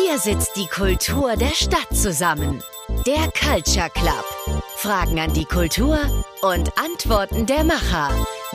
Hier 0.00 0.18
sitzt 0.18 0.52
die 0.56 0.66
Kultur 0.66 1.34
der 1.34 1.54
Stadt 1.54 1.88
zusammen. 1.92 2.62
Der 3.04 3.32
Culture 3.32 3.90
Club. 3.92 4.24
Fragen 4.76 5.18
an 5.18 5.32
die 5.32 5.44
Kultur 5.44 5.98
und 6.42 6.70
Antworten 6.78 7.46
der 7.46 7.64
Macher. 7.64 8.10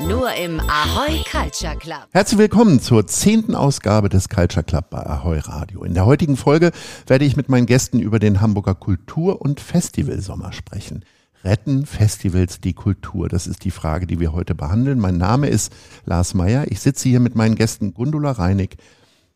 Nur 0.07 0.33
im 0.35 0.61
Ahoy 0.61 1.21
Culture 1.29 1.75
Club. 1.75 2.07
Herzlich 2.13 2.39
willkommen 2.39 2.79
zur 2.79 3.07
zehnten 3.07 3.55
Ausgabe 3.55 4.07
des 4.07 4.29
Culture 4.29 4.63
Club 4.63 4.89
bei 4.89 5.05
Ahoy 5.05 5.39
Radio. 5.39 5.83
In 5.83 5.93
der 5.93 6.05
heutigen 6.05 6.37
Folge 6.37 6.71
werde 7.07 7.25
ich 7.25 7.35
mit 7.35 7.49
meinen 7.49 7.65
Gästen 7.65 7.99
über 7.99 8.19
den 8.19 8.39
Hamburger 8.39 8.75
Kultur- 8.75 9.41
und 9.41 9.59
Festivalsommer 9.59 10.53
sprechen. 10.53 11.03
Retten 11.43 11.85
Festivals 11.85 12.61
die 12.61 12.73
Kultur? 12.73 13.27
Das 13.27 13.47
ist 13.47 13.65
die 13.65 13.71
Frage, 13.71 14.07
die 14.07 14.21
wir 14.21 14.31
heute 14.31 14.55
behandeln. 14.55 14.97
Mein 14.97 15.17
Name 15.17 15.49
ist 15.49 15.73
Lars 16.05 16.33
Meyer. 16.35 16.65
Ich 16.69 16.79
sitze 16.79 17.09
hier 17.09 17.19
mit 17.19 17.35
meinen 17.35 17.55
Gästen 17.55 17.93
Gundula 17.93 18.31
Reinig, 18.31 18.77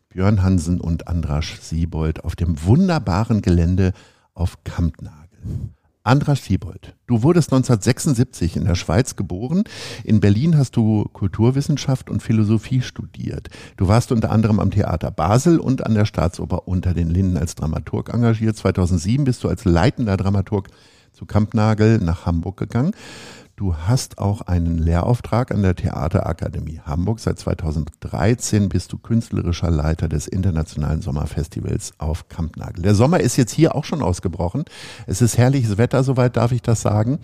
Björn 0.09 0.41
Hansen 0.41 0.79
und 0.79 1.07
Andrasch 1.07 1.59
Siebold 1.59 2.23
auf 2.23 2.35
dem 2.35 2.63
wunderbaren 2.63 3.41
Gelände 3.41 3.91
auf 4.33 4.63
Kampnagel. 4.63 5.27
Andrasch 6.03 6.39
Siebold, 6.41 6.95
du 7.05 7.21
wurdest 7.21 7.51
1976 7.51 8.55
in 8.55 8.63
der 8.63 8.75
Schweiz 8.75 9.17
geboren. 9.17 9.65
In 10.05 10.21
Berlin 10.21 10.57
hast 10.57 10.77
du 10.77 11.03
Kulturwissenschaft 11.11 12.09
und 12.09 12.23
Philosophie 12.23 12.81
studiert. 12.81 13.49
Du 13.75 13.89
warst 13.89 14.13
unter 14.13 14.31
anderem 14.31 14.61
am 14.61 14.71
Theater 14.71 15.11
Basel 15.11 15.59
und 15.59 15.85
an 15.85 15.95
der 15.95 16.05
Staatsoper 16.05 16.69
Unter 16.69 16.93
den 16.93 17.09
Linden 17.09 17.35
als 17.35 17.55
Dramaturg 17.55 18.13
engagiert. 18.13 18.55
2007 18.55 19.25
bist 19.25 19.43
du 19.43 19.49
als 19.49 19.65
leitender 19.65 20.15
Dramaturg 20.15 20.69
zu 21.11 21.25
Kampnagel 21.25 21.97
nach 21.97 22.25
Hamburg 22.25 22.57
gegangen. 22.57 22.91
Du 23.57 23.75
hast 23.75 24.19
auch 24.19 24.41
einen 24.41 24.77
Lehrauftrag 24.77 25.49
an 25.49 25.63
der 25.63 25.73
Theaterakademie 25.73 26.79
Hamburg. 26.85 27.19
Seit 27.19 27.39
2013 27.39 28.69
bist 28.69 28.93
du 28.93 28.99
künstlerischer 28.99 29.71
Leiter 29.71 30.07
des 30.07 30.27
Internationalen 30.27 31.01
Sommerfestivals 31.01 31.93
auf 31.97 32.29
Kampnagel. 32.29 32.83
Der 32.83 32.93
Sommer 32.93 33.19
ist 33.19 33.35
jetzt 33.35 33.51
hier 33.51 33.73
auch 33.73 33.83
schon 33.83 34.03
ausgebrochen. 34.03 34.65
Es 35.07 35.23
ist 35.23 35.39
herrliches 35.39 35.79
Wetter, 35.79 36.03
soweit 36.03 36.37
darf 36.37 36.51
ich 36.51 36.61
das 36.61 36.81
sagen. 36.81 37.17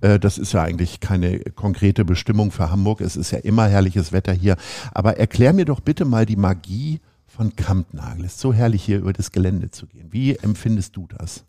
Äh, 0.00 0.18
das 0.18 0.38
ist 0.38 0.54
ja 0.54 0.62
eigentlich 0.62 1.00
keine 1.00 1.40
konkrete 1.40 2.06
Bestimmung 2.06 2.50
für 2.50 2.70
Hamburg. 2.70 3.02
Es 3.02 3.14
ist 3.14 3.30
ja 3.30 3.40
immer 3.40 3.66
herrliches 3.66 4.10
Wetter 4.10 4.32
hier. 4.32 4.56
Aber 4.94 5.18
erklär 5.18 5.52
mir 5.52 5.66
doch 5.66 5.80
bitte 5.80 6.06
mal 6.06 6.24
die 6.24 6.36
Magie 6.36 7.02
von 7.26 7.56
Kampnagel. 7.56 8.24
Es 8.24 8.36
ist 8.36 8.40
so 8.40 8.54
herrlich 8.54 8.82
hier 8.82 9.00
über 9.00 9.12
das 9.12 9.32
Gelände 9.32 9.70
zu 9.70 9.86
gehen. 9.86 10.08
Wie 10.10 10.34
empfindest 10.34 10.96
du 10.96 11.06
das? 11.08 11.44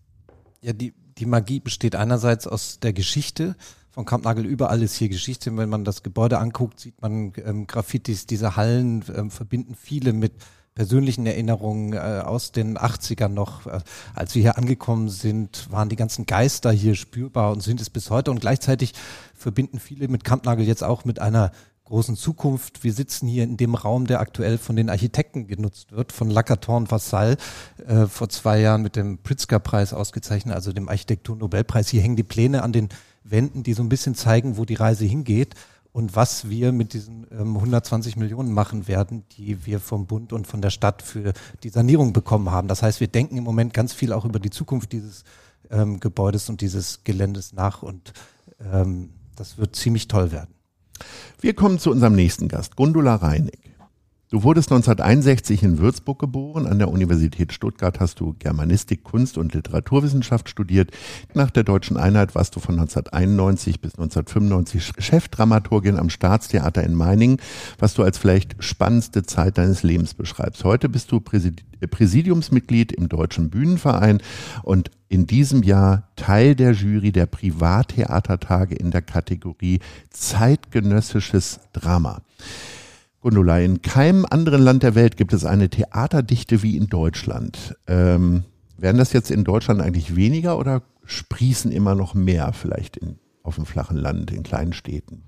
Ja, 0.59 0.73
die, 0.73 0.93
die 1.17 1.25
Magie 1.25 1.61
besteht 1.61 1.95
einerseits 1.95 2.47
aus 2.47 2.81
der 2.81 2.91
Geschichte 2.91 3.55
von 3.95 4.03
Kampnagel 4.03 4.45
überall 4.45 4.81
ist 4.81 4.95
hier 4.95 5.07
Geschichte. 5.07 5.55
Wenn 5.55 5.69
man 5.69 5.85
das 5.85 6.03
Gebäude 6.03 6.39
anguckt, 6.39 6.81
sieht 6.81 7.01
man 7.01 7.31
ähm, 7.45 7.65
Graffitis, 7.65 8.25
diese 8.25 8.57
Hallen 8.57 9.05
ähm, 9.15 9.31
verbinden 9.31 9.73
viele 9.73 10.11
mit 10.11 10.33
persönlichen 10.75 11.25
Erinnerungen 11.25 11.93
äh, 11.93 12.21
aus 12.21 12.51
den 12.51 12.77
80ern 12.77 13.29
noch. 13.29 13.65
Äh, 13.67 13.79
als 14.13 14.35
wir 14.35 14.41
hier 14.41 14.57
angekommen 14.57 15.07
sind, 15.07 15.71
waren 15.71 15.87
die 15.87 15.95
ganzen 15.95 16.25
Geister 16.25 16.73
hier 16.73 16.95
spürbar 16.95 17.53
und 17.53 17.63
sind 17.63 17.79
es 17.79 17.89
bis 17.89 18.09
heute. 18.09 18.31
Und 18.31 18.41
gleichzeitig 18.41 18.91
verbinden 19.33 19.79
viele 19.79 20.09
mit 20.09 20.25
Kampnagel 20.25 20.65
jetzt 20.65 20.83
auch 20.83 21.05
mit 21.05 21.19
einer 21.19 21.53
großen 21.85 22.15
Zukunft. 22.15 22.83
Wir 22.83 22.93
sitzen 22.93 23.27
hier 23.27 23.43
in 23.43 23.57
dem 23.57 23.75
Raum, 23.75 24.07
der 24.07 24.19
aktuell 24.19 24.57
von 24.57 24.75
den 24.75 24.89
Architekten 24.89 25.47
genutzt 25.47 25.91
wird, 25.91 26.11
von 26.11 26.29
Lacaton 26.29 26.89
Vassal, 26.89 27.37
äh, 27.87 28.07
vor 28.07 28.27
zwei 28.29 28.59
Jahren 28.59 28.81
mit 28.81 28.95
dem 28.95 29.19
Pritzker-Preis 29.19 29.93
ausgezeichnet, 29.93 30.55
also 30.55 30.73
dem 30.73 30.89
Architektur-Nobelpreis. 30.89 31.89
Hier 31.89 32.01
hängen 32.01 32.15
die 32.15 32.23
Pläne 32.23 32.63
an 32.63 32.73
den 32.73 32.89
Wänden, 33.23 33.63
die 33.63 33.73
so 33.73 33.83
ein 33.83 33.89
bisschen 33.89 34.15
zeigen, 34.15 34.57
wo 34.57 34.65
die 34.65 34.73
Reise 34.73 35.05
hingeht 35.05 35.55
und 35.91 36.15
was 36.15 36.49
wir 36.49 36.71
mit 36.71 36.93
diesen 36.93 37.27
ähm, 37.31 37.55
120 37.55 38.17
Millionen 38.17 38.51
machen 38.51 38.87
werden, 38.87 39.23
die 39.37 39.65
wir 39.65 39.79
vom 39.79 40.07
Bund 40.07 40.33
und 40.33 40.47
von 40.47 40.61
der 40.61 40.71
Stadt 40.71 41.01
für 41.01 41.33
die 41.63 41.69
Sanierung 41.69 42.13
bekommen 42.13 42.51
haben. 42.51 42.67
Das 42.67 42.81
heißt, 42.81 42.99
wir 42.99 43.07
denken 43.07 43.37
im 43.37 43.43
Moment 43.43 43.73
ganz 43.73 43.93
viel 43.93 44.11
auch 44.11 44.25
über 44.25 44.39
die 44.39 44.49
Zukunft 44.49 44.91
dieses 44.91 45.23
ähm, 45.69 45.99
Gebäudes 45.99 46.49
und 46.49 46.61
dieses 46.61 47.03
Geländes 47.03 47.53
nach 47.53 47.83
und 47.83 48.13
ähm, 48.59 49.11
das 49.35 49.57
wird 49.57 49.75
ziemlich 49.75 50.07
toll 50.07 50.31
werden. 50.31 50.54
Wir 51.39 51.53
kommen 51.53 51.79
zu 51.79 51.91
unserem 51.91 52.15
nächsten 52.15 52.47
Gast, 52.47 52.75
Gundula 52.75 53.15
Reinig. 53.15 53.59
Du 54.31 54.41
wurdest 54.41 54.71
1961 54.71 55.61
in 55.61 55.77
Würzburg 55.77 56.17
geboren. 56.17 56.65
An 56.65 56.79
der 56.79 56.89
Universität 56.89 57.53
Stuttgart 57.53 57.99
hast 57.99 58.19
du 58.19 58.33
Germanistik, 58.39 59.03
Kunst 59.03 59.37
und 59.37 59.53
Literaturwissenschaft 59.53 60.49
studiert. 60.49 60.89
Nach 61.35 61.51
der 61.51 61.63
deutschen 61.63 61.95
Einheit 61.95 62.33
warst 62.33 62.55
du 62.55 62.59
von 62.59 62.73
1991 62.79 63.81
bis 63.81 63.93
1995 63.93 64.93
Chefdramaturgin 64.97 65.99
am 65.99 66.09
Staatstheater 66.09 66.83
in 66.83 66.95
Meiningen, 66.95 67.37
was 67.77 67.93
du 67.93 68.01
als 68.01 68.17
vielleicht 68.17 68.55
spannendste 68.63 69.21
Zeit 69.21 69.59
deines 69.59 69.83
Lebens 69.83 70.15
beschreibst. 70.15 70.63
Heute 70.63 70.89
bist 70.89 71.11
du 71.11 71.19
Präsidiumsmitglied 71.21 72.93
im 72.93 73.09
Deutschen 73.09 73.51
Bühnenverein 73.51 74.23
und 74.63 74.89
in 75.07 75.27
diesem 75.27 75.61
Jahr 75.61 76.09
Teil 76.15 76.55
der 76.55 76.71
Jury 76.71 77.11
der 77.11 77.27
Privattheatertage 77.27 78.73
in 78.73 78.89
der 78.89 79.03
Kategorie 79.03 79.81
Zeitgenössisches 80.09 81.59
Drama. 81.73 82.23
Gundula, 83.25 83.57
in 83.57 83.81
keinem 83.81 84.23
anderen 84.29 84.61
Land 84.61 84.83
der 84.83 84.93
Welt 84.93 85.17
gibt 85.17 85.33
es 85.33 85.45
eine 85.45 85.67
Theaterdichte 85.67 86.61
wie 86.61 86.77
in 86.77 86.85
Deutschland. 86.85 87.75
Ähm, 87.87 88.43
werden 88.77 88.99
das 88.99 89.13
jetzt 89.13 89.31
in 89.31 89.43
Deutschland 89.43 89.81
eigentlich 89.81 90.15
weniger 90.15 90.59
oder 90.59 90.83
sprießen 91.05 91.71
immer 91.71 91.95
noch 91.95 92.13
mehr 92.13 92.53
vielleicht 92.53 92.97
in, 92.97 93.17
auf 93.41 93.55
dem 93.55 93.65
flachen 93.65 93.97
Land, 93.97 94.29
in 94.29 94.43
kleinen 94.43 94.73
Städten? 94.73 95.23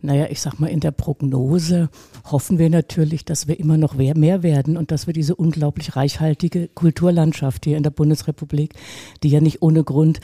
Naja, 0.00 0.28
ich 0.30 0.40
sag 0.40 0.60
mal, 0.60 0.68
in 0.68 0.78
der 0.78 0.92
Prognose 0.92 1.90
hoffen 2.24 2.58
wir 2.58 2.70
natürlich, 2.70 3.24
dass 3.24 3.48
wir 3.48 3.58
immer 3.58 3.76
noch 3.76 3.94
mehr 3.94 4.42
werden 4.44 4.76
und 4.76 4.92
dass 4.92 5.08
wir 5.08 5.12
diese 5.12 5.34
unglaublich 5.34 5.96
reichhaltige 5.96 6.68
Kulturlandschaft 6.68 7.64
hier 7.64 7.76
in 7.76 7.82
der 7.82 7.90
Bundesrepublik, 7.90 8.74
die 9.24 9.28
ja 9.28 9.40
nicht 9.40 9.60
ohne 9.60 9.82
Grund 9.82 10.20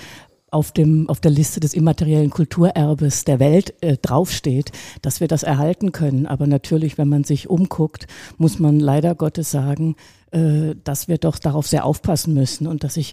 auf, 0.56 0.72
dem, 0.72 1.06
auf 1.10 1.20
der 1.20 1.30
Liste 1.30 1.60
des 1.60 1.74
immateriellen 1.74 2.30
Kulturerbes 2.30 3.24
der 3.24 3.38
Welt 3.40 3.74
äh, 3.82 3.98
draufsteht, 4.00 4.72
dass 5.02 5.20
wir 5.20 5.28
das 5.28 5.42
erhalten 5.42 5.92
können. 5.92 6.26
Aber 6.26 6.46
natürlich, 6.46 6.96
wenn 6.96 7.10
man 7.10 7.24
sich 7.24 7.50
umguckt, 7.50 8.06
muss 8.38 8.58
man 8.58 8.80
leider 8.80 9.14
Gottes 9.14 9.50
sagen, 9.50 9.96
äh, 10.30 10.74
dass 10.82 11.08
wir 11.08 11.18
doch 11.18 11.38
darauf 11.38 11.66
sehr 11.66 11.84
aufpassen 11.84 12.32
müssen 12.32 12.66
und 12.66 12.84
dass 12.84 12.96
ich 12.96 13.12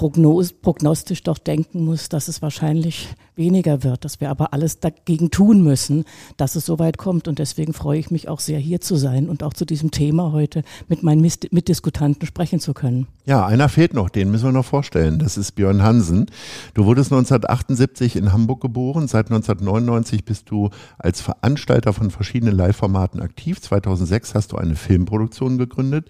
prognostisch 0.00 1.22
doch 1.22 1.36
denken 1.36 1.84
muss, 1.84 2.08
dass 2.08 2.28
es 2.28 2.40
wahrscheinlich 2.40 3.08
weniger 3.36 3.84
wird, 3.84 4.06
dass 4.06 4.20
wir 4.20 4.30
aber 4.30 4.54
alles 4.54 4.80
dagegen 4.80 5.30
tun 5.30 5.62
müssen, 5.62 6.04
dass 6.38 6.56
es 6.56 6.64
so 6.64 6.78
weit 6.78 6.96
kommt. 6.96 7.28
Und 7.28 7.38
deswegen 7.38 7.74
freue 7.74 7.98
ich 7.98 8.10
mich 8.10 8.28
auch 8.28 8.40
sehr, 8.40 8.58
hier 8.58 8.80
zu 8.80 8.96
sein 8.96 9.28
und 9.28 9.42
auch 9.42 9.52
zu 9.52 9.66
diesem 9.66 9.90
Thema 9.90 10.32
heute 10.32 10.62
mit 10.88 11.02
meinen 11.02 11.20
Mitdiskutanten 11.20 12.26
sprechen 12.26 12.60
zu 12.60 12.72
können. 12.72 13.08
Ja, 13.26 13.44
einer 13.44 13.68
fehlt 13.68 13.92
noch, 13.92 14.08
den 14.08 14.30
müssen 14.30 14.46
wir 14.46 14.52
noch 14.52 14.64
vorstellen. 14.64 15.18
Das 15.18 15.36
ist 15.36 15.52
Björn 15.52 15.82
Hansen. 15.82 16.26
Du 16.72 16.86
wurdest 16.86 17.12
1978 17.12 18.16
in 18.16 18.32
Hamburg 18.32 18.62
geboren. 18.62 19.06
Seit 19.06 19.26
1999 19.26 20.24
bist 20.24 20.50
du 20.50 20.70
als 20.98 21.20
Veranstalter 21.20 21.92
von 21.92 22.10
verschiedenen 22.10 22.56
Live-Formaten 22.56 23.20
aktiv. 23.20 23.60
2006 23.60 24.34
hast 24.34 24.52
du 24.52 24.56
eine 24.56 24.76
Filmproduktion 24.76 25.58
gegründet. 25.58 26.08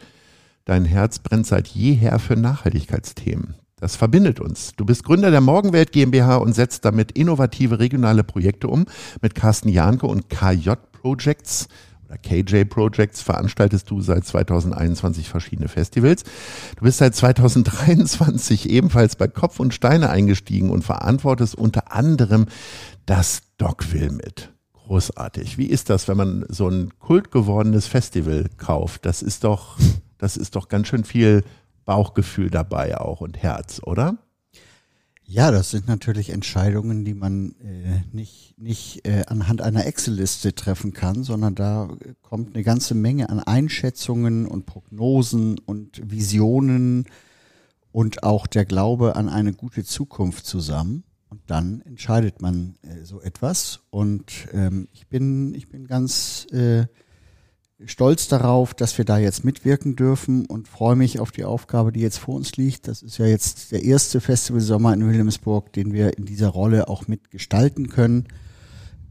Dein 0.64 0.84
Herz 0.84 1.18
brennt 1.18 1.46
seit 1.46 1.66
jeher 1.66 2.20
für 2.20 2.36
Nachhaltigkeitsthemen. 2.36 3.59
Das 3.80 3.96
verbindet 3.96 4.40
uns. 4.40 4.72
Du 4.76 4.84
bist 4.84 5.04
Gründer 5.04 5.30
der 5.30 5.40
Morgenwelt 5.40 5.92
GmbH 5.92 6.36
und 6.36 6.54
setzt 6.54 6.84
damit 6.84 7.12
innovative 7.12 7.78
regionale 7.78 8.24
Projekte 8.24 8.68
um. 8.68 8.84
Mit 9.22 9.34
Carsten 9.34 9.70
Janke 9.70 10.06
und 10.06 10.28
KJ 10.28 10.72
Projects 10.92 11.68
oder 12.10 12.18
KJ 12.18 12.64
Projects 12.64 13.22
veranstaltest 13.22 13.88
du 13.90 14.00
seit 14.00 14.26
2021 14.26 15.28
verschiedene 15.28 15.68
Festivals. 15.68 16.24
Du 16.76 16.82
bist 16.82 16.98
seit 16.98 17.14
2023 17.14 18.68
ebenfalls 18.68 19.16
bei 19.16 19.28
Kopf 19.28 19.60
und 19.60 19.74
Steine 19.74 20.10
eingestiegen 20.10 20.70
und 20.70 20.82
verantwortest 20.82 21.54
unter 21.54 21.92
anderem 21.92 22.46
das 23.06 23.42
Dogville 23.58 24.10
mit. 24.10 24.52
Großartig. 24.72 25.56
Wie 25.56 25.66
ist 25.66 25.88
das, 25.88 26.08
wenn 26.08 26.16
man 26.16 26.44
so 26.48 26.68
ein 26.68 26.90
kultgewordenes 26.98 27.86
Festival 27.86 28.46
kauft? 28.56 29.06
Das 29.06 29.22
ist 29.22 29.44
doch, 29.44 29.78
das 30.18 30.36
ist 30.36 30.56
doch 30.56 30.68
ganz 30.68 30.88
schön 30.88 31.04
viel 31.04 31.44
Bauchgefühl 31.90 32.50
dabei 32.50 33.00
auch 33.00 33.20
und 33.20 33.42
Herz, 33.42 33.80
oder? 33.82 34.16
Ja, 35.24 35.50
das 35.50 35.72
sind 35.72 35.88
natürlich 35.88 36.30
Entscheidungen, 36.30 37.04
die 37.04 37.14
man 37.14 37.56
äh, 37.64 38.02
nicht, 38.12 38.54
nicht 38.58 39.04
äh, 39.08 39.24
anhand 39.26 39.60
einer 39.60 39.84
Excel-Liste 39.86 40.54
treffen 40.54 40.92
kann, 40.92 41.24
sondern 41.24 41.56
da 41.56 41.88
kommt 42.22 42.54
eine 42.54 42.62
ganze 42.62 42.94
Menge 42.94 43.28
an 43.28 43.40
Einschätzungen 43.40 44.46
und 44.46 44.66
Prognosen 44.66 45.58
und 45.58 46.00
Visionen 46.08 47.06
und 47.90 48.22
auch 48.22 48.46
der 48.46 48.66
Glaube 48.66 49.16
an 49.16 49.28
eine 49.28 49.52
gute 49.52 49.82
Zukunft 49.82 50.46
zusammen. 50.46 51.02
Und 51.28 51.40
dann 51.48 51.80
entscheidet 51.80 52.40
man 52.40 52.76
äh, 52.82 53.02
so 53.02 53.20
etwas. 53.20 53.80
Und 53.90 54.46
ähm, 54.52 54.86
ich 54.92 55.08
bin, 55.08 55.56
ich 55.56 55.68
bin 55.68 55.88
ganz 55.88 56.46
äh, 56.52 56.86
stolz 57.86 58.28
darauf, 58.28 58.74
dass 58.74 58.96
wir 58.98 59.04
da 59.04 59.18
jetzt 59.18 59.44
mitwirken 59.44 59.96
dürfen 59.96 60.46
und 60.46 60.68
freue 60.68 60.96
mich 60.96 61.18
auf 61.20 61.30
die 61.30 61.44
Aufgabe, 61.44 61.92
die 61.92 62.00
jetzt 62.00 62.18
vor 62.18 62.34
uns 62.34 62.56
liegt. 62.56 62.88
Das 62.88 63.02
ist 63.02 63.18
ja 63.18 63.26
jetzt 63.26 63.72
der 63.72 63.82
erste 63.82 64.20
Festival 64.20 64.60
Sommer 64.60 64.92
in 64.92 65.06
Wilhelmsburg, 65.06 65.72
den 65.72 65.92
wir 65.92 66.16
in 66.18 66.26
dieser 66.26 66.48
Rolle 66.48 66.88
auch 66.88 67.08
mitgestalten 67.08 67.88
können. 67.88 68.28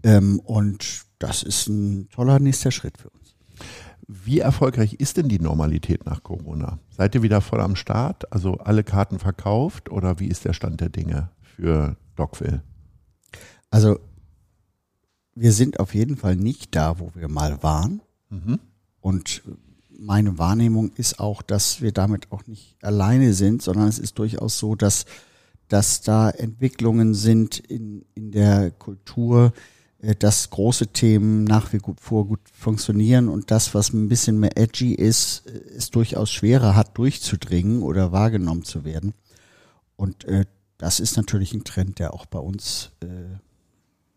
Ähm, 0.04 0.40
und 0.40 1.04
das 1.20 1.44
ist 1.44 1.68
ein 1.68 2.10
toller 2.10 2.40
nächster 2.40 2.72
Schritt 2.72 2.98
für 2.98 3.10
uns. 3.10 3.36
wie 4.08 4.40
erfolgreich 4.40 4.96
ist 4.96 5.18
denn 5.18 5.30
die 5.30 5.40
Normalität 5.40 6.06
nach 6.06 6.24
Corona? 6.24 6.80
Seid 6.90 7.14
ihr 7.14 7.22
wieder 7.22 7.42
voll 7.42 7.62
am 7.62 7.76
Start? 7.76 8.32
Also 8.34 8.54
alle 8.54 8.84
Karten 8.84 9.20
verkauft 9.20 9.92
oder 9.92 10.20
wie 10.20 10.28
ist 10.28 10.46
der 10.46 10.54
Stand 10.54 10.82
der 10.82 10.90
Dinge 10.90 11.30
für 11.42 11.96
Dockville? 12.16 12.64
Also 13.70 14.00
wir 15.36 15.52
sind 15.54 15.80
auf 15.80 15.94
jeden 15.94 16.18
Fall 16.18 16.36
nicht 16.36 16.76
da, 16.76 17.00
wo 17.00 17.12
wir 17.14 17.28
mal 17.30 17.62
waren. 17.62 18.02
Mhm. 18.30 18.60
Und 19.02 19.42
meine 20.00 20.38
Wahrnehmung 20.38 20.92
ist 20.96 21.20
auch, 21.20 21.42
dass 21.42 21.82
wir 21.82 21.92
damit 21.92 22.32
auch 22.32 22.48
nicht 22.48 22.76
alleine 22.82 23.34
sind, 23.34 23.62
sondern 23.62 23.88
es 23.88 24.00
ist 24.00 24.18
durchaus 24.18 24.58
so, 24.58 24.76
dass, 24.76 25.06
dass 25.68 26.02
da 26.02 26.30
Entwicklungen 26.30 27.14
sind 27.14 27.60
in, 27.60 28.06
in 28.16 28.32
der 28.32 28.72
Kultur, 28.72 29.54
äh, 30.00 30.16
dass 30.16 30.50
große 30.50 30.88
Themen 30.88 31.44
nach 31.44 31.74
wie 31.74 31.80
vor 32.00 32.28
gut 32.28 32.40
funktionieren 32.54 33.28
und 33.28 33.52
das, 33.52 33.74
was 33.74 33.92
ein 33.94 34.10
bisschen 34.10 34.40
mehr 34.40 34.58
edgy 34.58 34.94
ist, 34.94 35.48
äh, 35.48 35.60
es 35.76 35.90
durchaus 35.92 36.32
schwerer 36.32 36.76
hat, 36.76 36.98
durchzudringen 36.98 37.82
oder 37.82 38.12
wahrgenommen 38.12 38.64
zu 38.64 38.86
werden. 38.86 39.14
Und 39.96 40.24
äh, 40.26 40.46
das 40.78 41.02
ist 41.02 41.18
natürlich 41.18 41.54
ein 41.54 41.66
Trend, 41.66 42.00
der 42.00 42.14
auch 42.14 42.26
bei 42.26 42.40
uns 42.40 42.92
äh, 43.02 43.08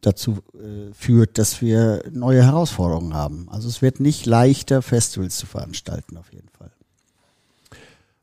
dazu 0.03 0.41
äh, 0.55 0.93
führt, 0.93 1.39
dass 1.39 1.63
wir 1.63 2.05
neue 2.11 2.45
Herausforderungen 2.45 3.15
haben. 3.15 3.49
Also 3.49 3.69
es 3.69 3.81
wird 3.81 4.01
nicht 4.01 4.27
leichter, 4.27 4.83
Festivals 4.83 5.39
zu 5.39 5.47
veranstalten, 5.47 6.17
auf 6.19 6.33
jeden 6.33 6.49
Fall. 6.49 6.71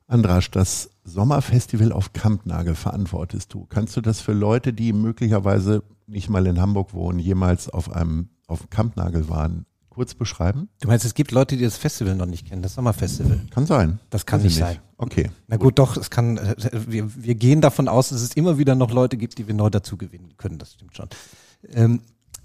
Andrasch, 0.08 0.52
das 0.52 0.90
Sommerfestival 1.04 1.92
auf 1.92 2.14
Kampnagel 2.14 2.76
verantwortest 2.76 3.54
du. 3.54 3.66
Kannst 3.70 3.96
du 3.96 4.02
das 4.02 4.22
für 4.22 4.34
Leute, 4.34 4.74
die 4.74 4.92
möglicherweise 4.92 5.84
nicht 6.08 6.30
mal 6.30 6.46
in 6.48 6.60
Hamburg 6.60 6.94
wohnen, 6.94 7.20
jemals 7.20 7.70
auf 7.70 7.92
einem 7.92 8.30
auf 8.48 8.70
Kampnagel 8.70 9.30
waren, 9.30 9.66
kurz 9.90 10.16
beschreiben? 10.16 10.70
Du 10.82 10.88
meinst, 10.88 11.06
es 11.06 11.14
gibt 11.14 11.32
Leute, 11.32 11.58
die 11.58 11.64
das 11.64 11.78
Festival 11.78 12.16
noch 12.16 12.26
nicht 12.26 12.48
kennen, 12.48 12.64
das 12.64 12.74
Sommerfestival? 12.74 13.42
Kann 13.52 13.68
sein. 13.68 14.00
Das 14.10 14.26
kann 14.26 14.40
ich 14.40 14.46
nicht 14.46 14.58
sein. 14.58 14.80
Okay. 14.98 15.30
Na 15.48 15.58
gut, 15.58 15.78
doch, 15.78 15.96
es 15.96 16.10
kann, 16.10 16.38
äh, 16.38 16.56
wir, 16.88 17.24
wir 17.24 17.36
gehen 17.36 17.62
davon 17.62 17.88
aus, 17.88 18.10
dass 18.10 18.22
es 18.22 18.34
immer 18.34 18.58
wieder 18.58 18.76
noch 18.76 18.92
Leute 18.92 19.16
gibt, 19.16 19.38
die 19.38 19.48
wir 19.48 19.54
neu 19.54 19.70
dazu 19.70 19.96
gewinnen 19.96 20.34
können, 20.38 20.58
das 20.58 20.74
stimmt 20.74 20.96
schon. 20.96 21.08
Ähm, 21.68 22.02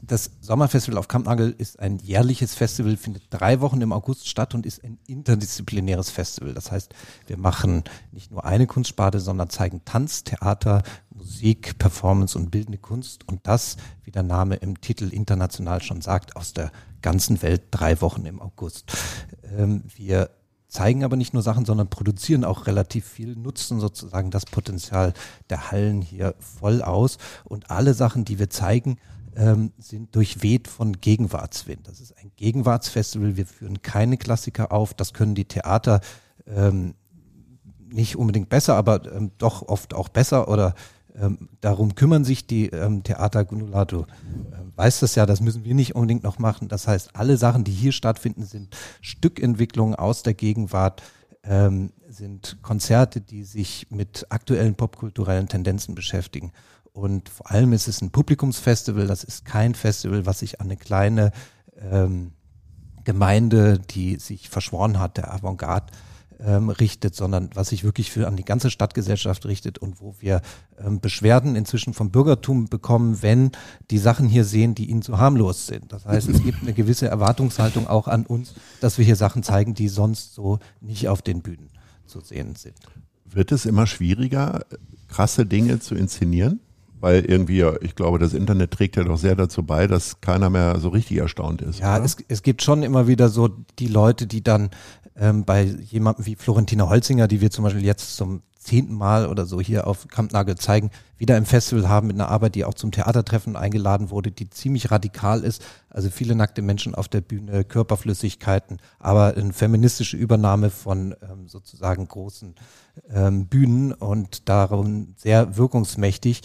das 0.07 0.31
Sommerfestival 0.41 0.99
auf 0.99 1.09
Kampnagel 1.09 1.55
ist 1.57 1.81
ein 1.81 1.99
jährliches 1.99 2.55
Festival, 2.55 2.97
findet 2.97 3.25
drei 3.31 3.61
Wochen 3.61 3.81
im 3.81 3.93
August 3.93 4.29
statt 4.29 4.55
und 4.55 4.67
ist 4.67 4.85
ein 4.85 4.99
interdisziplinäres 5.07 6.11
Festival. 6.11 6.53
Das 6.53 6.71
heißt, 6.71 6.95
wir 7.27 7.39
machen 7.39 7.85
nicht 8.13 8.31
nur 8.31 8.45
eine 8.45 8.67
Kunstsparte, 8.67 9.21
sondern 9.21 9.51
zeigen 9.51 9.83
Tanz, 9.85 10.25
Theater, 10.25 10.83
Musik, 11.11 11.79
Performance 11.79 12.37
und 12.39 12.51
bildende 12.51 12.79
Kunst. 12.79 13.27
Und 13.29 13.47
das, 13.47 13.77
wie 14.03 14.11
der 14.11 14.25
Name 14.25 14.57
im 14.57 14.81
Titel 14.81 15.09
international 15.09 15.83
schon 15.83 16.03
sagt, 16.03 16.37
aus 16.37 16.53
der 16.53 16.71
ganzen 17.01 17.41
Welt 17.43 17.63
drei 17.71 18.01
Wochen 18.01 18.27
im 18.27 18.41
August. 18.41 18.93
Ähm, 19.57 19.85
wir 19.95 20.31
zeigen 20.75 21.05
aber 21.05 21.17
nicht 21.17 21.33
nur 21.33 21.43
Sachen, 21.43 21.65
sondern 21.65 21.89
produzieren 21.89 22.45
auch 22.45 22.67
relativ 22.67 23.07
viel, 23.07 23.37
nutzen 23.37 23.79
sozusagen 23.79 24.33
das 24.33 24.45
Potenzial 24.45 25.15
der 25.49 25.71
Hallen 25.71 26.03
hier 26.03 26.35
voll 26.39 26.83
aus. 26.83 27.19
Und 27.45 27.71
alle 27.71 27.95
Sachen, 27.95 28.25
die 28.25 28.41
wir 28.41 28.51
zeigen, 28.51 28.99
ähm, 29.37 29.73
sind 29.79 30.15
durchweht 30.17 30.67
von 30.67 31.01
Gegenwartswind. 31.01 31.87
Das 31.87 32.01
ist 32.01 32.19
ein 32.19 32.33
Gegenwartsfestival. 32.37 33.37
Wir 33.37 33.47
führen 33.47 33.83
keine 33.83 34.17
Klassiker 34.17 34.73
auf. 34.73 34.95
Das 34.95 35.13
können 35.13 35.37
die 35.37 35.45
Theater 35.45 36.01
ähm, 36.47 36.95
nicht 37.89 38.17
unbedingt 38.17 38.49
besser, 38.49 38.75
aber 38.75 39.13
ähm, 39.13 39.31
doch 39.39 39.63
oft 39.63 39.95
auch 39.95 40.09
besser 40.09 40.49
oder 40.49 40.75
ähm, 41.19 41.49
darum 41.61 41.95
kümmern 41.95 42.25
sich 42.25 42.47
die 42.47 42.69
ähm, 42.69 43.03
Theater 43.03 43.45
Gunula. 43.45 43.85
Du 43.85 44.01
äh, 44.01 44.05
weißt 44.77 45.03
das 45.03 45.15
ja, 45.15 45.27
das 45.27 45.41
müssen 45.41 45.65
wir 45.65 45.75
nicht 45.75 45.95
unbedingt 45.95 46.25
noch 46.25 46.39
machen. 46.39 46.69
Das 46.69 46.89
heißt, 46.89 47.15
alle 47.15 47.37
Sachen, 47.37 47.65
die 47.65 47.73
hier 47.73 47.93
stattfinden, 47.93 48.45
sind 48.45 48.77
Stückentwicklungen 49.01 49.95
aus 49.95 50.23
der 50.23 50.35
Gegenwart, 50.35 51.03
ähm, 51.45 51.93
sind 52.09 52.59
Konzerte, 52.63 53.21
die 53.21 53.45
sich 53.45 53.87
mit 53.91 54.27
aktuellen 54.31 54.75
popkulturellen 54.75 55.49
Tendenzen 55.49 55.95
beschäftigen. 55.95 56.53
Und 56.93 57.29
vor 57.29 57.51
allem 57.51 57.73
ist 57.73 57.89
es 57.89 58.01
ein 58.03 58.11
Publikumsfestival. 58.11 59.07
Das 59.07 59.25
ist 59.25 59.45
kein 59.45 59.75
Festival, 59.75 60.27
was 60.27 60.41
sich 60.41 60.61
an 60.61 60.69
eine 60.69 60.77
kleine 60.77 61.33
ähm, 61.77 62.33
Gemeinde, 63.05 63.79
die 63.79 64.17
sich 64.17 64.49
verschworen 64.49 64.99
hat, 64.99 65.17
der 65.17 65.33
Avantgarde, 65.33 65.93
ähm, 66.41 66.71
richtet, 66.71 67.15
sondern 67.15 67.51
was 67.55 67.69
sich 67.69 67.85
wirklich 67.85 68.11
für 68.11 68.27
an 68.27 68.37
die 68.37 68.45
ganze 68.45 68.71
Stadtgesellschaft 68.71 69.47
richtet 69.47 69.79
und 69.79 70.01
wo 70.01 70.15
wir 70.21 70.41
ähm, 70.79 71.01
Beschwerden 71.01 71.57
inzwischen 71.57 71.95
vom 71.95 72.11
Bürgertum 72.11 72.69
bekommen, 72.69 73.23
wenn 73.23 73.53
die 73.91 73.99
Sachen 73.99 74.29
hier 74.29 74.45
sehen, 74.45 74.75
die 74.75 74.91
ihnen 74.91 75.03
zu 75.03 75.19
harmlos 75.19 75.67
sind. 75.67 75.93
Das 75.93 76.05
heißt, 76.07 76.29
es 76.29 76.43
gibt 76.43 76.63
eine 76.63 76.73
gewisse 76.73 77.09
Erwartungshaltung 77.09 77.87
auch 77.87 78.09
an 78.09 78.27
uns, 78.27 78.55
dass 78.81 78.99
wir 78.99 79.05
hier 79.05 79.17
Sachen 79.17 79.43
zeigen, 79.43 79.75
die 79.75 79.89
sonst 79.89 80.35
so 80.35 80.59
nicht 80.81 81.09
auf 81.09 81.23
den 81.23 81.43
Bühnen 81.43 81.71
zu 82.07 82.21
sehen 82.21 82.57
sind. 82.57 82.77
Wird 83.25 83.53
es 83.53 83.67
immer 83.67 83.87
schwieriger, 83.87 84.65
krasse 85.09 85.47
Dinge 85.47 85.81
zu 85.81 85.95
inszenieren? 85.95 86.61
Weil 87.01 87.27
irgendwie, 87.27 87.63
ich 87.83 87.97
glaube, 87.97 88.19
das 88.19 88.33
Internet 88.33 88.71
trägt 88.71 88.97
ja 88.97 89.05
doch 89.05 89.19
sehr 89.19 89.37
dazu 89.37 89.63
bei, 89.63 89.87
dass 89.87 90.23
keiner 90.23 90.49
mehr 90.49 90.81
so 90.81 90.89
richtig 90.89 91.19
erstaunt 91.19 91.61
ist. 91.61 91.81
Ja, 91.81 92.03
es, 92.03 92.17
es 92.29 92.43
gibt 92.43 92.63
schon 92.63 92.83
immer 92.83 93.07
wieder 93.07 93.29
so 93.29 93.49
die 93.79 93.89
Leute, 93.89 94.27
die 94.27 94.43
dann 94.43 94.71
ähm, 95.17 95.45
bei 95.45 95.63
jemandem 95.63 96.27
wie 96.27 96.37
Florentina 96.37 96.89
Holzinger, 96.89 97.29
die 97.29 97.41
wir 97.41 97.51
zum 97.51 97.65
Beispiel 97.65 97.85
jetzt 97.85 98.17
zum 98.17 98.43
zehnten 98.65 98.95
Mal 98.95 99.27
oder 99.27 99.45
so 99.45 99.61
hier 99.61 99.87
auf 99.87 100.09
Kampnagel 100.09 100.57
zeigen, 100.57 100.91
wieder 101.19 101.37
im 101.37 101.45
Festival 101.45 101.89
haben 101.89 102.07
mit 102.07 102.17
einer 102.17 102.29
Arbeit, 102.29 102.55
die 102.55 102.65
auch 102.65 102.75
zum 102.75 102.91
Theatertreffen 102.91 103.57
eingeladen 103.57 104.11
wurde, 104.11 104.31
die 104.31 104.49
ziemlich 104.51 104.91
radikal 104.91 105.45
ist. 105.45 105.63
Also 105.91 106.11
viele 106.11 106.35
nackte 106.35 106.63
Menschen 106.63 106.95
auf 106.95 107.07
der 107.07 107.21
Bühne, 107.21 107.65
Körperflüssigkeiten, 107.65 108.79
aber 108.99 109.35
eine 109.37 109.53
feministische 109.53 110.17
Übernahme 110.17 110.71
von 110.71 111.15
ähm, 111.23 111.47
sozusagen 111.47 112.09
großen 112.09 112.55
ähm, 113.11 113.47
Bühnen 113.47 113.93
und 113.93 114.49
darum 114.49 115.15
sehr 115.17 115.57
wirkungsmächtig. 115.57 116.41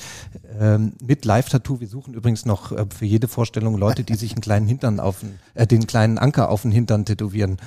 Ähm, 0.60 0.94
mit 1.02 1.26
Live-Tattoo. 1.26 1.80
Wir 1.80 1.88
suchen 1.88 2.14
übrigens 2.14 2.46
noch 2.46 2.72
äh, 2.72 2.86
für 2.96 3.06
jede 3.06 3.28
Vorstellung 3.28 3.78
Leute, 3.78 4.04
die 4.04 4.16
sich 4.16 4.34
einen 4.34 4.42
kleinen 4.42 4.68
Hintern 4.68 5.00
auf 5.00 5.22
den, 5.22 5.40
äh, 5.54 5.66
den 5.66 5.88
kleinen 5.88 6.18
Anker 6.18 6.50
auf 6.50 6.64
den 6.64 6.72
Hintern 6.72 7.06
tätowieren 7.06 7.58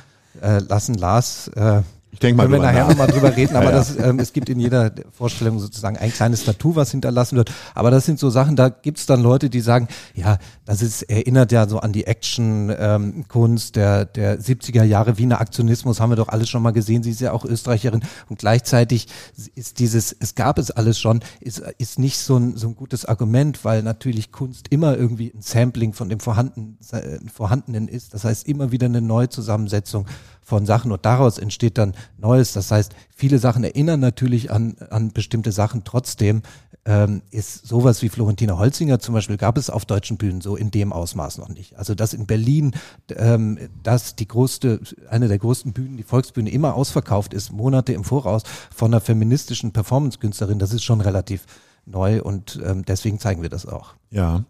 äh, 0.41 0.59
lassen. 0.59 0.95
Lars, 0.95 1.49
äh, 1.49 1.83
ich 2.11 2.19
denke 2.19 2.37
mal, 2.37 2.43
können 2.45 2.55
wir 2.55 2.61
nachher 2.61 2.83
nach. 2.83 2.91
nochmal 2.91 3.07
drüber 3.09 3.35
reden, 3.37 3.57
aber 3.57 3.67
Ja, 3.67 3.71
ja. 3.71 3.77
das, 3.79 3.97
ähm, 3.97 4.19
es 4.19 4.33
gibt 4.33 4.49
in 4.49 4.61
jeder 4.61 4.91
Vorstellung 5.13 5.59
sozusagen 5.59 5.97
ein 5.97 6.13
kleines 6.13 6.45
Tattoo, 6.45 6.77
was 6.77 6.91
hinterlassen 6.91 7.37
wird. 7.37 7.51
Aber 7.75 7.91
das 7.91 8.05
sind 8.05 8.19
so 8.19 8.29
Sachen, 8.31 8.55
da 8.55 8.69
gibt's 8.69 9.07
dann 9.07 9.23
Leute, 9.23 9.49
die 9.51 9.61
sagen, 9.61 9.89
ja, 10.15 10.39
das 10.73 10.81
ist, 10.81 11.03
erinnert 11.03 11.53
ja 11.53 11.69
so 11.69 11.81
an 11.81 11.93
die 11.93 12.07
Action-Kunst 12.07 13.77
der, 13.77 14.07
der 14.07 14.41
70er 14.41 14.83
Jahre, 14.85 15.19
Wiener 15.19 15.39
Aktionismus, 15.39 16.01
haben 16.01 16.09
wir 16.09 16.17
doch 16.17 16.31
alles 16.31 16.49
schon 16.49 16.63
mal 16.63 16.71
gesehen. 16.71 17.03
Sie 17.03 17.11
ist 17.11 17.21
ja 17.21 17.33
auch 17.33 17.45
Österreicherin 17.45 18.03
und 18.31 18.39
gleichzeitig 18.39 19.07
ist 19.55 19.81
dieses, 19.81 20.17
es 20.19 20.35
gab 20.35 20.59
es 20.59 20.71
alles 20.71 20.99
schon, 20.99 21.21
ist, 21.41 21.59
ist 21.77 21.99
nicht 21.99 22.17
so 22.17 22.39
ein, 22.39 22.57
so 22.57 22.69
ein 22.69 22.75
gutes 22.75 23.05
Argument, 23.05 23.67
weil 23.67 23.83
natürlich 23.83 24.33
Kunst 24.33 24.69
immer 24.71 24.97
irgendwie 24.97 25.35
ein 25.35 25.43
Sampling 25.43 25.93
von 25.93 26.09
dem 26.09 26.21
Vorhanden, 26.21 26.79
äh, 26.91 27.19
Vorhandenen 27.31 27.87
ist. 27.87 28.15
Das 28.15 28.25
heißt, 28.25 28.49
immer 28.49 28.73
wieder 28.73 28.87
eine 28.87 29.03
Neuzusammensetzung 29.03 30.07
von 30.41 30.65
Sachen 30.65 30.91
und 30.91 31.05
daraus 31.05 31.37
entsteht 31.37 31.77
dann 31.77 31.93
Neues. 32.17 32.55
Das 32.55 32.71
heißt, 32.71 32.95
viele 33.15 33.39
Sachen 33.39 33.63
erinnern 33.63 34.01
natürlich 34.01 34.51
an, 34.51 34.77
an 34.89 35.13
bestimmte 35.13 35.53
Sachen. 35.53 35.85
Trotzdem 35.85 36.41
ähm, 36.85 37.23
ist 37.31 37.67
sowas 37.67 38.03
wie 38.03 38.09
Florentina 38.09 38.59
Holzinger 38.59 38.99
zum 38.99 39.15
Beispiel 39.15 39.37
gab 39.37 39.57
es 39.57 39.71
auf 39.71 39.85
deutschen 39.85 40.17
Bühnen 40.17 40.41
so 40.41 40.57
in 40.63 40.71
dem 40.71 40.93
Ausmaß 40.93 41.39
noch 41.39 41.49
nicht. 41.49 41.77
Also 41.77 41.95
dass 41.95 42.15
in 42.15 42.27
Berlin 42.27 42.73
ähm, 43.15 43.59
das 43.83 44.17
die 44.17 44.29
größte, 44.29 44.81
eine 45.11 45.29
der 45.29 45.39
größten 45.39 45.73
Bühnen, 45.73 45.97
die 45.97 46.05
Volksbühne 46.05 46.51
immer 46.51 46.75
ausverkauft 46.75 47.35
ist, 47.35 47.53
Monate 47.53 47.93
im 47.93 48.05
Voraus 48.05 48.45
von 48.75 48.93
einer 48.93 49.01
feministischen 49.01 49.73
Performance-Künstlerin, 49.73 50.59
das 50.59 50.73
ist 50.73 50.85
schon 50.85 51.01
relativ 51.01 51.45
neu 51.85 52.23
und 52.23 52.61
ähm, 52.65 52.85
deswegen 52.85 53.19
zeigen 53.19 53.43
wir 53.43 53.51
das 53.51 53.67
auch. 53.67 53.95
Ja. 54.11 54.45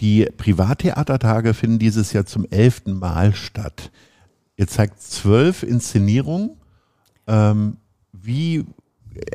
Die 0.00 0.24
Privattheatertage 0.36 1.54
finden 1.54 1.78
dieses 1.78 2.12
Jahr 2.12 2.24
zum 2.24 2.46
elften 2.50 2.94
Mal 2.94 3.34
statt. 3.34 3.90
Ihr 4.56 4.68
zeigt 4.68 5.00
zwölf 5.02 5.62
Inszenierungen. 5.62 6.56
Ähm, 7.26 7.78
wie, 8.12 8.64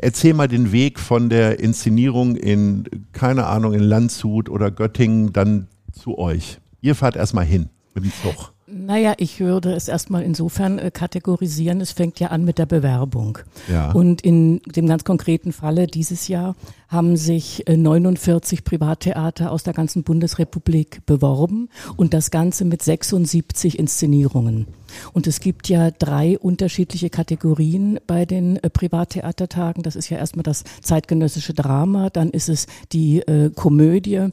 erzähl 0.00 0.34
mal 0.34 0.48
den 0.48 0.72
Weg 0.72 0.98
von 0.98 1.28
der 1.28 1.60
Inszenierung 1.60 2.36
in, 2.36 2.84
keine 3.12 3.46
Ahnung, 3.46 3.74
in 3.74 3.80
Landshut 3.80 4.48
oder 4.48 4.70
Göttingen 4.70 5.32
dann 5.32 5.68
zu 5.98 6.18
euch. 6.18 6.58
Ihr 6.80 6.94
fahrt 6.94 7.16
erstmal 7.16 7.44
hin 7.44 7.68
mit 7.94 8.04
dem 8.04 8.12
Zug. 8.22 8.52
Naja, 8.70 9.14
ich 9.16 9.40
würde 9.40 9.72
es 9.72 9.88
erstmal 9.88 10.22
insofern 10.22 10.78
äh, 10.78 10.90
kategorisieren. 10.90 11.80
Es 11.80 11.92
fängt 11.92 12.20
ja 12.20 12.28
an 12.28 12.44
mit 12.44 12.58
der 12.58 12.66
Bewerbung. 12.66 13.38
Ja. 13.66 13.92
Und 13.92 14.20
in 14.20 14.60
dem 14.66 14.86
ganz 14.86 15.04
konkreten 15.04 15.52
Falle 15.52 15.86
dieses 15.86 16.28
Jahr 16.28 16.54
haben 16.88 17.16
sich 17.16 17.66
äh, 17.66 17.78
49 17.78 18.64
Privattheater 18.64 19.52
aus 19.52 19.62
der 19.62 19.72
ganzen 19.72 20.02
Bundesrepublik 20.02 21.06
beworben 21.06 21.70
und 21.96 22.12
das 22.12 22.30
Ganze 22.30 22.66
mit 22.66 22.82
76 22.82 23.78
Inszenierungen. 23.78 24.66
Und 25.14 25.26
es 25.26 25.40
gibt 25.40 25.70
ja 25.70 25.90
drei 25.90 26.38
unterschiedliche 26.38 27.08
Kategorien 27.08 27.98
bei 28.06 28.26
den 28.26 28.56
äh, 28.56 28.68
Privattheatertagen. 28.68 29.82
Das 29.82 29.96
ist 29.96 30.10
ja 30.10 30.18
erstmal 30.18 30.42
das 30.42 30.64
zeitgenössische 30.82 31.54
Drama, 31.54 32.10
dann 32.10 32.30
ist 32.30 32.50
es 32.50 32.66
die 32.92 33.20
äh, 33.20 33.48
Komödie 33.48 34.28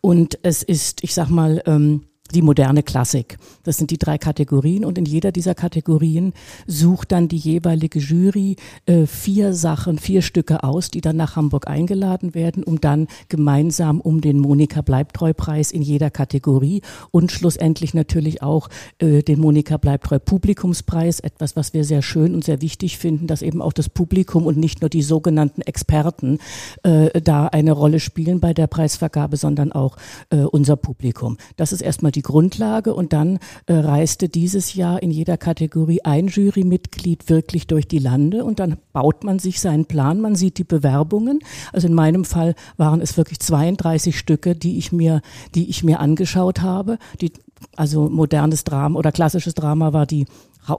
und 0.00 0.38
es 0.42 0.62
ist, 0.62 1.02
ich 1.02 1.14
sag 1.14 1.28
mal, 1.28 1.62
ähm, 1.66 2.04
die 2.34 2.42
moderne 2.42 2.82
Klassik. 2.82 3.38
Das 3.62 3.76
sind 3.76 3.90
die 3.90 3.98
drei 3.98 4.18
Kategorien 4.18 4.84
und 4.84 4.98
in 4.98 5.04
jeder 5.04 5.32
dieser 5.32 5.54
Kategorien 5.54 6.32
sucht 6.66 7.12
dann 7.12 7.28
die 7.28 7.36
jeweilige 7.36 7.98
Jury 7.98 8.56
äh, 8.86 9.06
vier 9.06 9.52
Sachen, 9.52 9.98
vier 9.98 10.22
Stücke 10.22 10.62
aus, 10.64 10.90
die 10.90 11.00
dann 11.00 11.16
nach 11.16 11.36
Hamburg 11.36 11.68
eingeladen 11.68 12.34
werden, 12.34 12.64
um 12.64 12.80
dann 12.80 13.06
gemeinsam 13.28 14.00
um 14.00 14.20
den 14.20 14.38
Monika 14.38 14.82
Bleibtreu-Preis 14.82 15.70
in 15.70 15.82
jeder 15.82 16.10
Kategorie 16.10 16.82
und 17.10 17.32
schlussendlich 17.32 17.94
natürlich 17.94 18.42
auch 18.42 18.68
äh, 18.98 19.22
den 19.22 19.40
Monika 19.40 19.76
Bleibtreu 19.76 20.18
Publikumspreis, 20.18 21.20
etwas, 21.20 21.56
was 21.56 21.74
wir 21.74 21.84
sehr 21.84 22.02
schön 22.02 22.34
und 22.34 22.44
sehr 22.44 22.60
wichtig 22.60 22.98
finden, 22.98 23.26
dass 23.26 23.42
eben 23.42 23.62
auch 23.62 23.72
das 23.72 23.88
Publikum 23.88 24.46
und 24.46 24.56
nicht 24.56 24.80
nur 24.80 24.90
die 24.90 25.02
sogenannten 25.02 25.62
Experten 25.62 26.38
äh, 26.82 27.20
da 27.20 27.46
eine 27.46 27.72
Rolle 27.72 28.00
spielen 28.00 28.40
bei 28.40 28.54
der 28.54 28.66
Preisvergabe, 28.66 29.36
sondern 29.36 29.72
auch 29.72 29.96
äh, 30.30 30.38
unser 30.38 30.76
Publikum. 30.76 31.36
Das 31.56 31.72
ist 31.72 31.80
erstmal 31.80 32.12
die 32.16 32.22
Grundlage 32.22 32.94
und 32.94 33.12
dann 33.12 33.38
äh, 33.66 33.74
reiste 33.74 34.28
dieses 34.28 34.74
Jahr 34.74 35.02
in 35.02 35.10
jeder 35.10 35.36
Kategorie 35.36 36.00
ein 36.02 36.28
Jurymitglied 36.28 37.28
wirklich 37.28 37.66
durch 37.66 37.86
die 37.86 37.98
Lande 37.98 38.44
und 38.44 38.58
dann 38.58 38.76
baut 38.92 39.22
man 39.22 39.38
sich 39.38 39.60
seinen 39.60 39.84
Plan, 39.84 40.20
man 40.20 40.34
sieht 40.34 40.58
die 40.58 40.64
Bewerbungen. 40.64 41.40
Also 41.72 41.86
in 41.86 41.94
meinem 41.94 42.24
Fall 42.24 42.54
waren 42.76 43.00
es 43.00 43.16
wirklich 43.16 43.40
32 43.40 44.18
Stücke, 44.18 44.56
die 44.56 44.78
ich 44.78 44.92
mir, 44.92 45.20
die 45.54 45.68
ich 45.68 45.84
mir 45.84 46.00
angeschaut 46.00 46.62
habe. 46.62 46.98
Die, 47.20 47.32
also 47.76 48.08
modernes 48.08 48.64
Drama 48.64 48.98
oder 48.98 49.12
klassisches 49.12 49.54
Drama 49.54 49.92
war 49.92 50.06
die 50.06 50.26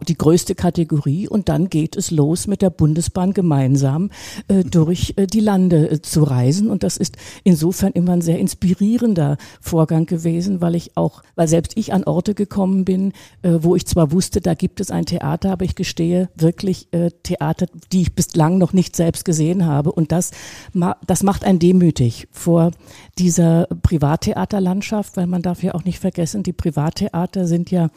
die 0.08 0.18
größte 0.18 0.56
Kategorie 0.56 1.28
und 1.28 1.50
dann 1.50 1.70
geht 1.70 1.96
es 1.96 2.12
los 2.12 2.48
mit 2.48 2.62
der 2.62 2.70
Bundesbahn 2.70 3.34
gemeinsam 3.34 4.10
äh, 4.48 4.64
durch 4.64 5.14
äh, 5.18 5.28
die 5.28 5.40
Lande 5.40 5.90
äh, 5.90 6.02
zu 6.02 6.24
reisen. 6.24 6.70
Und 6.70 6.84
das 6.84 6.98
ist 6.98 7.18
insofern 7.44 7.92
immer 7.94 8.14
ein 8.14 8.22
sehr 8.22 8.40
inspirierender 8.40 9.38
Vorgang 9.62 10.06
gewesen, 10.06 10.62
weil 10.62 10.76
ich 10.76 10.98
auch, 10.98 11.24
weil 11.36 11.48
selbst 11.48 11.74
ich 11.76 11.94
an 11.94 12.04
Orte 12.04 12.34
gekommen 12.34 12.86
bin, 12.86 13.14
äh, 13.42 13.60
wo 13.62 13.76
ich 13.76 13.86
zwar 13.86 14.12
wusste, 14.12 14.42
da 14.42 14.54
gibt 14.54 14.80
es 14.80 14.92
ein 14.92 15.06
Theater, 15.06 15.52
aber 15.52 15.66
ich 15.66 15.76
gestehe 15.76 16.30
wirklich 16.36 16.88
äh, 16.92 17.12
Theater, 17.24 17.68
die 17.92 18.02
ich 18.02 18.16
bislang 18.16 18.58
noch 18.58 18.74
nicht 18.74 18.96
selbst 18.96 19.26
gesehen 19.26 19.66
habe. 19.66 19.92
Und 19.92 20.12
das, 20.12 20.32
das 21.06 21.24
macht 21.24 21.44
einen 21.44 21.60
demütig 21.60 22.28
vor 22.32 22.72
dieser 23.18 23.68
Privattheaterlandschaft, 23.84 25.18
weil 25.18 25.28
man 25.28 25.42
darf 25.42 25.64
ja 25.64 25.74
auch 25.74 25.84
nicht 25.84 26.00
vergessen, 26.00 26.44
die 26.44 26.54
Privattheater 26.54 27.48
sind 27.48 27.72
ja 27.72 27.90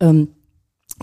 ähm, 0.00 0.28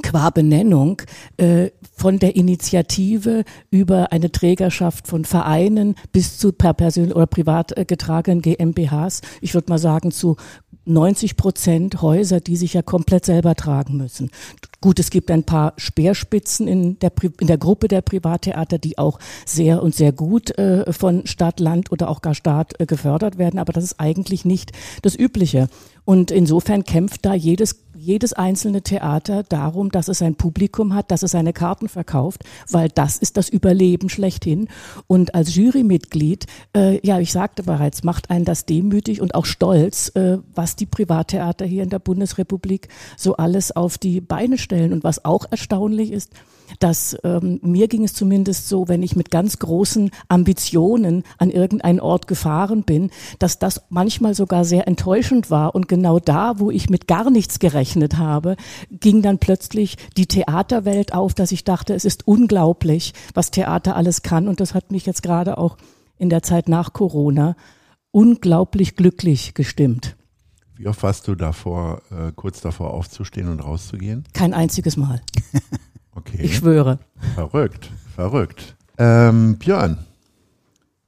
qua 0.01 0.29
Benennung 0.29 1.01
äh, 1.38 1.69
von 1.95 2.19
der 2.19 2.35
Initiative 2.35 3.43
über 3.69 4.12
eine 4.12 4.31
Trägerschaft 4.31 5.07
von 5.07 5.25
Vereinen 5.25 5.95
bis 6.12 6.38
zu 6.38 6.51
per 6.51 6.73
persönlich 6.73 7.15
oder 7.15 7.27
privat 7.27 7.77
äh, 7.77 7.85
getragenen 7.85 8.41
GmbHs, 8.41 9.21
ich 9.41 9.53
würde 9.53 9.69
mal 9.69 9.77
sagen 9.77 10.12
zu 10.12 10.38
90 10.85 11.38
Prozent 11.38 12.01
Häuser, 12.01 12.39
die 12.41 12.57
sich 12.57 12.73
ja 12.73 12.81
komplett 12.81 13.25
selber 13.25 13.55
tragen 13.55 13.97
müssen. 13.97 14.31
Gut, 14.81 15.00
es 15.00 15.12
gibt 15.12 15.31
ein 15.31 15.43
paar 15.43 15.73
Speerspitzen 15.77 16.67
in 16.67 17.00
der, 17.00 17.12
in 17.39 17.47
der 17.47 17.57
Gruppe 17.57 17.88
der 17.88 18.01
Privattheater, 18.01 18.77
die 18.79 18.97
auch 18.97 19.17
sehr 19.45 19.81
und 19.81 19.95
sehr 19.95 20.12
gut 20.12 20.57
äh, 20.57 20.91
von 20.91 21.25
Stadt, 21.25 21.62
Land 21.62 21.91
oder 21.91 22.09
auch 22.09 22.21
gar 22.21 22.35
Staat 22.35 22.79
äh, 22.79 22.85
gefördert 22.85 23.38
werden, 23.38 23.59
aber 23.59 23.71
das 23.71 23.85
ist 23.85 24.00
eigentlich 24.00 24.43
nicht 24.43 24.73
das 25.01 25.17
Übliche. 25.17 25.69
Und 26.03 26.31
insofern 26.31 26.83
kämpft 26.83 27.25
da 27.25 27.33
jedes 27.33 27.82
jedes 28.03 28.33
einzelne 28.33 28.81
Theater 28.81 29.43
darum, 29.43 29.89
dass 29.89 30.07
es 30.07 30.22
ein 30.22 30.36
Publikum 30.36 30.93
hat, 30.93 31.10
dass 31.10 31.24
es 31.24 31.31
seine 31.31 31.53
Karten 31.53 31.88
verkauft, 31.88 32.43
weil 32.69 32.89
das 32.89 33.17
ist 33.17 33.38
das 33.38 33.50
Überleben 33.50 34.10
schlechthin. 34.10 34.67
Und 35.07 35.36
als 35.36 35.55
Jurymitglied, 35.55 36.45
äh, 36.75 37.05
ja, 37.05 37.19
ich 37.19 37.31
sagte 37.31 37.63
bereits, 37.63 38.03
macht 38.03 38.29
einen 38.29 38.45
das 38.45 38.65
demütig 38.65 39.22
und 39.22 39.36
auch 39.36 39.45
stolz, 39.45 40.10
äh, 40.15 40.39
was 40.53 40.75
die 40.75 40.86
Privattheater 40.86 41.65
hier 41.65 41.83
in 41.83 41.89
der 41.89 42.00
Bundesrepublik 42.00 42.89
so 43.17 43.38
alles 43.38 43.74
auf 43.75 43.98
die 43.98 44.19
Beine 44.19 44.57
stellen. 44.57 44.91
Und 44.93 45.03
was 45.03 45.24
auch 45.24 45.45
erstaunlich 45.50 46.12
ist, 46.12 46.31
dass 46.79 47.17
ähm, 47.24 47.60
mir 47.62 47.88
ging 47.88 48.03
es 48.03 48.13
zumindest 48.13 48.67
so, 48.70 48.88
wenn 48.88 49.03
ich 49.03 49.15
mit 49.15 49.32
ganz 49.32 49.60
großen 49.60 50.12
Ambitionen 50.27 51.24
an 51.38 51.50
irgendeinen 51.50 52.00
Ort 52.00 52.27
gefahren 52.27 52.84
bin, 52.84 53.12
dass 53.39 53.60
das 53.60 53.82
manchmal 53.89 54.36
sogar 54.36 54.65
sehr 54.65 54.88
enttäuschend 54.88 55.50
war 55.50 55.75
und 55.75 55.88
genau 55.88 56.20
da, 56.20 56.60
wo 56.60 56.72
ich 56.72 56.89
mit 56.89 57.08
gar 57.08 57.29
nichts 57.29 57.60
gerechnet 57.60 58.17
habe, 58.17 58.55
ging 58.89 59.22
dann 59.22 59.39
plötzlich 59.39 59.98
die 60.17 60.27
Theaterwelt 60.27 61.13
auf, 61.13 61.34
dass 61.34 61.51
ich 61.51 61.63
dachte, 61.63 61.93
es 61.93 62.05
ist 62.05 62.27
unglaublich, 62.27 63.13
was 63.34 63.51
Theater 63.51 63.96
alles 63.96 64.22
kann 64.22 64.48
und 64.48 64.60
das 64.60 64.74
hat 64.74 64.91
mich 64.91 65.05
jetzt 65.05 65.24
gerade 65.24 65.58
auch 65.58 65.77
in 66.17 66.29
der 66.29 66.43
Zeit 66.43 66.70
nach 66.70 66.93
Corona 66.93 67.55
unglaublich 68.12 68.96
glücklich 68.96 69.53
gestimmt. 69.53 70.15
Wie 70.75 70.88
oft 70.88 71.03
warst 71.03 71.27
du 71.27 71.36
davor, 71.36 72.01
äh, 72.12 72.32
kurz 72.36 72.62
davor 72.62 72.93
aufzustehen 72.93 73.48
und 73.48 73.60
rauszugehen? 73.60 74.24
Kein 74.34 74.53
einziges 74.53 74.98
Mal. 74.98 75.22
Okay. 76.15 76.39
Ich 76.41 76.58
schwöre. 76.58 77.00
Verrückt, 77.36 77.89
verrückt. 78.15 78.75
Ähm, 78.98 79.58
Björn, 79.58 79.98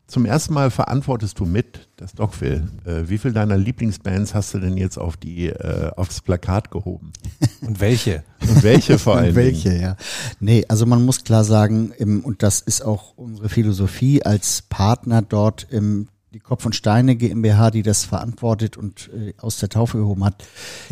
zum 0.08 0.26
ersten 0.26 0.54
Mal 0.54 0.72
verantwortest 0.72 1.40
du 1.40 1.46
mit 1.46 1.90
das 1.98 2.14
Dogville. 2.14 2.68
Äh, 2.86 3.10
wie 3.10 3.18
viel 3.18 3.34
deiner 3.34 3.58
Lieblingsbands 3.58 4.34
hast 4.34 4.54
du 4.54 4.60
denn 4.60 4.78
jetzt 4.78 4.98
auf 4.98 5.18
die, 5.18 5.48
äh, 5.48 5.92
aufs 5.96 6.22
Plakat 6.22 6.72
gehoben? 6.72 7.12
Und 7.62 7.80
welche? 7.80 8.24
Und 8.42 8.64
welche 8.64 9.00
vor 9.00 9.18
allem? 9.18 9.36
welche, 9.36 9.76
ja. 9.76 9.98
Nee, 10.40 10.64
also 10.68 10.86
man 10.86 11.04
muss 11.04 11.24
klar 11.24 11.44
sagen, 11.44 11.92
im, 11.98 12.24
und 12.24 12.44
das 12.44 12.62
ist 12.62 12.84
auch 12.84 13.18
unsere 13.18 13.50
Philosophie 13.50 14.24
als 14.24 14.62
Partner 14.62 15.22
dort 15.22 15.68
im 15.72 16.08
die 16.36 16.42
Kopf 16.42 16.65
und 16.65 16.75
Steine 16.75 17.15
GmbH, 17.15 17.72
die 17.72 17.82
das 17.82 18.04
verantwortet 18.04 18.75
und 18.75 19.10
äh, 19.13 19.34
aus 19.38 19.58
der 19.60 19.70
Taufe 19.70 20.00
gehoben 20.00 20.25
hat, 20.25 20.44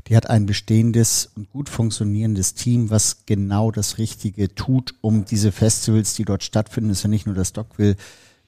die 0.07 0.15
hat 0.15 0.29
ein 0.29 0.45
bestehendes 0.45 1.31
und 1.35 1.50
gut 1.50 1.67
funktionierendes 1.67 2.53
Team, 2.53 2.89
was 2.89 3.25
genau 3.25 3.69
das 3.69 3.97
Richtige 3.97 4.55
tut, 4.55 4.95
um 5.01 5.25
diese 5.25 5.51
Festivals, 5.51 6.13
die 6.13 6.23
dort 6.23 6.43
stattfinden, 6.43 6.91
ist 6.91 7.03
ja 7.03 7.09
nicht 7.09 7.25
nur 7.25 7.35
das 7.35 7.51
Dockville, 7.51 7.97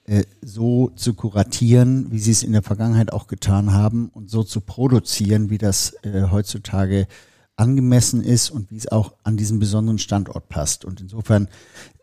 äh, 0.05 0.23
so 0.41 0.89
zu 0.95 1.15
kuratieren, 1.15 2.13
wie 2.13 2.19
sie 2.19 2.31
es 2.31 2.43
in 2.43 2.53
der 2.53 2.63
Vergangenheit 2.63 3.11
auch 3.11 3.27
getan 3.27 3.73
haben 3.73 4.07
und 4.07 4.29
so 4.29 4.43
zu 4.43 4.61
produzieren, 4.61 5.49
wie 5.49 5.57
das 5.57 5.97
äh, 6.03 6.29
heutzutage 6.31 7.07
angemessen 7.57 8.23
ist 8.23 8.49
und 8.51 8.71
wie 8.71 8.77
es 8.77 8.89
auch 8.89 9.15
an 9.23 9.35
diesen 9.35 9.59
besonderen 9.59 9.99
Standort 9.99 10.47
passt. 10.47 10.85
Und 10.85 11.01
insofern 11.01 11.49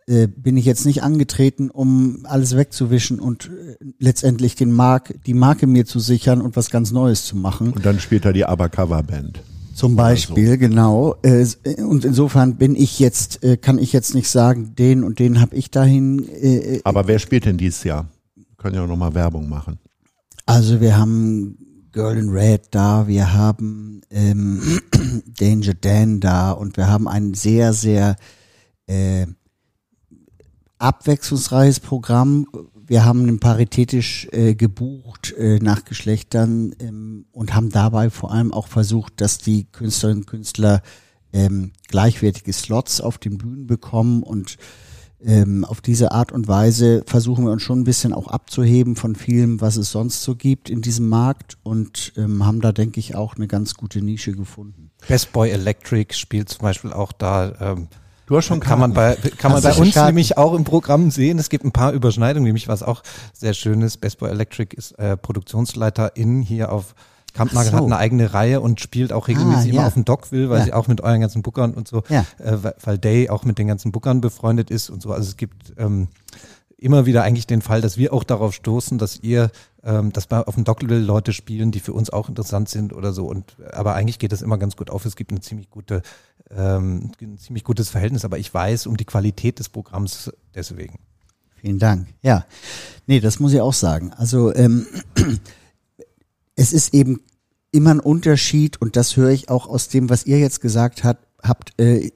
äh, 0.07 0.27
bin 0.27 0.57
ich 0.57 0.65
jetzt 0.65 0.85
nicht 0.85 1.03
angetreten, 1.03 1.71
um 1.71 2.25
alles 2.25 2.57
wegzuwischen 2.57 3.21
und 3.21 3.47
äh, 3.47 3.77
letztendlich 3.99 4.55
den 4.55 4.73
Mark, 4.73 5.15
die 5.27 5.35
Marke 5.35 5.67
mir 5.67 5.87
zu 5.87 6.01
sichern 6.01 6.41
und 6.41 6.57
was 6.57 6.71
ganz 6.71 6.91
Neues 6.91 7.25
zu 7.25 7.37
machen. 7.37 7.73
Und 7.73 7.87
dann 7.87 8.01
spielt 8.01 8.25
er 8.25 8.33
die 8.33 8.45
Abercover 8.45 9.03
Band. 9.03 9.43
Zum 9.75 9.97
Beispiel, 9.97 10.51
so. 10.51 10.59
genau. 10.59 11.17
Äh, 11.23 11.47
und 11.83 12.05
insofern 12.05 12.57
bin 12.57 12.77
ich 12.77 12.99
jetzt, 12.99 13.41
kann 13.63 13.79
ich 13.79 13.93
jetzt 13.93 14.15
nicht 14.15 14.29
sagen, 14.29 14.75
den 14.77 15.03
und 15.03 15.19
den 15.19 15.41
habe 15.41 15.57
ich 15.57 15.71
dahin. 15.71 16.29
Aber 16.85 17.09
wer 17.09 17.19
spielt 17.19 17.47
denn 17.47 17.57
dieses 17.57 17.83
Jahr? 17.85 18.07
Wir 18.35 18.45
können 18.59 18.75
ja 18.75 18.85
auch 18.85 18.89
nochmal 18.89 19.15
Werbung 19.15 19.49
machen. 19.49 19.79
Also 20.45 20.81
wir 20.81 20.97
haben 20.97 21.57
Girl 21.93 22.17
in 22.17 22.31
Red 22.31 22.69
da, 22.71 23.07
wir 23.07 23.33
haben 23.33 24.01
ähm, 24.11 24.81
Danger 25.39 25.75
Dan 25.75 26.21
da 26.21 26.51
und 26.53 26.77
wir 26.77 26.89
haben 26.89 27.07
ein 27.07 27.35
sehr, 27.35 27.73
sehr 27.73 28.17
äh, 28.87 29.27
abwechslungsreiches 30.83 31.81
Programm. 31.81 32.47
Wir 32.87 33.05
haben 33.05 33.39
paritätisch 33.39 34.29
äh, 34.33 34.55
gebucht 34.55 35.33
äh, 35.39 35.59
nach 35.61 35.85
Geschlechtern 35.85 36.75
ähm, 36.81 37.27
und 37.33 37.55
haben 37.55 37.71
dabei 37.71 38.11
vor 38.11 38.33
allem 38.33 38.53
auch 38.53 38.67
versucht, 38.67 39.21
dass 39.21 39.39
die 39.39 39.65
Künstlerinnen 39.71 40.23
und 40.23 40.27
Künstler 40.27 40.83
ähm, 41.33 41.73
gleichwertige 41.89 42.53
Slots 42.53 43.01
auf 43.01 43.19
den 43.19 43.39
Bühnen 43.39 43.67
bekommen 43.67 44.23
und 44.23 44.59
ähm, 45.25 45.65
auf 45.65 45.81
diese 45.81 46.11
Art 46.11 46.33
und 46.33 46.49
Weise 46.49 47.05
versuchen 47.07 47.45
wir 47.45 47.53
uns 47.53 47.63
schon 47.63 47.81
ein 47.81 47.85
bisschen 47.85 48.13
auch 48.13 48.27
abzuheben 48.27 48.97
von 48.97 49.15
vielem, 49.15 49.61
was 49.61 49.77
es 49.77 49.93
sonst 49.93 50.23
so 50.25 50.35
gibt 50.35 50.69
in 50.69 50.83
diesem 50.83 51.09
Markt 51.09 51.59
und 51.63 52.13
ähm, 52.17 52.45
haben 52.45 52.61
da, 52.61 52.73
denke 52.73 52.99
ich, 52.99 53.15
auch 53.15 53.37
eine 53.37 53.47
ganz 53.47 53.75
gute 53.75 54.03
Nische 54.03 54.33
gefunden. 54.33 54.91
Best 55.07 55.33
Boy 55.33 55.51
Electric 55.51 56.15
spielt 56.15 56.49
zum 56.49 56.63
Beispiel 56.63 56.93
auch 56.93 57.13
da 57.13 57.55
ähm, 57.61 57.89
Du 58.27 58.37
hast 58.37 58.47
schon 58.47 58.61
kann 58.61 58.79
man 58.79 58.93
bei 58.95 59.17
kann 59.39 59.53
man 59.53 59.63
bei 59.63 59.75
uns 59.75 59.95
Karten? 59.95 60.09
nämlich 60.09 60.39
auch 60.39 60.55
im 60.55 60.65
Programm 60.65 61.11
sehen. 61.11 61.39
Es 61.39 61.49
gibt 61.49 61.65
ein 61.65 61.73
paar 61.73 61.93
Überschneidungen, 61.93 62.45
nämlich 62.45 62.69
was 62.69 62.83
auch 62.83 63.03
sehr 63.33 63.55
schön 63.55 63.83
ist. 63.83 63.99
Best 63.99 64.19
Boy 64.19 64.31
Electric 64.31 64.77
ist 64.77 64.93
äh, 64.93 65.17
Produktionsleiterin 65.17 66.43
hier 66.43 66.73
auf 66.73 66.95
Kampnagel 67.35 67.71
so. 67.71 67.77
hat 67.79 67.85
eine 67.85 67.97
eigene 67.97 68.35
Reihe 68.35 68.61
und 68.61 68.81
spielt 68.81 69.13
auch 69.13 69.29
regelmäßig 69.29 69.73
ah, 69.73 69.75
immer 69.75 69.87
auf 69.87 69.95
dem 69.95 70.05
Dockville, 70.05 70.51
weil 70.51 70.59
ja. 70.61 70.65
sie 70.67 70.73
auch 70.73 70.87
mit 70.87 71.01
euren 71.01 71.21
ganzen 71.21 71.43
Bookern 71.43 71.75
und 71.75 71.89
so, 71.89 72.03
ja. 72.09 72.27
äh, 72.39 72.59
weil 72.83 72.99
Day 72.99 73.31
auch 73.31 73.45
mit 73.45 73.59
den 73.59 73.67
ganzen 73.67 73.91
Bookern 73.91 74.21
befreundet 74.21 74.71
ist 74.71 74.91
und 74.91 75.03
so. 75.03 75.13
Also 75.13 75.31
es 75.31 75.37
gibt 75.37 75.73
ähm, 75.79 76.09
immer 76.83 77.07
wieder 77.07 77.23
eigentlich 77.23 77.47
den 77.47 77.63
Fall, 77.63 77.81
dass 77.81 77.97
wir 77.97 78.13
auch 78.13 78.25
darauf 78.25 78.55
stoßen, 78.55 78.99
dass 78.99 79.21
ihr, 79.21 79.51
ähm, 79.85 80.13
dass 80.13 80.27
bei 80.27 80.39
auf 80.39 80.57
dem 80.57 80.65
Dockville 80.65 80.99
Leute 80.99 81.33
spielen, 81.33 81.71
die 81.71 81.81
für 81.81 81.93
uns 81.93 82.11
auch 82.11 82.29
interessant 82.29 82.69
sind 82.69 82.93
oder 82.93 83.13
so. 83.13 83.27
Und 83.27 83.57
aber 83.73 83.95
eigentlich 83.95 84.19
geht 84.19 84.33
das 84.33 84.43
immer 84.43 84.59
ganz 84.59 84.77
gut 84.77 84.91
auf. 84.91 85.05
Es 85.07 85.17
gibt 85.17 85.31
eine 85.31 85.41
ziemlich 85.41 85.71
gute 85.71 86.03
ähm, 86.57 87.13
ein 87.21 87.39
ziemlich 87.39 87.65
gutes 87.65 87.91
Verhältnis, 87.91 88.25
aber 88.25 88.39
ich 88.39 88.53
weiß 88.53 88.87
um 88.87 88.97
die 88.97 89.05
Qualität 89.05 89.59
des 89.59 89.69
Programms 89.69 90.31
deswegen. 90.55 90.99
Vielen 91.57 91.79
Dank. 91.79 92.09
Ja, 92.23 92.45
nee, 93.07 93.21
das 93.21 93.39
muss 93.39 93.53
ich 93.53 93.61
auch 93.61 93.73
sagen. 93.73 94.13
Also 94.15 94.55
ähm, 94.55 94.87
es 96.57 96.73
ist 96.73 96.93
eben 96.95 97.21
immer 97.71 97.91
ein 97.91 98.01
Unterschied 98.01 98.81
und 98.81 98.97
das 98.97 99.17
höre 99.17 99.31
ich 99.31 99.49
auch 99.49 99.67
aus 99.69 99.89
dem, 99.89 100.11
was 100.11 100.27
ihr 100.27 100.39
jetzt 100.39 100.61
gesagt 100.61 101.05
habt, 101.05 101.27
habt 101.43 101.79
äh, 101.81 102.11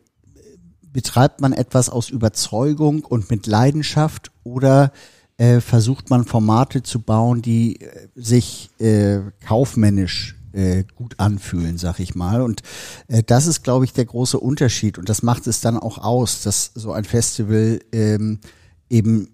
betreibt 0.92 1.40
man 1.42 1.52
etwas 1.52 1.90
aus 1.90 2.08
Überzeugung 2.08 3.04
und 3.04 3.30
mit 3.30 3.46
Leidenschaft 3.46 4.32
oder 4.44 4.92
äh, 5.36 5.60
versucht 5.60 6.08
man 6.08 6.24
Formate 6.24 6.82
zu 6.82 7.00
bauen, 7.00 7.42
die 7.42 7.80
äh, 7.80 8.08
sich 8.14 8.70
äh, 8.78 9.20
kaufmännisch 9.44 10.35
äh, 10.56 10.84
gut 10.94 11.14
anfühlen, 11.18 11.78
sag 11.78 12.00
ich 12.00 12.14
mal. 12.14 12.40
Und 12.42 12.62
äh, 13.08 13.22
das 13.22 13.46
ist, 13.46 13.62
glaube 13.62 13.84
ich, 13.84 13.92
der 13.92 14.06
große 14.06 14.40
Unterschied. 14.40 14.98
Und 14.98 15.08
das 15.08 15.22
macht 15.22 15.46
es 15.46 15.60
dann 15.60 15.78
auch 15.78 15.98
aus, 15.98 16.42
dass 16.42 16.72
so 16.74 16.92
ein 16.92 17.04
Festival 17.04 17.80
ähm, 17.92 18.40
eben 18.88 19.28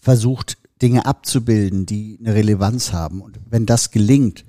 versucht, 0.00 0.58
Dinge 0.80 1.06
abzubilden, 1.06 1.86
die 1.86 2.18
eine 2.20 2.34
Relevanz 2.34 2.92
haben. 2.92 3.20
Und 3.20 3.40
wenn 3.48 3.66
das 3.66 3.90
gelingt, 3.90 4.44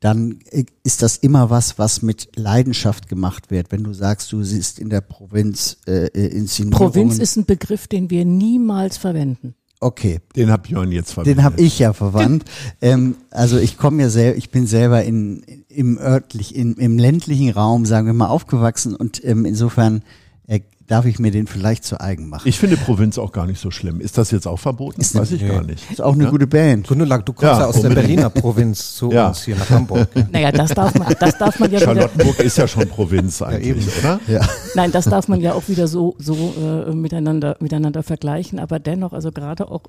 dann 0.00 0.40
äh, 0.50 0.64
ist 0.82 1.00
das 1.00 1.16
immer 1.16 1.48
was, 1.48 1.78
was 1.78 2.02
mit 2.02 2.36
Leidenschaft 2.36 3.08
gemacht 3.08 3.50
wird. 3.50 3.72
Wenn 3.72 3.84
du 3.84 3.94
sagst, 3.94 4.30
du 4.32 4.42
siehst 4.42 4.78
in 4.78 4.90
der 4.90 5.00
Provinz 5.00 5.78
äh, 5.86 6.06
äh 6.08 6.26
Inszenierungen. 6.26 6.92
Provinz 6.92 7.18
ist 7.18 7.36
ein 7.36 7.46
Begriff, 7.46 7.86
den 7.86 8.10
wir 8.10 8.24
niemals 8.24 8.98
verwenden. 8.98 9.54
Okay. 9.84 10.20
Den 10.34 10.50
hat 10.50 10.62
Björn 10.62 10.92
jetzt 10.92 11.12
verwendet. 11.12 11.36
Den 11.36 11.44
habe 11.44 11.60
ich 11.60 11.78
ja 11.78 11.92
verwandt. 11.92 12.44
ähm, 12.80 13.16
also 13.30 13.58
ich 13.58 13.76
komme 13.76 14.00
ja 14.00 14.08
selber, 14.08 14.38
ich 14.38 14.48
bin 14.50 14.66
selber 14.66 15.04
in, 15.04 15.44
im 15.68 15.98
örtlich, 15.98 16.56
in, 16.56 16.76
im 16.76 16.96
ländlichen 16.96 17.50
Raum, 17.50 17.84
sagen 17.84 18.06
wir 18.06 18.14
mal, 18.14 18.28
aufgewachsen 18.28 18.96
und 18.96 19.22
ähm, 19.22 19.44
insofern 19.44 20.00
äh, 20.46 20.60
darf 20.86 21.06
ich 21.06 21.18
mir 21.18 21.30
den 21.30 21.46
vielleicht 21.46 21.84
zu 21.84 22.00
eigen 22.00 22.28
machen. 22.28 22.46
Ich 22.48 22.58
finde 22.58 22.76
Provinz 22.76 23.16
auch 23.18 23.32
gar 23.32 23.46
nicht 23.46 23.58
so 23.60 23.70
schlimm. 23.70 24.00
Ist 24.00 24.18
das 24.18 24.30
jetzt 24.30 24.46
auch 24.46 24.58
verboten? 24.58 25.00
Ist 25.00 25.14
Weiß 25.14 25.32
ich 25.32 25.40
nee. 25.42 25.48
gar 25.48 25.62
nicht. 25.62 25.90
ist 25.90 26.02
auch 26.02 26.12
eine 26.12 26.24
Ja? 26.24 26.30
gute 26.30 26.46
Band. 26.46 26.86
Gundelag, 26.88 27.24
du 27.24 27.32
kommst 27.32 27.52
Ja, 27.54 27.60
ja, 27.60 27.66
aus 27.66 27.80
der. 27.80 27.90
Berliner 27.90 28.28
Provinz 28.28 28.94
zu 28.94 29.10
Ja. 29.10 29.28
uns 29.28 29.44
hier 29.44 29.56
nach 29.56 29.70
Hamburg. 29.70 30.08
Naja, 30.32 30.52
das 30.52 30.70
darf 30.74 30.94
man, 30.94 31.14
das 31.18 31.38
darf 31.38 31.58
man 31.58 31.70
ja 31.70 31.80
wieder, 31.80 31.86
Charlottenburg 31.94 32.38
ist 32.40 32.58
ja 32.58 32.68
schon 32.68 32.88
Provinz 32.88 33.40
eigentlich, 33.40 33.68
eben. 33.68 33.98
oder? 34.00 34.20
Ja. 34.28 34.46
nein, 34.74 34.90
das 34.92 35.04
darf 35.06 35.28
man 35.28 35.40
ja 35.40 35.54
auch 35.54 35.68
wieder 35.68 35.86
so, 35.88 36.16
so 36.18 36.34
äh, 36.60 36.92
miteinander, 36.94 37.56
miteinander 37.60 38.02
vergleichen. 38.02 38.58
Aber 38.58 38.78
dennoch, 38.78 39.12
also 39.12 39.32
gerade 39.32 39.70
auch 39.70 39.82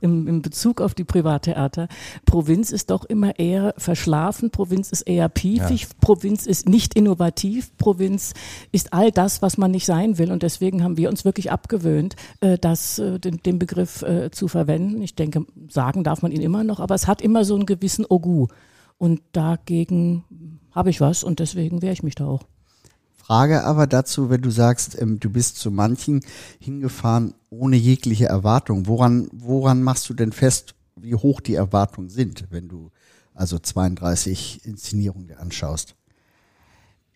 im, 0.00 0.28
im 0.28 0.40
Bezug 0.42 0.80
auf 0.80 0.94
die 0.94 1.04
Privattheater, 1.04 1.88
Provinz 2.26 2.70
ist 2.70 2.90
doch 2.90 3.04
immer 3.04 3.38
eher 3.38 3.74
verschlafen, 3.76 4.50
Provinz 4.50 4.90
ist 4.90 5.02
eher 5.02 5.28
piefig, 5.28 5.88
Provinz 6.00 6.46
ist 6.46 6.68
nicht 6.68 6.94
innovativ, 6.94 7.70
Provinz 7.76 8.32
ist 8.72 8.92
all 8.92 9.10
das, 9.10 9.42
was 9.42 9.58
man 9.58 9.70
nicht 9.72 9.84
sein 9.86 10.16
will. 10.18 10.30
Und 10.30 10.37
deswegen 10.42 10.82
haben 10.82 10.96
wir 10.96 11.08
uns 11.08 11.24
wirklich 11.24 11.50
abgewöhnt, 11.50 12.16
äh, 12.40 12.58
das, 12.58 12.98
äh, 12.98 13.18
den, 13.18 13.38
den 13.38 13.58
Begriff 13.58 14.02
äh, 14.02 14.30
zu 14.30 14.48
verwenden. 14.48 15.02
Ich 15.02 15.14
denke, 15.14 15.46
sagen 15.68 16.04
darf 16.04 16.22
man 16.22 16.32
ihn 16.32 16.42
immer 16.42 16.64
noch, 16.64 16.80
aber 16.80 16.94
es 16.94 17.06
hat 17.06 17.22
immer 17.22 17.44
so 17.44 17.54
einen 17.54 17.66
gewissen 17.66 18.04
Ogu. 18.08 18.48
Und 18.98 19.20
dagegen 19.32 20.24
habe 20.72 20.90
ich 20.90 21.00
was 21.00 21.24
und 21.24 21.40
deswegen 21.40 21.82
wehre 21.82 21.92
ich 21.92 22.02
mich 22.02 22.14
da 22.14 22.26
auch. 22.26 22.44
Frage 23.28 23.64
aber 23.64 23.86
dazu, 23.86 24.30
wenn 24.30 24.40
du 24.40 24.50
sagst, 24.50 24.98
ähm, 25.00 25.20
du 25.20 25.28
bist 25.28 25.58
zu 25.58 25.70
manchen 25.70 26.20
hingefahren 26.58 27.34
ohne 27.50 27.76
jegliche 27.76 28.26
Erwartung. 28.26 28.86
Woran, 28.86 29.28
woran 29.32 29.82
machst 29.82 30.08
du 30.08 30.14
denn 30.14 30.32
fest, 30.32 30.74
wie 30.96 31.14
hoch 31.14 31.40
die 31.40 31.54
Erwartungen 31.54 32.08
sind, 32.08 32.46
wenn 32.50 32.68
du 32.68 32.90
also 33.34 33.58
32 33.58 34.64
Inszenierungen 34.64 35.36
anschaust? 35.36 35.94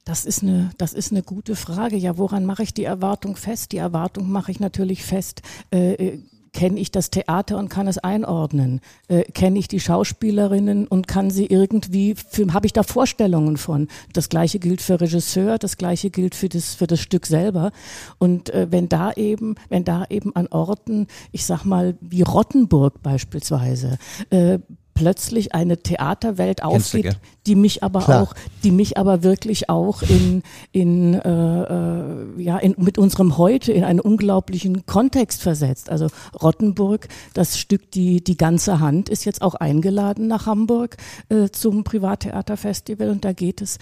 Das 0.05 0.25
ist 0.25 0.43
eine, 0.43 0.71
das 0.79 0.93
ist 0.93 1.13
eine 1.13 1.23
gute 1.23 1.55
Frage. 1.55 1.97
Ja, 1.97 2.19
woran 2.19 2.45
mache 2.45 2.65
ich 2.65 2.75
die 2.75 2.85
Erwartung 2.85 3.37
fest? 3.37 3.73
Die 3.73 3.77
Erwartung 3.77 4.31
mache 4.31 4.51
ich 4.51 4.59
natürlich 4.59 5.05
fest. 5.05 5.43
Äh, 5.73 5.93
äh, 5.95 6.19
Kenne 6.55 6.79
ich 6.79 6.91
das 6.91 7.09
Theater 7.09 7.57
und 7.57 7.71
kann 7.71 7.89
es 7.89 7.97
einordnen? 7.97 8.83
Äh, 9.09 9.23
Kenne 9.23 9.59
ich 9.59 9.69
die 9.69 9.81
Schauspielerinnen 9.81 10.87
und 10.87 11.09
kann 11.09 11.31
sie 11.31 11.47
irgendwie, 11.47 12.15
habe 12.53 12.67
ich 12.67 12.75
da 12.75 12.83
Vorstellungen 12.83 13.57
von? 13.57 13.89
Das 14.13 14.29
gleiche 14.29 14.59
gilt 14.59 14.83
für 14.83 15.01
Regisseur, 15.01 15.57
das 15.57 15.79
gleiche 15.79 16.11
gilt 16.11 16.35
für 16.35 16.51
das, 16.51 16.75
für 16.75 16.87
das 16.87 17.01
Stück 17.01 17.25
selber. 17.25 17.73
Und 18.19 18.51
äh, 18.51 18.67
wenn 18.71 18.91
da 18.91 19.13
eben, 19.13 19.55
wenn 19.71 19.85
da 19.85 20.05
eben 20.11 20.37
an 20.37 20.47
Orten, 20.49 21.07
ich 21.31 21.47
sag 21.47 21.65
mal, 21.65 21.97
wie 22.03 22.21
Rottenburg 22.21 23.03
beispielsweise, 23.03 23.97
äh, 24.29 24.59
plötzlich 24.95 25.55
eine 25.55 25.79
Theaterwelt 25.79 26.61
Kennst 26.61 26.95
du, 26.95 26.99
aufgeht, 26.99 27.19
die 27.47 27.55
mich 27.55 27.83
aber 27.83 28.01
Klar. 28.01 28.23
auch, 28.23 28.35
die 28.63 28.71
mich 28.71 28.99
aber 28.99 29.23
wirklich 29.23 29.69
auch 29.69 30.03
in, 30.03 30.43
in, 30.71 31.15
äh, 31.15 31.63
äh, 31.63 32.43
ja, 32.43 32.59
in, 32.59 32.75
mit 32.79 32.99
unserem 32.99 33.39
Heute 33.39 33.73
in 33.73 33.85
einen 33.85 34.01
unglaublichen 34.01 34.87
Kontext 34.87 35.43
versetzt. 35.43 35.91
Also 35.91 36.09
Rottenburg, 36.41 37.09
das 37.35 37.59
Stück 37.59 37.91
die, 37.93 38.23
die 38.23 38.37
ganze 38.37 38.81
Hand 38.81 39.09
ist 39.09 39.25
jetzt 39.25 39.43
auch 39.43 39.55
eingeladen 39.55 40.27
nach 40.27 40.47
Hamburg 40.47 40.97
äh, 41.29 41.49
zum 41.51 41.85
Privattheaterfestival 41.85 43.11
und 43.11 43.25
da 43.25 43.33
geht 43.33 43.61
es 43.61 43.79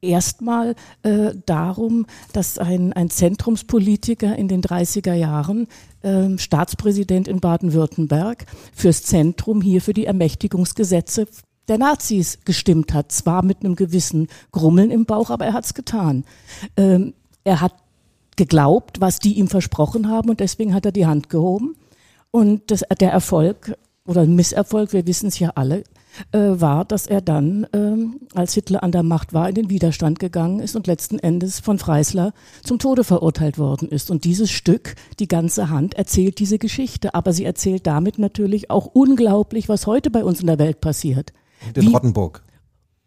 erstmal 0.00 0.74
äh, 1.02 1.32
darum, 1.46 2.06
dass 2.32 2.58
ein, 2.58 2.92
ein 2.92 3.10
Zentrumspolitiker 3.10 4.36
in 4.36 4.48
den 4.48 4.62
30er 4.62 5.14
Jahren, 5.14 5.68
ähm, 6.02 6.38
Staatspräsident 6.38 7.28
in 7.28 7.40
Baden-Württemberg, 7.40 8.46
fürs 8.74 9.02
Zentrum 9.02 9.60
hier 9.60 9.80
für 9.80 9.94
die 9.94 10.06
Ermächtigungsgesetze 10.06 11.26
der 11.68 11.78
Nazis 11.78 12.38
gestimmt 12.44 12.94
hat. 12.94 13.12
Zwar 13.12 13.42
mit 13.42 13.64
einem 13.64 13.76
gewissen 13.76 14.28
Grummeln 14.52 14.90
im 14.90 15.04
Bauch, 15.04 15.30
aber 15.30 15.46
er 15.46 15.52
hat 15.52 15.64
es 15.64 15.74
getan. 15.74 16.24
Ähm, 16.76 17.14
er 17.44 17.60
hat 17.60 17.74
geglaubt, 18.36 19.00
was 19.00 19.18
die 19.18 19.34
ihm 19.34 19.48
versprochen 19.48 20.08
haben 20.08 20.28
und 20.28 20.40
deswegen 20.40 20.74
hat 20.74 20.84
er 20.84 20.92
die 20.92 21.06
Hand 21.06 21.30
gehoben. 21.30 21.74
Und 22.30 22.70
das, 22.70 22.84
der 23.00 23.12
Erfolg 23.12 23.76
oder 24.06 24.26
Misserfolg, 24.26 24.92
wir 24.92 25.06
wissen 25.06 25.28
es 25.28 25.38
ja 25.38 25.52
alle, 25.54 25.84
äh, 26.32 26.38
war, 26.38 26.84
dass 26.84 27.06
er 27.06 27.20
dann, 27.20 27.66
ähm, 27.72 28.20
als 28.34 28.54
Hitler 28.54 28.82
an 28.82 28.92
der 28.92 29.02
Macht 29.02 29.32
war, 29.32 29.48
in 29.48 29.54
den 29.54 29.70
Widerstand 29.70 30.18
gegangen 30.18 30.60
ist 30.60 30.76
und 30.76 30.86
letzten 30.86 31.18
Endes 31.18 31.60
von 31.60 31.78
Freisler 31.78 32.32
zum 32.62 32.78
Tode 32.78 33.04
verurteilt 33.04 33.58
worden 33.58 33.88
ist. 33.88 34.10
Und 34.10 34.24
dieses 34.24 34.50
Stück, 34.50 34.94
die 35.18 35.28
ganze 35.28 35.70
Hand, 35.70 35.94
erzählt 35.94 36.38
diese 36.38 36.58
Geschichte. 36.58 37.14
Aber 37.14 37.32
sie 37.32 37.44
erzählt 37.44 37.86
damit 37.86 38.18
natürlich 38.18 38.70
auch 38.70 38.86
unglaublich, 38.86 39.68
was 39.68 39.86
heute 39.86 40.10
bei 40.10 40.24
uns 40.24 40.40
in 40.40 40.46
der 40.46 40.58
Welt 40.58 40.80
passiert. 40.80 41.32
Und 41.66 41.76
in 41.78 41.82
Wie- 41.84 41.92
Rottenburg. 41.92 42.42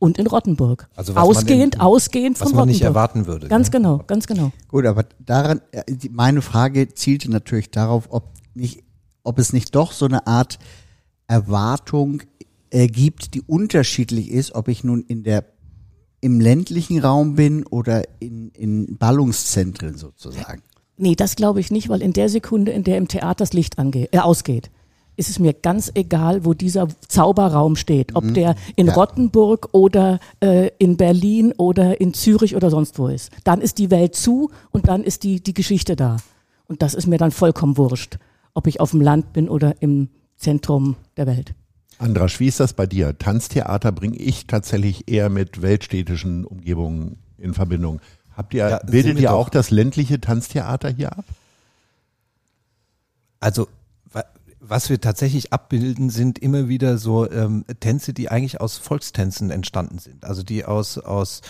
Und 0.02 0.18
in 0.18 0.28
Rottenburg. 0.28 0.88
Also 0.96 1.14
was 1.14 1.22
man 1.26 1.30
ausgehend, 1.36 1.76
in- 1.76 1.82
ausgehend 1.82 2.40
Was 2.40 2.48
von 2.50 2.56
man 2.58 2.68
nicht 2.70 2.84
erwarten 2.84 3.26
würde. 3.28 3.50
Ganz 3.50 3.68
ne? 3.68 3.72
genau, 3.72 3.98
ganz 4.08 4.28
genau. 4.28 4.52
Gut, 4.70 4.86
aber 4.86 5.04
daran, 5.20 5.60
äh, 5.74 5.84
meine 6.10 6.42
Frage 6.42 6.88
zielte 6.94 7.30
natürlich 7.30 7.70
darauf, 7.70 8.08
ob 8.10 8.30
nicht, 8.54 8.82
ob 9.24 9.40
es 9.40 9.52
nicht 9.52 9.76
doch 9.76 9.92
so 9.92 10.06
eine 10.06 10.26
Art 10.26 10.58
Erwartung 11.28 12.22
äh, 12.72 12.88
gibt, 12.88 13.34
die 13.34 13.42
unterschiedlich 13.42 14.30
ist, 14.32 14.56
ob 14.56 14.68
ich 14.68 14.84
nun 14.84 15.04
in 15.04 15.24
der 15.24 15.46
im 16.22 16.42
ländlichen 16.42 17.00
Raum 17.00 17.36
bin 17.36 17.66
oder 17.66 18.04
in, 18.20 18.50
in 18.50 18.98
Ballungszentren 18.98 19.96
sozusagen. 19.98 20.62
Nee, 20.98 21.16
das 21.16 21.38
glaube 21.38 21.62
ich 21.62 21.72
nicht, 21.72 21.88
weil 21.88 22.02
in 22.02 22.12
der 22.12 22.28
Sekunde, 22.28 22.74
in 22.74 22.84
der 22.84 22.98
im 22.98 23.08
Theater 23.08 23.36
das 23.46 23.54
Licht 23.54 23.80
angeht, 23.80 24.10
äh, 24.12 24.20
ausgeht, 24.20 24.70
ist 25.16 25.30
es 25.30 25.40
mir 25.40 25.54
ganz 25.54 25.92
egal, 25.96 26.46
wo 26.46 26.54
dieser 26.54 26.88
Zauberraum 27.08 27.76
steht. 27.76 28.16
Ob 28.16 28.34
der 28.34 28.56
in 28.78 28.88
Ja. 28.88 28.94
Rottenburg 28.94 29.70
oder 29.74 30.20
äh, 30.42 30.72
in 30.78 30.96
Berlin 30.96 31.54
oder 31.58 32.00
in 32.00 32.14
Zürich 32.14 32.56
oder 32.56 32.70
sonst 32.70 32.98
wo 33.00 33.08
ist. 33.08 33.30
Dann 33.44 33.60
ist 33.60 33.80
die 33.80 33.92
Welt 33.92 34.16
zu 34.16 34.50
und 34.72 34.88
dann 34.88 35.04
ist 35.04 35.24
die, 35.24 35.42
die 35.42 35.54
Geschichte 35.54 35.98
da. 35.98 36.18
Und 36.68 36.82
das 36.82 36.94
ist 36.94 37.08
mir 37.08 37.18
dann 37.18 37.32
vollkommen 37.32 37.78
wurscht, 37.78 38.18
ob 38.54 38.68
ich 38.68 38.80
auf 38.80 38.92
dem 38.92 39.02
Land 39.02 39.34
bin 39.34 39.50
oder 39.50 39.82
im 39.82 40.10
Zentrum 40.38 40.96
der 41.18 41.28
Welt. 41.28 41.54
Andrasch, 42.00 42.40
wie 42.40 42.48
ist 42.48 42.60
das 42.60 42.74
bei 42.74 42.88
dir? 42.88 43.18
Tanztheater 43.18 43.92
bringe 43.92 44.18
ich 44.18 44.48
tatsächlich 44.48 45.10
eher 45.10 45.30
mit 45.30 45.62
weltstädtischen 45.62 46.46
Umgebungen 46.46 47.18
in 47.38 47.54
Verbindung. 47.54 48.00
Habt 48.36 48.54
ihr, 48.54 48.70
Ja, 48.70 48.78
bildet 48.80 49.20
ihr 49.20 49.34
auch 49.34 49.50
das 49.50 49.70
ländliche 49.70 50.22
Tanztheater 50.22 50.90
hier 50.90 51.12
ab? 51.18 51.26
Also 53.42 53.68
wa- 54.14 54.24
was 54.62 54.90
wir 54.90 55.02
tatsächlich 55.02 55.52
abbilden, 55.52 56.10
sind 56.10 56.40
immer 56.40 56.70
wieder 56.70 56.98
so 56.98 57.30
ähm, 57.30 57.66
Tänze, 57.82 58.14
die 58.14 58.30
eigentlich 58.30 58.62
aus 58.62 58.78
Volkstänzen 58.78 59.52
entstanden 59.52 60.00
sind. 60.00 60.24
Also 60.24 60.42
die 60.42 60.64
aus, 60.64 60.98
aus 61.00 61.42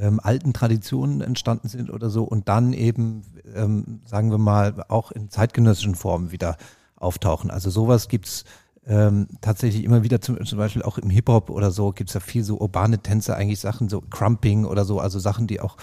ähm, 0.00 0.18
alten 0.20 0.52
Traditionen 0.52 1.20
entstanden 1.20 1.68
sind 1.68 1.90
oder 1.90 2.10
so 2.10 2.24
und 2.24 2.48
dann 2.48 2.72
eben, 2.72 3.22
ähm, 3.54 4.00
sagen 4.06 4.32
wir 4.32 4.38
mal, 4.38 4.84
auch 4.88 5.12
in 5.12 5.30
zeitgenössischen 5.30 5.94
Formen 5.94 6.32
wieder 6.32 6.56
auftauchen. 6.96 7.52
Also 7.52 7.70
sowas 7.70 8.08
gibt's 8.08 8.44
ähm, 8.86 9.28
tatsächlich 9.40 9.84
immer 9.84 10.02
wieder, 10.02 10.20
zum, 10.20 10.44
zum 10.44 10.58
Beispiel 10.58 10.82
auch 10.82 10.98
im 10.98 11.10
Hip-Hop 11.10 11.50
oder 11.50 11.70
so, 11.70 11.92
gibt's 11.92 12.14
ja 12.14 12.20
viel 12.20 12.42
so 12.42 12.58
urbane 12.58 12.98
Tänze, 12.98 13.36
eigentlich 13.36 13.60
Sachen, 13.60 13.88
so 13.88 14.00
Crumping 14.00 14.64
oder 14.64 14.84
so, 14.84 14.98
also 14.98 15.18
Sachen, 15.18 15.46
die 15.46 15.60
auch 15.60 15.76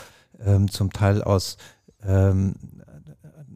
ähm, 0.44 0.70
zum 0.70 0.92
Teil 0.92 1.24
aus 1.24 1.58
ähm, 2.04 2.56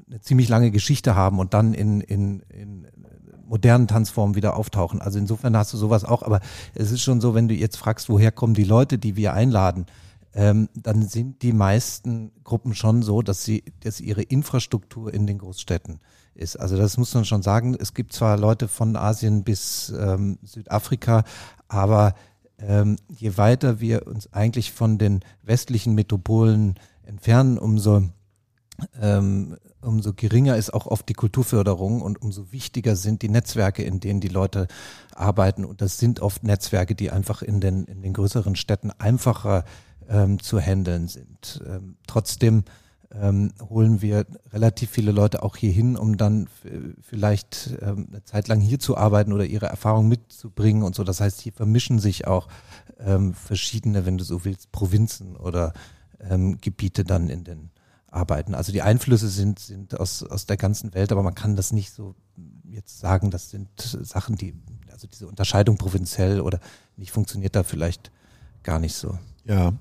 eine 0.08 0.22
ziemlich 0.22 0.48
lange 0.48 0.72
Geschichte 0.72 1.16
haben 1.16 1.40
und 1.40 1.54
dann 1.54 1.74
in, 1.74 2.02
in, 2.02 2.42
in 2.50 2.88
modernen 3.46 3.88
Tanzformen 3.88 4.36
wieder 4.36 4.56
auftauchen. 4.56 5.02
Also 5.02 5.20
insofern 5.20 5.58
hast 5.58 5.74
du 5.74 5.78
sowas 5.78 6.06
auch, 6.06 6.24
aber 6.24 6.40
es 6.74 6.92
ist 6.92 7.02
schon 7.02 7.20
so, 7.20 7.36
wenn 7.36 7.48
du 7.48 7.54
jetzt 7.54 7.78
fragst, 7.78 8.10
woher 8.10 8.32
kommen 8.32 8.54
die 8.54 8.64
Leute, 8.64 8.98
die 8.98 9.16
wir 9.16 9.34
einladen, 9.34 9.86
ähm, 10.34 10.70
dann 10.74 11.08
sind 11.08 11.42
die 11.42 11.54
meisten 11.54 12.32
Gruppen 12.44 12.74
schon 12.74 13.04
so, 13.04 13.22
dass 13.22 13.44
sie, 13.44 13.64
dass 13.82 14.00
ihre 14.00 14.24
Infrastruktur 14.24 15.14
in 15.14 15.28
den 15.28 15.38
Großstädten 15.38 16.00
ist. 16.36 16.60
Also 16.60 16.78
das 16.78 16.98
muss 16.98 17.14
man 17.14 17.26
schon 17.26 17.42
sagen. 17.42 17.76
Es 17.80 17.94
gibt 17.94 18.14
zwar 18.14 18.38
Leute 18.38 18.68
von 18.68 18.96
Asien 18.96 19.44
bis 19.44 19.94
ähm, 19.98 20.40
Südafrika, 20.44 21.24
aber 21.68 22.16
ähm, 22.60 22.98
je 23.10 23.38
weiter 23.38 23.80
wir 23.80 24.08
uns 24.08 24.32
eigentlich 24.34 24.72
von 24.72 24.98
den 24.98 25.22
westlichen 25.42 25.96
Metropolen 25.96 26.76
entfernen, 27.04 27.58
umso 27.58 28.04
ähm, 29.00 29.58
umso 29.82 30.14
geringer 30.14 30.56
ist 30.58 30.74
auch 30.74 30.88
oft 30.88 31.08
die 31.10 31.14
Kulturförderung 31.14 32.02
und 32.02 32.22
umso 32.22 32.52
wichtiger 32.52 32.96
sind 32.96 33.22
die 33.22 33.30
Netzwerke, 33.30 33.84
in 33.84 34.00
denen 34.00 34.20
die 34.20 34.30
Leute 34.30 34.68
arbeiten. 35.14 35.66
Und 35.66 35.82
das 35.82 35.98
sind 35.98 36.22
oft 36.22 36.44
Netzwerke, 36.44 36.96
die 36.96 37.12
einfach 37.12 37.42
in 37.42 37.60
den, 37.60 37.86
in 37.86 38.02
den 38.02 38.14
größeren 38.14 38.56
Städten 38.56 38.92
einfacher 38.92 39.66
ähm, 40.10 40.40
zu 40.40 40.60
handeln 40.60 41.08
sind. 41.08 41.62
Ähm, 41.68 41.98
trotzdem 42.08 42.64
ähm, 43.20 43.52
holen 43.70 44.02
wir 44.02 44.26
relativ 44.52 44.90
viele 44.90 45.12
Leute 45.12 45.44
auch 45.44 45.56
hier 45.56 45.72
hin, 45.72 45.96
um 45.98 46.18
dann 46.18 46.48
vielleicht 47.02 47.78
ähm, 47.82 48.08
eine 48.10 48.24
Zeit 48.24 48.48
lang 48.48 48.60
hier 48.60 48.80
zu 48.80 48.98
arbeiten 48.98 49.34
oder 49.34 49.46
ihre 49.46 49.68
Erfahrung 49.68 50.08
mitzubringen 50.08 50.84
und 50.84 50.96
so. 50.96 51.04
Das 51.04 51.22
heißt, 51.22 51.42
hier 51.42 51.54
vermischen 51.54 52.00
sich 52.00 52.28
auch 52.28 52.48
ähm, 53.00 53.34
verschiedene, 53.34 54.06
wenn 54.06 54.18
du 54.18 54.24
so 54.24 54.46
willst, 54.46 54.72
Provinzen 54.72 55.36
oder 55.36 55.74
ähm, 56.20 56.58
Gebiete 56.60 57.04
dann 57.04 57.30
in 57.30 57.44
den 57.44 57.70
arbeiten. 58.08 58.54
Also 58.54 58.72
die 58.72 58.82
Einflüsse 58.82 59.28
sind, 59.28 59.60
sind 59.60 60.00
aus, 60.00 60.24
aus 60.24 60.46
der 60.46 60.58
ganzen 60.58 60.94
Welt, 60.94 61.12
aber 61.12 61.24
man 61.24 61.36
kann 61.36 61.56
das 61.56 61.72
nicht 61.72 61.92
so 61.92 62.16
jetzt 62.66 63.00
sagen, 63.00 63.32
das 63.32 63.50
sind 63.50 63.70
Sachen, 63.80 64.36
die, 64.36 64.54
also 64.92 65.08
diese 65.08 65.28
Unterscheidung 65.28 65.78
provinziell 65.78 66.42
oder 66.42 66.60
nicht 66.96 67.12
funktioniert 67.12 67.56
da 67.56 67.64
vielleicht 67.64 68.12
gar 68.62 68.80
nicht 68.80 68.96
so. 68.96 69.18
Ja, 69.46 69.74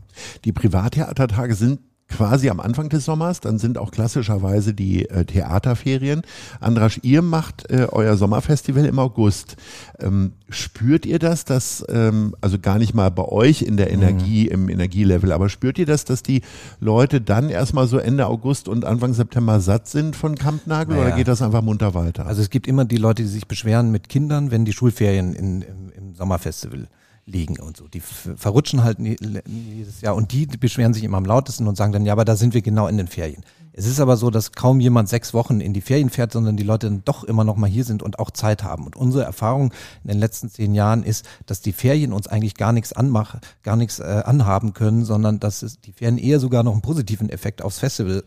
die 0.45 0.53
Privattheatertage 0.53 1.55
sind 1.55 1.81
quasi 2.12 2.51
am 2.51 2.61
Anfang 2.61 2.88
des 2.88 3.05
Sommers. 3.05 3.40
Dann 3.40 3.59
sind 3.59 3.79
auch 3.79 3.90
klassischerweise 3.90 4.75
die 4.75 5.09
äh, 5.09 5.25
Theaterferien. 5.25 6.22
Andrasch, 6.61 7.01
ihr 7.03 7.22
macht 7.22 7.70
äh, 7.70 7.87
euer 7.90 8.16
Sommerfestival 8.16 8.85
im 8.85 8.98
August. 8.98 9.57
Ähm, 9.98 10.33
spürt 10.51 11.07
ihr 11.07 11.18
das, 11.18 11.44
dass, 11.44 11.85
ähm, 11.88 12.37
also 12.40 12.59
gar 12.59 12.79
nicht 12.79 12.94
mal 12.94 13.11
bei 13.11 13.25
euch 13.25 13.62
in 13.62 13.77
der 13.77 13.87
mhm. 13.87 14.03
Energie, 14.03 14.44
mhm. 14.44 14.53
im 14.53 14.68
Energielevel, 14.68 15.33
aber 15.33 15.48
spürt 15.48 15.79
ihr 15.79 15.87
das, 15.87 16.05
dass 16.05 16.22
die 16.22 16.42
Leute 16.81 17.20
dann 17.20 17.48
erstmal 17.48 17.87
so 17.87 17.98
Ende 17.98 18.27
August 18.27 18.68
und 18.68 18.85
Anfang 18.85 19.14
September 19.14 19.61
satt 19.61 19.88
sind 19.88 20.14
von 20.14 20.37
Kampnagel 20.37 20.96
naja. 20.96 21.09
oder 21.09 21.16
geht 21.16 21.29
das 21.29 21.40
einfach 21.40 21.62
munter 21.62 21.94
weiter? 21.94 22.27
Also 22.27 22.42
es 22.42 22.51
gibt 22.51 22.66
immer 22.66 22.85
die 22.85 22.98
Leute, 22.98 23.22
die 23.22 23.29
sich 23.29 23.46
beschweren 23.46 23.90
mit 23.90 24.09
Kindern, 24.09 24.51
wenn 24.51 24.64
die 24.64 24.72
Schulferien 24.72 25.35
in, 25.35 25.62
im, 25.62 25.92
im 25.96 26.14
Sommerfestival 26.14 26.88
liegen 27.24 27.61
und 27.61 27.76
so. 27.76 27.88
Die 27.88 28.00
verrutschen 28.00 28.82
halt 28.82 28.98
jedes 28.98 30.00
Jahr 30.00 30.14
und 30.16 30.32
die 30.32 30.46
beschweren 30.46 30.92
sich 30.92 31.04
immer 31.04 31.18
am 31.18 31.24
lautesten 31.24 31.68
und 31.68 31.76
sagen 31.76 31.92
dann, 31.92 32.04
ja, 32.04 32.12
aber 32.12 32.24
da 32.24 32.37
sind 32.37 32.54
wir 32.54 32.62
genau 32.62 32.88
in 32.88 32.96
den 32.96 33.06
Ferien. 33.06 33.44
Es 33.74 33.87
ist 33.87 34.00
aber 34.00 34.18
so, 34.18 34.28
dass 34.28 34.52
kaum 34.52 34.80
jemand 34.80 35.08
sechs 35.08 35.32
Wochen 35.32 35.61
in 35.61 35.72
die 35.72 35.80
Ferien 35.80 36.11
fährt, 36.11 36.32
sondern 36.32 36.58
die 36.58 36.62
Leute 36.62 36.88
dann 36.88 37.04
doch 37.04 37.24
immer 37.24 37.42
noch 37.42 37.56
mal 37.56 37.70
hier 37.70 37.85
sind 37.85 38.02
und 38.02 38.18
auch 38.18 38.30
Zeit 38.30 38.64
haben. 38.64 38.85
Und 38.85 38.96
unsere 38.96 39.24
Erfahrung 39.24 39.72
in 40.04 40.08
den 40.08 40.18
letzten 40.18 40.50
zehn 40.50 40.74
Jahren 40.74 41.02
ist, 41.04 41.26
dass 41.46 41.62
die 41.62 41.72
Ferien 41.72 42.12
uns 42.12 42.26
eigentlich 42.26 42.54
gar 42.54 42.72
nichts 42.72 42.92
anmachen, 42.92 43.40
gar 43.62 43.76
nichts 43.76 43.98
äh, 43.98 44.22
anhaben 44.24 44.74
können, 44.74 45.04
sondern 45.04 45.40
dass 45.40 45.62
es, 45.62 45.80
die 45.80 45.92
Ferien 45.92 46.18
eher 46.18 46.38
sogar 46.38 46.64
noch 46.64 46.72
einen 46.72 46.82
positiven 46.82 47.30
Effekt 47.30 47.62
aufs 47.62 47.78
Festival 47.78 48.24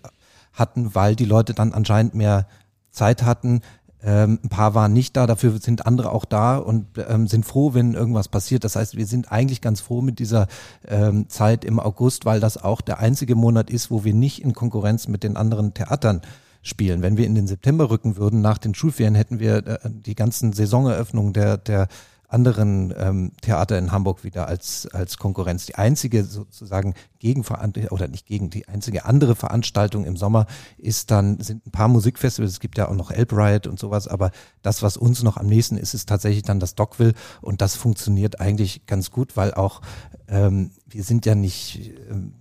hatten, 0.53 0.95
weil 0.95 1.15
die 1.15 1.25
Leute 1.25 1.53
dann 1.53 1.73
anscheinend 1.73 2.15
mehr 2.15 2.47
Zeit 2.89 3.23
hatten, 3.23 3.61
ähm, 4.05 4.39
ein 4.43 4.49
paar 4.49 4.75
waren 4.75 4.93
nicht 4.93 5.17
da, 5.17 5.25
dafür 5.25 5.57
sind 5.59 5.87
andere 5.87 6.11
auch 6.11 6.25
da 6.25 6.57
und 6.57 6.85
ähm, 7.09 7.27
sind 7.27 7.43
froh, 7.43 7.73
wenn 7.73 7.95
irgendwas 7.95 8.27
passiert. 8.27 8.63
Das 8.63 8.75
heißt, 8.75 8.95
wir 8.95 9.07
sind 9.07 9.31
eigentlich 9.31 9.61
ganz 9.61 9.81
froh 9.81 10.01
mit 10.01 10.19
dieser 10.19 10.47
ähm, 10.87 11.27
Zeit 11.27 11.65
im 11.65 11.79
August, 11.79 12.23
weil 12.23 12.39
das 12.39 12.63
auch 12.63 12.81
der 12.81 12.99
einzige 12.99 13.33
Monat 13.33 13.71
ist, 13.71 13.89
wo 13.89 14.03
wir 14.03 14.13
nicht 14.13 14.43
in 14.43 14.53
Konkurrenz 14.53 15.07
mit 15.07 15.23
den 15.23 15.35
anderen 15.35 15.73
Theatern 15.73 16.21
spielen. 16.61 17.01
Wenn 17.01 17.17
wir 17.17 17.25
in 17.25 17.33
den 17.33 17.47
September 17.47 17.89
rücken 17.89 18.15
würden, 18.15 18.41
nach 18.41 18.59
den 18.59 18.75
Schulferien, 18.75 19.15
hätten 19.15 19.39
wir 19.39 19.65
äh, 19.65 19.79
die 19.89 20.15
ganzen 20.15 20.53
Saisoneröffnungen 20.53 21.33
der, 21.33 21.57
der 21.57 21.87
anderen 22.27 22.93
ähm, 22.97 23.31
Theater 23.41 23.77
in 23.77 23.91
Hamburg 23.91 24.23
wieder 24.23 24.47
als, 24.47 24.87
als 24.91 25.17
Konkurrenz. 25.17 25.65
Die 25.65 25.75
einzige 25.75 26.23
sozusagen 26.23 26.93
Gegenveranstaltung 27.19 27.97
oder 27.97 28.07
nicht 28.07 28.25
gegen, 28.25 28.49
die 28.49 28.67
einzige 28.67 29.05
andere 29.05 29.35
Veranstaltung 29.35 30.05
im 30.05 30.17
Sommer 30.17 30.45
ist 30.77 31.11
dann, 31.11 31.39
sind 31.39 31.65
ein 31.65 31.71
paar 31.71 31.87
Musikfestivals, 31.87 32.51
es 32.51 32.59
gibt 32.59 32.77
ja 32.77 32.87
auch 32.87 32.95
noch 32.95 33.11
Elb 33.11 33.33
Riot 33.33 33.67
und 33.67 33.79
sowas, 33.79 34.07
aber 34.07 34.31
das, 34.61 34.81
was 34.81 34.97
uns 34.97 35.23
noch 35.23 35.37
am 35.37 35.47
nächsten 35.47 35.77
ist, 35.77 35.93
ist 35.93 36.09
tatsächlich 36.09 36.43
dann 36.43 36.59
das 36.59 36.75
Dockville 36.75 37.13
und 37.41 37.61
das 37.61 37.75
funktioniert 37.75 38.39
eigentlich 38.39 38.85
ganz 38.85 39.11
gut, 39.11 39.37
weil 39.37 39.53
auch 39.53 39.81
ähm, 40.27 40.71
wir 40.87 41.03
sind 41.03 41.25
ja 41.25 41.35
nicht 41.35 41.91
ähm, 42.09 42.33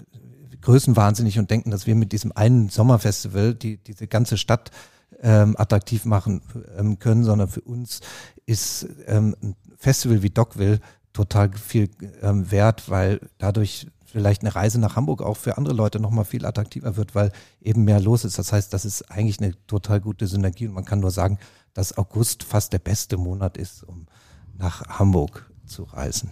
größenwahnsinnig 0.65 1.39
und 1.39 1.51
denken, 1.51 1.71
dass 1.71 1.87
wir 1.87 1.95
mit 1.95 2.13
diesem 2.13 2.33
einen 2.33 2.69
Sommerfestival 2.69 3.55
die, 3.55 3.77
diese 3.77 4.07
ganze 4.07 4.39
Stadt 4.39 4.71
ähm, 5.23 5.55
attraktiv 5.59 6.05
machen 6.05 6.43
ähm, 6.77 6.99
können, 6.99 7.25
sondern 7.25 7.49
für 7.49 7.61
uns 7.61 8.01
ist 8.47 8.87
ähm, 9.07 9.37
ein 9.43 9.57
Festival 9.85 10.23
wie 10.23 10.31
Dockville 10.31 10.81
total 11.13 11.53
viel 11.53 11.91
ähm, 12.23 12.51
wert, 12.51 12.89
weil 12.89 13.21
dadurch 13.37 13.87
vielleicht 14.07 14.41
eine 14.41 14.55
Reise 14.55 14.81
nach 14.81 14.97
Hamburg 14.97 15.21
auch 15.21 15.37
für 15.37 15.59
andere 15.59 15.75
Leute 15.75 16.01
nochmal 16.01 16.25
viel 16.25 16.47
attraktiver 16.47 16.97
wird, 16.97 17.15
weil 17.15 17.33
eben 17.61 17.85
mehr 17.85 18.01
los 18.01 18.25
ist. 18.25 18.39
Das 18.39 18.53
heißt, 18.53 18.73
das 18.73 18.87
ist 18.87 19.11
eigentlich 19.11 19.41
eine 19.41 19.53
total 19.67 20.01
gute 20.01 20.27
Synergie 20.27 20.69
und 20.69 20.75
man 20.75 20.87
kann 20.87 21.01
nur 21.01 21.11
sagen, 21.11 21.39
dass 21.75 21.99
August 21.99 22.45
fast 22.45 22.73
der 22.73 22.79
beste 22.79 23.19
Monat 23.19 23.59
ist, 23.59 23.83
um 23.83 24.07
nach 24.57 24.99
Hamburg 24.99 25.51
zu 25.67 25.83
reisen. 25.83 26.31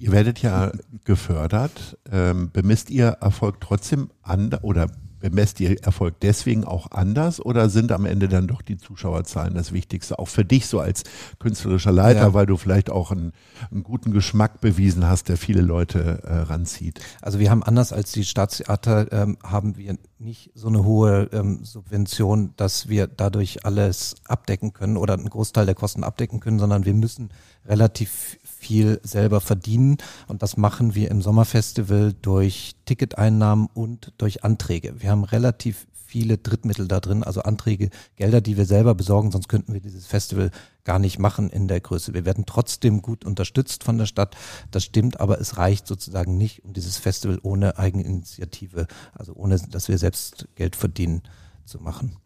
Ihr 0.00 0.10
werdet 0.10 0.40
ja 0.42 0.72
gefördert. 1.04 1.98
Ähm, 2.10 2.50
bemisst 2.52 2.90
ihr 2.90 3.08
Erfolg 3.20 3.60
trotzdem 3.60 4.10
an 4.22 4.54
oder 4.62 4.88
Bemesst 5.20 5.60
ihr 5.60 5.82
Erfolg 5.82 6.20
deswegen 6.20 6.64
auch 6.64 6.90
anders 6.90 7.40
oder 7.44 7.68
sind 7.68 7.92
am 7.92 8.04
Ende 8.04 8.28
dann 8.28 8.46
doch 8.46 8.62
die 8.62 8.78
Zuschauerzahlen 8.78 9.54
das 9.54 9.72
Wichtigste? 9.72 10.18
Auch 10.18 10.28
für 10.28 10.44
dich 10.44 10.66
so 10.66 10.80
als 10.80 11.04
künstlerischer 11.38 11.92
Leiter, 11.92 12.20
ja. 12.20 12.34
weil 12.34 12.46
du 12.46 12.56
vielleicht 12.56 12.90
auch 12.90 13.10
einen, 13.10 13.32
einen, 13.70 13.82
guten 13.82 14.12
Geschmack 14.12 14.60
bewiesen 14.60 15.06
hast, 15.06 15.28
der 15.28 15.36
viele 15.36 15.62
Leute 15.62 16.22
äh, 16.24 16.34
ranzieht. 16.38 17.00
Also 17.20 17.38
wir 17.38 17.50
haben 17.50 17.62
anders 17.62 17.92
als 17.92 18.12
die 18.12 18.24
Staatstheater, 18.24 19.12
ähm, 19.12 19.38
haben 19.42 19.76
wir 19.76 19.96
nicht 20.18 20.50
so 20.54 20.68
eine 20.68 20.84
hohe 20.84 21.28
ähm, 21.32 21.64
Subvention, 21.64 22.54
dass 22.56 22.88
wir 22.88 23.06
dadurch 23.06 23.64
alles 23.64 24.16
abdecken 24.24 24.72
können 24.72 24.96
oder 24.96 25.14
einen 25.14 25.30
Großteil 25.30 25.66
der 25.66 25.74
Kosten 25.74 26.04
abdecken 26.04 26.40
können, 26.40 26.58
sondern 26.58 26.84
wir 26.84 26.94
müssen 26.94 27.30
relativ 27.66 28.38
viel 28.68 29.00
selber 29.02 29.40
verdienen. 29.40 29.96
Und 30.26 30.42
das 30.42 30.58
machen 30.58 30.94
wir 30.94 31.10
im 31.10 31.22
Sommerfestival 31.22 32.12
durch 32.20 32.74
Ticketeinnahmen 32.84 33.68
und 33.72 34.12
durch 34.18 34.44
Anträge. 34.44 35.00
Wir 35.00 35.10
haben 35.10 35.24
relativ 35.24 35.86
viele 36.04 36.36
Drittmittel 36.36 36.86
da 36.86 37.00
drin, 37.00 37.22
also 37.22 37.40
Anträge, 37.42 37.88
Gelder, 38.16 38.42
die 38.42 38.58
wir 38.58 38.66
selber 38.66 38.94
besorgen, 38.94 39.30
sonst 39.30 39.48
könnten 39.48 39.72
wir 39.72 39.80
dieses 39.80 40.06
Festival 40.06 40.50
gar 40.84 40.98
nicht 40.98 41.18
machen 41.18 41.48
in 41.48 41.66
der 41.66 41.80
Größe. 41.80 42.12
Wir 42.12 42.26
werden 42.26 42.44
trotzdem 42.46 43.00
gut 43.00 43.24
unterstützt 43.24 43.84
von 43.84 43.96
der 43.96 44.06
Stadt, 44.06 44.36
das 44.70 44.84
stimmt, 44.84 45.18
aber 45.18 45.40
es 45.40 45.56
reicht 45.56 45.86
sozusagen 45.86 46.36
nicht, 46.36 46.62
um 46.64 46.74
dieses 46.74 46.98
Festival 46.98 47.38
ohne 47.42 47.78
Eigeninitiative, 47.78 48.86
also 49.14 49.32
ohne, 49.34 49.58
dass 49.58 49.88
wir 49.88 49.96
selbst 49.96 50.46
Geld 50.56 50.76
verdienen, 50.76 51.22
zu 51.64 51.80
machen. 51.80 52.16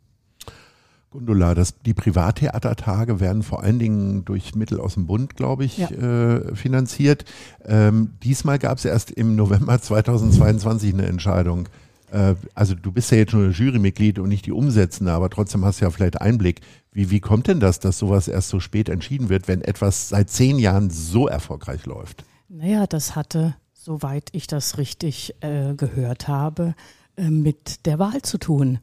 Gundula, 1.13 1.55
das, 1.55 1.75
die 1.83 1.95
Privattheatertage 1.95 3.21
werden 3.21 3.43
vor 3.43 3.63
allen 3.63 3.79
Dingen 3.79 4.25
durch 4.25 4.55
Mittel 4.55 4.81
aus 4.81 4.95
dem 4.95 5.07
Bund, 5.07 5.37
glaube 5.37 5.65
ich, 5.65 5.79
ja. 5.79 5.89
äh, 5.91 6.55
finanziert. 6.57 7.25
Ähm, 7.65 8.15
diesmal 8.23 8.59
gab 8.59 8.79
es 8.79 8.85
erst 8.85 9.11
im 9.11 9.37
November 9.37 9.81
2022 9.83 10.95
eine 10.95 11.07
Entscheidung. 11.07 11.69
Äh, 12.11 12.35
also 12.55 12.75
du 12.75 12.93
bist 12.93 13.11
ja 13.11 13.19
jetzt 13.19 13.35
nur 13.35 13.51
Jurymitglied 13.51 14.19
und 14.19 14.29
nicht 14.29 14.47
die 14.47 14.53
Umsetzende, 14.53 15.13
aber 15.13 15.31
trotzdem 15.31 15.65
hast 15.65 15.81
du 15.81 15.85
ja 15.85 15.91
vielleicht 15.91 16.21
Einblick. 16.21 16.61
Wie, 16.93 17.11
wie 17.11 17.21
kommt 17.21 17.47
denn 17.47 17.61
das, 17.61 17.79
dass 17.79 17.99
sowas 17.99 18.29
erst 18.29 18.49
so 18.49 18.59
spät 18.59 18.89
entschieden 18.89 19.29
wird, 19.29 19.49
wenn 19.49 19.63
etwas 19.63 20.09
seit 20.09 20.31
zehn 20.31 20.59
Jahren 20.59 20.91
so 20.91 21.29
erfolgreich 21.29 21.87
läuft? 21.87 22.25
Naja, 22.49 22.87
das 22.87 23.17
hatte, 23.17 23.55
soweit 23.73 24.29
ich 24.33 24.47
das 24.47 24.79
richtig 24.79 25.35
äh, 25.41 25.75
gehört 25.75 26.29
habe, 26.29 26.75
äh, 27.17 27.31
mit 27.31 27.87
der 27.87 27.99
Wahl 27.99 28.23
zu 28.23 28.39
tun. 28.39 28.79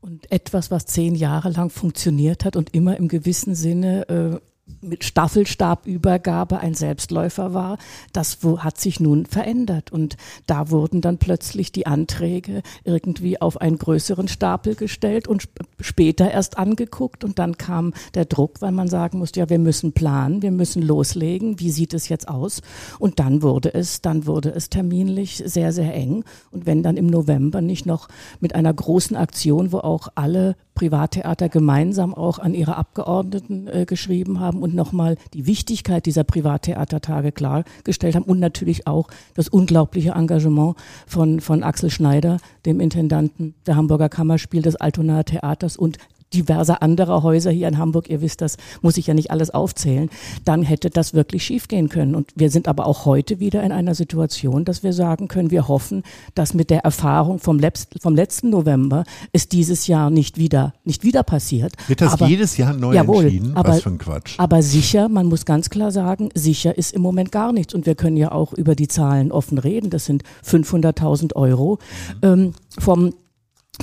Und 0.00 0.30
etwas, 0.32 0.70
was 0.70 0.86
zehn 0.86 1.14
Jahre 1.14 1.50
lang 1.50 1.70
funktioniert 1.70 2.44
hat 2.44 2.56
und 2.56 2.74
immer 2.74 2.96
im 2.96 3.08
gewissen 3.08 3.54
Sinne 3.54 4.08
äh, 4.08 4.49
mit 4.80 5.04
Staffelstabübergabe 5.04 6.58
ein 6.58 6.74
Selbstläufer 6.74 7.54
war, 7.54 7.78
das 8.12 8.38
hat 8.58 8.80
sich 8.80 9.00
nun 9.00 9.26
verändert. 9.26 9.92
Und 9.92 10.16
da 10.46 10.70
wurden 10.70 11.00
dann 11.00 11.18
plötzlich 11.18 11.72
die 11.72 11.86
Anträge 11.86 12.62
irgendwie 12.84 13.40
auf 13.40 13.60
einen 13.60 13.78
größeren 13.78 14.28
Stapel 14.28 14.74
gestellt 14.74 15.28
und 15.28 15.48
später 15.80 16.30
erst 16.30 16.58
angeguckt. 16.58 17.24
Und 17.24 17.38
dann 17.38 17.58
kam 17.58 17.92
der 18.14 18.24
Druck, 18.24 18.60
weil 18.60 18.72
man 18.72 18.88
sagen 18.88 19.18
musste, 19.18 19.40
ja, 19.40 19.48
wir 19.48 19.58
müssen 19.58 19.92
planen, 19.92 20.42
wir 20.42 20.50
müssen 20.50 20.82
loslegen. 20.82 21.60
Wie 21.60 21.70
sieht 21.70 21.94
es 21.94 22.08
jetzt 22.08 22.28
aus? 22.28 22.62
Und 22.98 23.18
dann 23.18 23.42
wurde 23.42 23.72
es, 23.74 24.00
dann 24.00 24.26
wurde 24.26 24.50
es 24.50 24.70
terminlich 24.70 25.42
sehr, 25.44 25.72
sehr 25.72 25.94
eng. 25.94 26.24
Und 26.50 26.66
wenn 26.66 26.82
dann 26.82 26.96
im 26.96 27.06
November 27.06 27.60
nicht 27.60 27.86
noch 27.86 28.08
mit 28.40 28.54
einer 28.54 28.72
großen 28.72 29.16
Aktion, 29.16 29.72
wo 29.72 29.78
auch 29.78 30.08
alle 30.14 30.56
Privattheater 30.80 31.50
gemeinsam 31.50 32.14
auch 32.14 32.38
an 32.38 32.54
ihre 32.54 32.78
Abgeordneten 32.78 33.68
äh, 33.68 33.84
geschrieben 33.84 34.40
haben 34.40 34.62
und 34.62 34.74
nochmal 34.74 35.18
die 35.34 35.44
Wichtigkeit 35.44 36.06
dieser 36.06 36.24
Privattheatertage 36.24 37.32
klargestellt 37.32 38.14
haben 38.14 38.24
und 38.24 38.40
natürlich 38.40 38.86
auch 38.86 39.08
das 39.34 39.50
unglaubliche 39.50 40.12
Engagement 40.12 40.76
von, 41.06 41.40
von 41.40 41.62
Axel 41.62 41.90
Schneider, 41.90 42.38
dem 42.64 42.80
Intendanten 42.80 43.54
der 43.66 43.76
Hamburger 43.76 44.08
Kammerspiel 44.08 44.62
des 44.62 44.76
Altonaer 44.76 45.26
Theaters 45.26 45.76
und 45.76 45.98
diverser 46.32 46.82
anderer 46.82 47.22
Häuser 47.22 47.50
hier 47.50 47.68
in 47.68 47.78
Hamburg, 47.78 48.08
ihr 48.08 48.20
wisst 48.20 48.40
das, 48.40 48.56
muss 48.82 48.96
ich 48.96 49.06
ja 49.06 49.14
nicht 49.14 49.30
alles 49.30 49.50
aufzählen, 49.50 50.10
dann 50.44 50.62
hätte 50.62 50.90
das 50.90 51.14
wirklich 51.14 51.44
schiefgehen 51.44 51.88
können. 51.88 52.14
Und 52.14 52.32
wir 52.36 52.50
sind 52.50 52.68
aber 52.68 52.86
auch 52.86 53.04
heute 53.04 53.40
wieder 53.40 53.62
in 53.62 53.72
einer 53.72 53.94
Situation, 53.94 54.64
dass 54.64 54.82
wir 54.82 54.92
sagen 54.92 55.28
können, 55.28 55.50
wir 55.50 55.68
hoffen, 55.68 56.02
dass 56.34 56.54
mit 56.54 56.70
der 56.70 56.80
Erfahrung 56.80 57.38
vom, 57.38 57.58
Letz-, 57.58 57.88
vom 58.00 58.14
letzten 58.14 58.50
November 58.50 59.04
es 59.32 59.48
dieses 59.48 59.86
Jahr 59.86 60.10
nicht 60.10 60.38
wieder, 60.38 60.74
nicht 60.84 61.04
wieder 61.04 61.22
passiert. 61.22 61.72
Wird 61.88 62.00
das 62.00 62.12
aber, 62.12 62.26
jedes 62.26 62.56
Jahr 62.56 62.72
neu 62.72 62.94
jawohl, 62.94 63.24
entschieden? 63.24 63.56
Aber, 63.56 63.70
Was 63.70 63.82
für 63.82 63.90
ein 63.90 63.98
Quatsch. 63.98 64.34
Aber 64.38 64.62
sicher, 64.62 65.08
man 65.08 65.26
muss 65.26 65.44
ganz 65.44 65.70
klar 65.70 65.90
sagen, 65.90 66.30
sicher 66.34 66.76
ist 66.76 66.92
im 66.92 67.02
Moment 67.02 67.32
gar 67.32 67.52
nichts. 67.52 67.74
Und 67.74 67.86
wir 67.86 67.94
können 67.94 68.16
ja 68.16 68.32
auch 68.32 68.52
über 68.52 68.74
die 68.74 68.88
Zahlen 68.88 69.32
offen 69.32 69.58
reden. 69.58 69.90
Das 69.90 70.04
sind 70.04 70.22
500.000 70.46 71.34
Euro 71.34 71.78
mhm. 72.22 72.28
ähm, 72.28 72.52
vom 72.78 73.14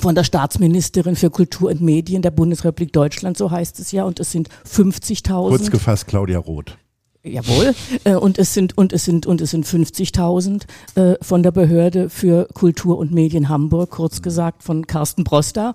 von 0.00 0.14
der 0.14 0.24
Staatsministerin 0.24 1.16
für 1.16 1.30
Kultur 1.30 1.70
und 1.70 1.80
Medien 1.80 2.22
der 2.22 2.30
Bundesrepublik 2.30 2.92
Deutschland, 2.92 3.36
so 3.36 3.50
heißt 3.50 3.78
es 3.80 3.92
ja, 3.92 4.04
und 4.04 4.20
es 4.20 4.30
sind 4.30 4.48
50.000. 4.68 5.48
Kurz 5.48 5.70
gefasst, 5.70 6.06
Claudia 6.06 6.38
Roth. 6.38 6.76
Jawohl. 7.24 7.74
Äh, 8.04 8.14
und 8.14 8.38
es 8.38 8.54
sind 8.54 8.78
und 8.78 8.92
es 8.92 9.04
sind 9.04 9.26
und 9.26 9.40
es 9.40 9.50
sind 9.50 9.66
50.000 9.66 10.62
äh, 10.94 11.16
von 11.20 11.42
der 11.42 11.50
Behörde 11.50 12.10
für 12.10 12.46
Kultur 12.54 12.96
und 12.98 13.12
Medien 13.12 13.48
Hamburg, 13.48 13.90
kurz 13.90 14.22
gesagt 14.22 14.62
von 14.62 14.86
Carsten 14.86 15.24
Broster. 15.24 15.74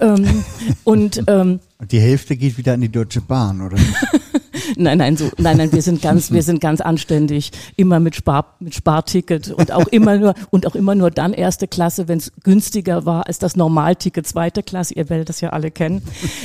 Ähm, 0.00 0.44
und 0.84 1.24
ähm, 1.26 1.60
die 1.90 2.00
Hälfte 2.00 2.36
geht 2.36 2.56
wieder 2.56 2.74
an 2.74 2.80
die 2.80 2.88
Deutsche 2.88 3.20
Bahn, 3.20 3.60
oder? 3.60 3.76
nein, 4.76 4.98
nein, 4.98 5.16
so, 5.16 5.30
nein, 5.38 5.56
nein, 5.56 5.72
wir 5.72 5.82
sind 5.82 6.02
ganz, 6.02 6.30
wir 6.30 6.42
sind 6.42 6.60
ganz 6.60 6.80
anständig, 6.80 7.52
immer 7.76 8.00
mit 8.00 8.16
Spar, 8.16 8.56
mit 8.60 8.74
Sparticket 8.74 9.52
und 9.52 9.72
auch 9.72 9.86
immer 9.88 10.16
nur 10.16 10.34
und 10.50 10.66
auch 10.66 10.74
immer 10.74 10.94
nur 10.94 11.10
dann 11.10 11.32
erste 11.32 11.68
Klasse, 11.68 12.08
wenn 12.08 12.18
es 12.18 12.32
günstiger 12.42 13.06
war 13.06 13.26
als 13.26 13.38
das 13.38 13.56
Normalticket 13.56 14.26
zweite 14.26 14.62
Klasse. 14.62 14.94
Ihr 14.94 15.08
werdet 15.08 15.28
das 15.28 15.40
ja 15.40 15.50
alle 15.50 15.70
kennen. 15.70 16.02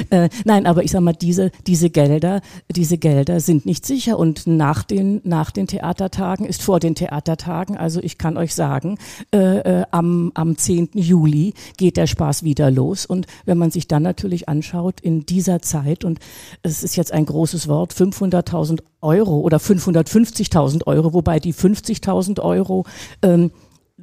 Äh, 0.10 0.30
nein, 0.46 0.66
aber 0.66 0.84
ich 0.84 0.92
sag 0.92 1.02
mal, 1.02 1.14
diese 1.14 1.52
diese 1.68 1.90
Gelder, 1.90 2.42
diese 2.70 2.98
Gelder 2.98 3.40
sind 3.40 3.66
nicht 3.66 3.86
sicher 3.86 4.18
und 4.20 4.48
nach 4.48 4.84
den 4.84 5.22
nach 5.24 5.52
den 5.52 5.68
Theatertagen 5.68 6.46
ist 6.46 6.62
vor 6.62 6.80
den 6.80 6.96
Theatertagen. 6.96 7.78
Also 7.78 8.02
ich 8.02 8.18
kann 8.18 8.38
euch 8.38 8.54
sagen, 8.54 8.98
äh, 9.34 9.38
äh, 9.60 9.86
am 9.92 10.32
am 10.36 10.58
10. 10.58 10.90
Juli 10.94 11.54
geht 11.78 11.98
der 11.98 12.08
Spaß 12.08 12.44
wieder 12.44 12.72
los 12.72 13.06
und 13.06 13.28
wenn 13.46 13.58
man 13.58 13.72
sich 13.72 13.88
dann 13.88 14.04
natürlich 14.04 14.50
anschaut 14.50 15.00
in 15.02 15.26
dieser 15.26 15.62
Zeit, 15.62 16.04
und 16.04 16.20
es 16.64 16.84
ist 16.84 16.96
jetzt 16.96 17.12
ein 17.12 17.26
großes 17.26 17.68
Wort, 17.68 17.94
500.000 18.12 18.82
Euro 19.02 19.40
oder 19.40 19.58
550.000 19.58 20.88
Euro, 20.88 21.14
wobei 21.14 21.40
die 21.40 21.54
50.000 21.54 22.40
Euro 22.42 22.86
ähm, 23.22 23.52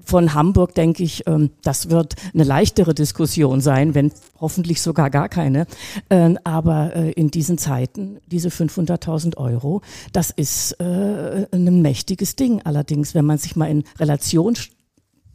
von 0.05 0.35
Hamburg 0.35 0.75
denke 0.75 1.03
ich, 1.03 1.27
ähm, 1.27 1.51
das 1.63 1.91
wird 1.91 2.15
eine 2.33 2.45
leichtere 2.45 2.95
Diskussion 2.95 3.61
sein, 3.61 3.95
wenn 3.95 4.13
hoffentlich 4.41 4.81
sogar 4.81 5.11
gar 5.11 5.29
keine. 5.29 5.67
Ähm, 6.09 6.39
aber 6.45 6.95
äh, 6.95 7.11
in 7.13 7.31
diesen 7.31 7.59
Zeiten, 7.59 8.19
diese 8.27 8.49
500.000 8.49 9.37
Euro, 9.37 9.83
das 10.13 10.31
ist 10.31 10.73
äh, 10.81 11.47
ein 11.53 11.83
mächtiges 11.83 12.37
Ding. 12.37 12.63
Allerdings, 12.65 13.15
wenn 13.15 13.25
man 13.25 13.39
sich 13.39 13.57
mal 13.57 13.67
in 13.67 13.85
Relation 13.99 14.55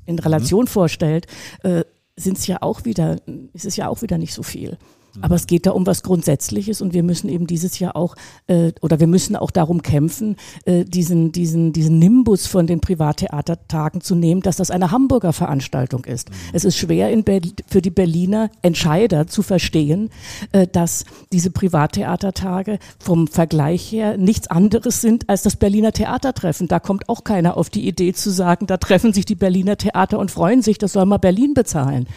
in 0.06 0.20
Relation 0.20 0.66
mhm. 0.66 0.68
vorstellt, 0.68 1.28
äh, 1.64 1.84
sind 2.16 2.38
es 2.38 2.48
ja 2.48 2.58
auch 2.62 2.86
wieder, 2.86 3.18
ist 3.54 3.66
es 3.66 3.76
ja 3.76 3.88
auch 3.88 4.02
wieder 4.02 4.18
nicht 4.18 4.34
so 4.34 4.44
viel. 4.44 4.78
Aber 5.22 5.36
es 5.36 5.48
geht 5.48 5.66
da 5.66 5.72
um 5.72 5.86
was 5.86 6.04
Grundsätzliches 6.04 6.82
und 6.82 6.94
wir 6.94 7.04
müssen 7.04 7.30
eben 7.30 7.48
dieses 7.48 7.80
Jahr 7.80 7.96
auch 7.96 8.16
äh, 8.48 8.72
oder 8.82 9.00
wir 9.00 9.08
müssen 9.08 9.36
auch 9.36 9.52
darum 9.52 9.82
kämpfen, 9.82 10.38
äh, 10.66 10.86
diesen 10.86 11.32
diesen 11.32 11.72
diesen 11.74 12.00
Nimbus 12.00 12.48
von 12.48 12.68
den 12.68 12.80
Privattheatertagen 12.80 14.02
zu 14.02 14.16
nehmen, 14.16 14.42
dass 14.42 14.58
das 14.58 14.72
eine 14.72 14.92
Hamburger 14.92 15.34
Veranstaltung 15.34 16.06
ist. 16.06 16.30
Mhm. 16.30 16.36
Es 16.54 16.66
ist 16.66 16.78
schwer 16.78 17.12
in 17.12 17.24
für 17.68 17.82
die 17.82 17.90
Berliner 17.90 18.50
Entscheider 18.62 19.28
zu 19.28 19.44
verstehen, 19.44 20.10
äh, 20.52 20.68
dass 20.68 21.06
diese 21.32 21.52
Privattheatertage 21.52 22.80
vom 23.00 23.28
Vergleich 23.28 23.92
her 23.92 24.18
nichts 24.18 24.48
anderes 24.48 25.02
sind 25.02 25.30
als 25.30 25.44
das 25.44 25.56
Berliner 25.56 25.92
Theatertreffen. 25.92 26.68
Da 26.68 26.80
kommt 26.80 27.10
auch 27.10 27.24
keiner 27.24 27.58
auf 27.58 27.70
die 27.70 27.88
Idee 27.88 28.14
zu 28.14 28.32
sagen, 28.32 28.68
da 28.68 28.78
treffen 28.78 29.14
sich 29.14 29.26
die 29.26 29.36
Berliner 29.36 29.78
Theater 29.78 30.20
und 30.20 30.32
freuen 30.32 30.62
sich, 30.62 30.78
das 30.78 30.94
soll 30.94 31.06
mal 31.06 31.18
Berlin 31.18 31.54
bezahlen. 31.54 32.08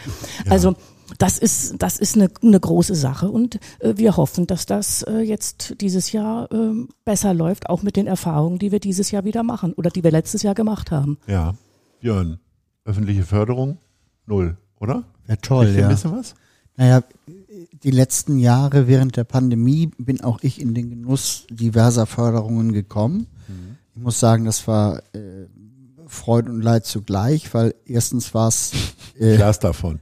Ja. 0.45 0.53
Also 0.53 0.75
das 1.19 1.39
ist, 1.39 1.77
das 1.79 1.99
ist 1.99 2.17
eine, 2.17 2.29
eine 2.43 2.61
große 2.61 2.95
Sache 2.95 3.31
und 3.31 3.57
äh, 3.81 3.95
wir 3.97 4.17
hoffen, 4.17 4.47
dass 4.47 4.67
das 4.67 5.03
äh, 5.03 5.21
jetzt 5.21 5.81
dieses 5.81 6.13
Jahr 6.13 6.51
äh, 6.53 6.87
besser 7.05 7.35
läuft, 7.35 7.69
auch 7.69 7.83
mit 7.83 7.97
den 7.97 8.07
Erfahrungen, 8.07 8.59
die 8.59 8.73
wir 8.73 8.81
dieses 8.81 9.11
Jahr 9.11 9.25
wieder 9.25 9.43
machen 9.43 9.73
oder 9.75 9.91
die 9.91 10.03
wir 10.03 10.11
letztes 10.11 10.43
Jahr 10.43 10.55
gemacht 10.55 10.91
haben. 10.91 11.19
Ja, 11.27 11.55
Björn, 12.01 12.39
öffentliche 12.85 13.23
Förderung 13.23 13.79
null, 14.27 14.57
oder? 14.79 15.05
Ja, 15.29 15.37
toll, 15.37 15.69
ja. 15.77 15.85
Ein 15.85 15.95
bisschen 15.95 16.13
was? 16.13 16.35
Naja, 16.77 17.03
die 17.83 17.91
letzten 17.91 18.39
Jahre 18.39 18.87
während 18.87 19.17
der 19.17 19.25
Pandemie 19.25 19.91
bin 19.99 20.21
auch 20.21 20.41
ich 20.43 20.61
in 20.61 20.75
den 20.75 20.91
Genuss 20.91 21.47
diverser 21.51 22.07
Förderungen 22.07 22.73
gekommen. 22.73 23.29
Mhm. 23.49 23.77
Ich 23.95 24.03
muss 24.03 24.21
sagen, 24.21 24.45
das 24.45 24.67
war 24.69 24.99
äh, 25.15 25.47
Freude 26.07 26.51
und 26.53 26.61
Leid 26.61 26.85
zugleich, 26.85 27.53
weil 27.55 27.75
erstens 27.87 28.35
war 28.35 28.49
es 28.49 28.73
äh, 29.19 29.37
Glas 29.37 29.59
davon. 29.59 30.01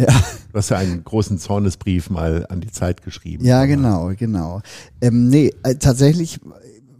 Ja. 0.00 0.22
Du 0.52 0.58
hast 0.58 0.70
ja 0.70 0.78
einen 0.78 1.04
großen 1.04 1.38
Zornesbrief 1.38 2.10
mal 2.10 2.46
an 2.48 2.60
die 2.60 2.70
Zeit 2.70 3.02
geschrieben. 3.02 3.44
Ja, 3.44 3.66
genau, 3.66 4.12
genau. 4.16 4.62
Ähm, 5.00 5.28
nee, 5.28 5.52
äh, 5.62 5.76
tatsächlich 5.76 6.40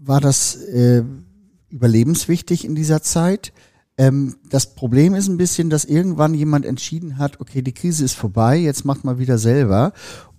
war 0.03 0.21
das 0.21 0.57
äh, 0.57 1.03
überlebenswichtig 1.71 2.65
in 2.65 2.75
dieser 2.75 3.03
Zeit. 3.03 3.53
Ähm, 3.97 4.37
das 4.49 4.75
Problem 4.75 5.15
ist 5.15 5.29
ein 5.29 5.37
bisschen, 5.37 5.71
dass 5.71 5.85
irgendwann 5.85 6.35
jemand 6.35 6.67
entschieden 6.67 7.19
hat, 7.19 7.41
okay, 7.41 7.63
die 7.63 7.75
Krise 7.75 8.05
ist 8.05 8.15
vorbei, 8.15 8.57
jetzt 8.57 8.85
macht 8.85 9.05
mal 9.05 9.19
wieder 9.19 9.39
selber. 9.39 9.93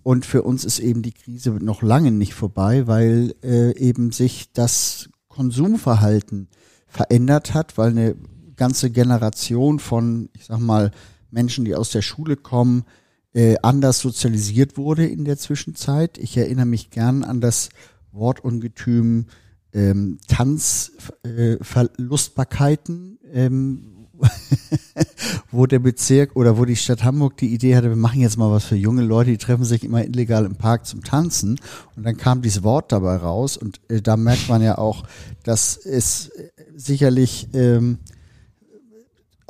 Und 0.03 0.25
für 0.25 0.43
uns 0.43 0.65
ist 0.65 0.79
eben 0.79 1.01
die 1.01 1.11
Krise 1.11 1.51
noch 1.51 1.81
lange 1.81 2.11
nicht 2.11 2.33
vorbei, 2.33 2.87
weil 2.87 3.35
äh, 3.43 3.77
eben 3.77 4.11
sich 4.11 4.51
das 4.53 5.09
Konsumverhalten 5.27 6.47
verändert 6.87 7.53
hat, 7.53 7.77
weil 7.77 7.91
eine 7.91 8.15
ganze 8.55 8.89
Generation 8.89 9.79
von, 9.79 10.29
ich 10.33 10.45
sag 10.45 10.59
mal, 10.59 10.91
Menschen, 11.31 11.65
die 11.65 11.75
aus 11.75 11.89
der 11.89 12.01
Schule 12.01 12.35
kommen, 12.35 12.85
äh, 13.33 13.55
anders 13.61 13.99
sozialisiert 13.99 14.77
wurde 14.77 15.05
in 15.05 15.25
der 15.25 15.37
Zwischenzeit. 15.37 16.17
Ich 16.17 16.37
erinnere 16.37 16.65
mich 16.65 16.89
gern 16.89 17.23
an 17.23 17.41
das 17.41 17.69
Wortungetüm 18.11 19.27
ähm, 19.73 20.17
Tanzverlustbarkeiten, 20.27 23.19
äh, 23.23 23.45
ähm, 23.45 24.01
wo 25.51 25.65
der 25.65 25.79
Bezirk 25.79 26.35
oder 26.35 26.57
wo 26.57 26.65
die 26.65 26.75
Stadt 26.75 27.03
Hamburg 27.03 27.37
die 27.37 27.53
Idee 27.53 27.75
hatte, 27.75 27.89
wir 27.89 27.95
machen 27.95 28.21
jetzt 28.21 28.37
mal 28.37 28.51
was 28.51 28.65
für 28.65 28.75
junge 28.75 29.01
Leute, 29.01 29.31
die 29.31 29.37
treffen 29.37 29.63
sich 29.63 29.83
immer 29.83 30.03
illegal 30.03 30.45
im 30.45 30.55
Park 30.55 30.85
zum 30.85 31.03
Tanzen. 31.03 31.59
Und 31.95 32.05
dann 32.05 32.17
kam 32.17 32.41
dieses 32.41 32.63
Wort 32.63 32.91
dabei 32.91 33.15
raus 33.15 33.57
und 33.57 33.81
äh, 33.87 34.01
da 34.01 34.17
merkt 34.17 34.49
man 34.49 34.61
ja 34.61 34.77
auch, 34.77 35.03
dass 35.43 35.77
es 35.77 36.29
äh, 36.29 36.49
sicherlich 36.75 37.47
ähm, 37.53 37.99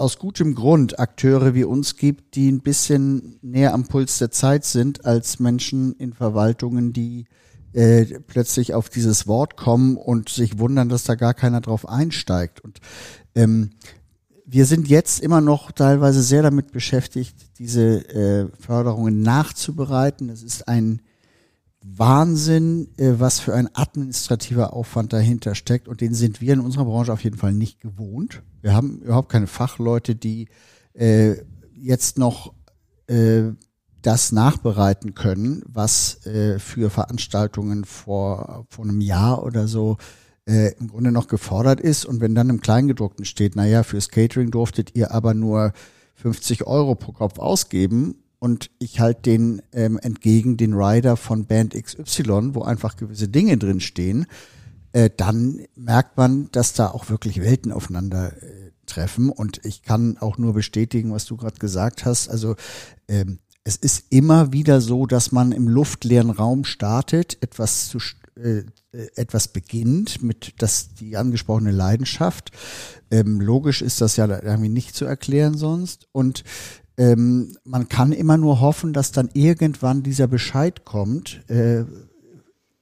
aus 0.01 0.17
gutem 0.17 0.55
Grund 0.55 0.99
Akteure 0.99 1.53
wie 1.53 1.63
uns 1.63 1.95
gibt, 1.95 2.35
die 2.35 2.51
ein 2.51 2.61
bisschen 2.61 3.37
näher 3.41 3.73
am 3.73 3.85
Puls 3.85 4.17
der 4.17 4.31
Zeit 4.31 4.65
sind 4.65 5.05
als 5.05 5.39
Menschen 5.39 5.93
in 5.93 6.13
Verwaltungen, 6.13 6.91
die 6.91 7.25
äh, 7.73 8.05
plötzlich 8.27 8.73
auf 8.73 8.89
dieses 8.89 9.27
Wort 9.27 9.55
kommen 9.55 9.95
und 9.95 10.27
sich 10.27 10.57
wundern, 10.57 10.89
dass 10.89 11.03
da 11.03 11.15
gar 11.15 11.33
keiner 11.33 11.61
drauf 11.61 11.87
einsteigt. 11.87 12.59
Und 12.61 12.79
ähm, 13.35 13.69
wir 14.45 14.65
sind 14.65 14.89
jetzt 14.89 15.21
immer 15.21 15.39
noch 15.39 15.71
teilweise 15.71 16.23
sehr 16.23 16.41
damit 16.41 16.71
beschäftigt, 16.71 17.35
diese 17.59 18.09
äh, 18.09 18.47
Förderungen 18.59 19.21
nachzubereiten. 19.21 20.29
Es 20.29 20.41
ist 20.41 20.67
ein 20.67 21.01
Wahnsinn, 21.83 22.89
äh, 22.97 23.13
was 23.17 23.39
für 23.39 23.55
ein 23.55 23.69
administrativer 23.73 24.73
Aufwand 24.73 25.13
dahinter 25.13 25.55
steckt. 25.55 25.87
Und 25.87 26.01
den 26.01 26.13
sind 26.13 26.41
wir 26.41 26.53
in 26.53 26.59
unserer 26.59 26.85
Branche 26.85 27.11
auf 27.11 27.23
jeden 27.23 27.37
Fall 27.37 27.53
nicht 27.53 27.79
gewohnt. 27.79 28.43
Wir 28.61 28.73
haben 28.73 28.99
überhaupt 28.99 29.29
keine 29.29 29.47
Fachleute, 29.47 30.15
die 30.15 30.47
äh, 30.93 31.35
jetzt 31.73 32.17
noch 32.19 32.53
äh, 33.07 33.51
das 34.01 34.31
nachbereiten 34.31 35.15
können, 35.15 35.63
was 35.67 36.25
äh, 36.25 36.59
für 36.59 36.89
Veranstaltungen 36.89 37.85
vor, 37.85 38.65
vor 38.69 38.85
einem 38.85 39.01
Jahr 39.01 39.43
oder 39.43 39.67
so 39.67 39.97
äh, 40.47 40.73
im 40.79 40.87
Grunde 40.87 41.11
noch 41.11 41.27
gefordert 41.27 41.79
ist. 41.79 42.05
Und 42.05 42.21
wenn 42.21 42.35
dann 42.35 42.49
im 42.49 42.61
Kleingedruckten 42.61 43.25
steht, 43.25 43.55
naja, 43.55 43.83
fürs 43.83 44.09
Catering 44.09 44.51
durftet 44.51 44.95
ihr 44.95 45.11
aber 45.11 45.33
nur 45.33 45.73
50 46.15 46.67
Euro 46.67 46.95
pro 46.95 47.11
Kopf 47.11 47.39
ausgeben 47.39 48.20
und 48.41 48.71
ich 48.79 48.99
halte 48.99 49.21
den 49.21 49.61
ähm, 49.71 49.99
entgegen 49.99 50.57
den 50.57 50.73
Rider 50.73 51.15
von 51.15 51.45
Band 51.45 51.75
XY, 51.75 52.55
wo 52.55 52.63
einfach 52.63 52.97
gewisse 52.97 53.27
Dinge 53.27 53.55
drin 53.57 53.79
stehen, 53.79 54.25
äh, 54.93 55.11
dann 55.15 55.61
merkt 55.75 56.17
man, 56.17 56.49
dass 56.51 56.73
da 56.73 56.87
auch 56.89 57.11
wirklich 57.11 57.39
Welten 57.39 57.71
aufeinander 57.71 58.33
äh, 58.41 58.71
treffen. 58.87 59.29
Und 59.29 59.63
ich 59.63 59.83
kann 59.83 60.17
auch 60.17 60.39
nur 60.39 60.53
bestätigen, 60.55 61.13
was 61.13 61.25
du 61.25 61.37
gerade 61.37 61.59
gesagt 61.59 62.03
hast. 62.03 62.29
Also 62.29 62.55
ähm, 63.07 63.37
es 63.63 63.75
ist 63.75 64.05
immer 64.09 64.51
wieder 64.51 64.81
so, 64.81 65.05
dass 65.05 65.31
man 65.31 65.51
im 65.51 65.67
luftleeren 65.67 66.31
Raum 66.31 66.63
startet, 66.63 67.37
etwas 67.41 67.89
zu 67.89 67.99
äh, 68.41 68.63
etwas 69.15 69.49
beginnt 69.49 70.23
mit 70.23 70.55
das 70.57 70.93
die 70.95 71.15
angesprochene 71.15 71.71
Leidenschaft. 71.71 72.51
Ähm, 73.11 73.39
logisch 73.39 73.81
ist 73.81 74.01
das 74.01 74.15
ja 74.15 74.25
irgendwie 74.27 74.69
nicht 74.69 74.95
zu 74.95 75.05
erklären 75.05 75.55
sonst 75.57 76.07
und 76.11 76.43
ähm, 76.97 77.55
man 77.63 77.89
kann 77.89 78.11
immer 78.11 78.37
nur 78.37 78.59
hoffen, 78.59 78.93
dass 78.93 79.11
dann 79.11 79.29
irgendwann 79.33 80.03
dieser 80.03 80.27
Bescheid 80.27 80.85
kommt, 80.85 81.49
äh, 81.49 81.85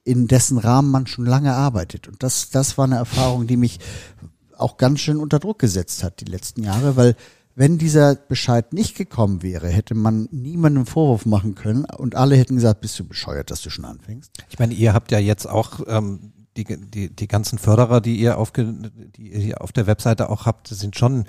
in 0.04 0.26
dessen 0.26 0.58
Rahmen 0.58 0.90
man 0.90 1.06
schon 1.06 1.26
lange 1.26 1.54
arbeitet. 1.54 2.08
Und 2.08 2.22
das, 2.22 2.50
das 2.50 2.78
war 2.78 2.86
eine 2.86 2.96
Erfahrung, 2.96 3.46
die 3.46 3.56
mich 3.56 3.78
auch 4.56 4.76
ganz 4.76 5.00
schön 5.00 5.18
unter 5.18 5.38
Druck 5.38 5.58
gesetzt 5.58 6.02
hat 6.02 6.20
die 6.20 6.30
letzten 6.30 6.62
Jahre, 6.62 6.96
weil 6.96 7.16
wenn 7.54 7.78
dieser 7.78 8.14
Bescheid 8.14 8.72
nicht 8.72 8.96
gekommen 8.96 9.42
wäre, 9.42 9.68
hätte 9.68 9.94
man 9.94 10.28
niemandem 10.30 10.86
Vorwurf 10.86 11.26
machen 11.26 11.54
können 11.54 11.84
und 11.84 12.14
alle 12.14 12.36
hätten 12.36 12.56
gesagt, 12.56 12.80
bist 12.80 12.98
du 12.98 13.04
bescheuert, 13.04 13.50
dass 13.50 13.60
du 13.62 13.70
schon 13.70 13.84
anfängst. 13.84 14.32
Ich 14.48 14.58
meine, 14.58 14.72
ihr 14.74 14.94
habt 14.94 15.10
ja 15.12 15.18
jetzt 15.18 15.46
auch 15.46 15.80
ähm, 15.86 16.32
die, 16.56 16.64
die, 16.64 17.14
die 17.14 17.28
ganzen 17.28 17.58
Förderer, 17.58 18.00
die 18.00 18.16
ihr, 18.16 18.38
aufge, 18.38 18.64
die 19.16 19.48
ihr 19.48 19.60
auf 19.60 19.72
der 19.72 19.86
Webseite 19.86 20.30
auch 20.30 20.46
habt, 20.46 20.68
sind 20.68 20.96
schon 20.96 21.24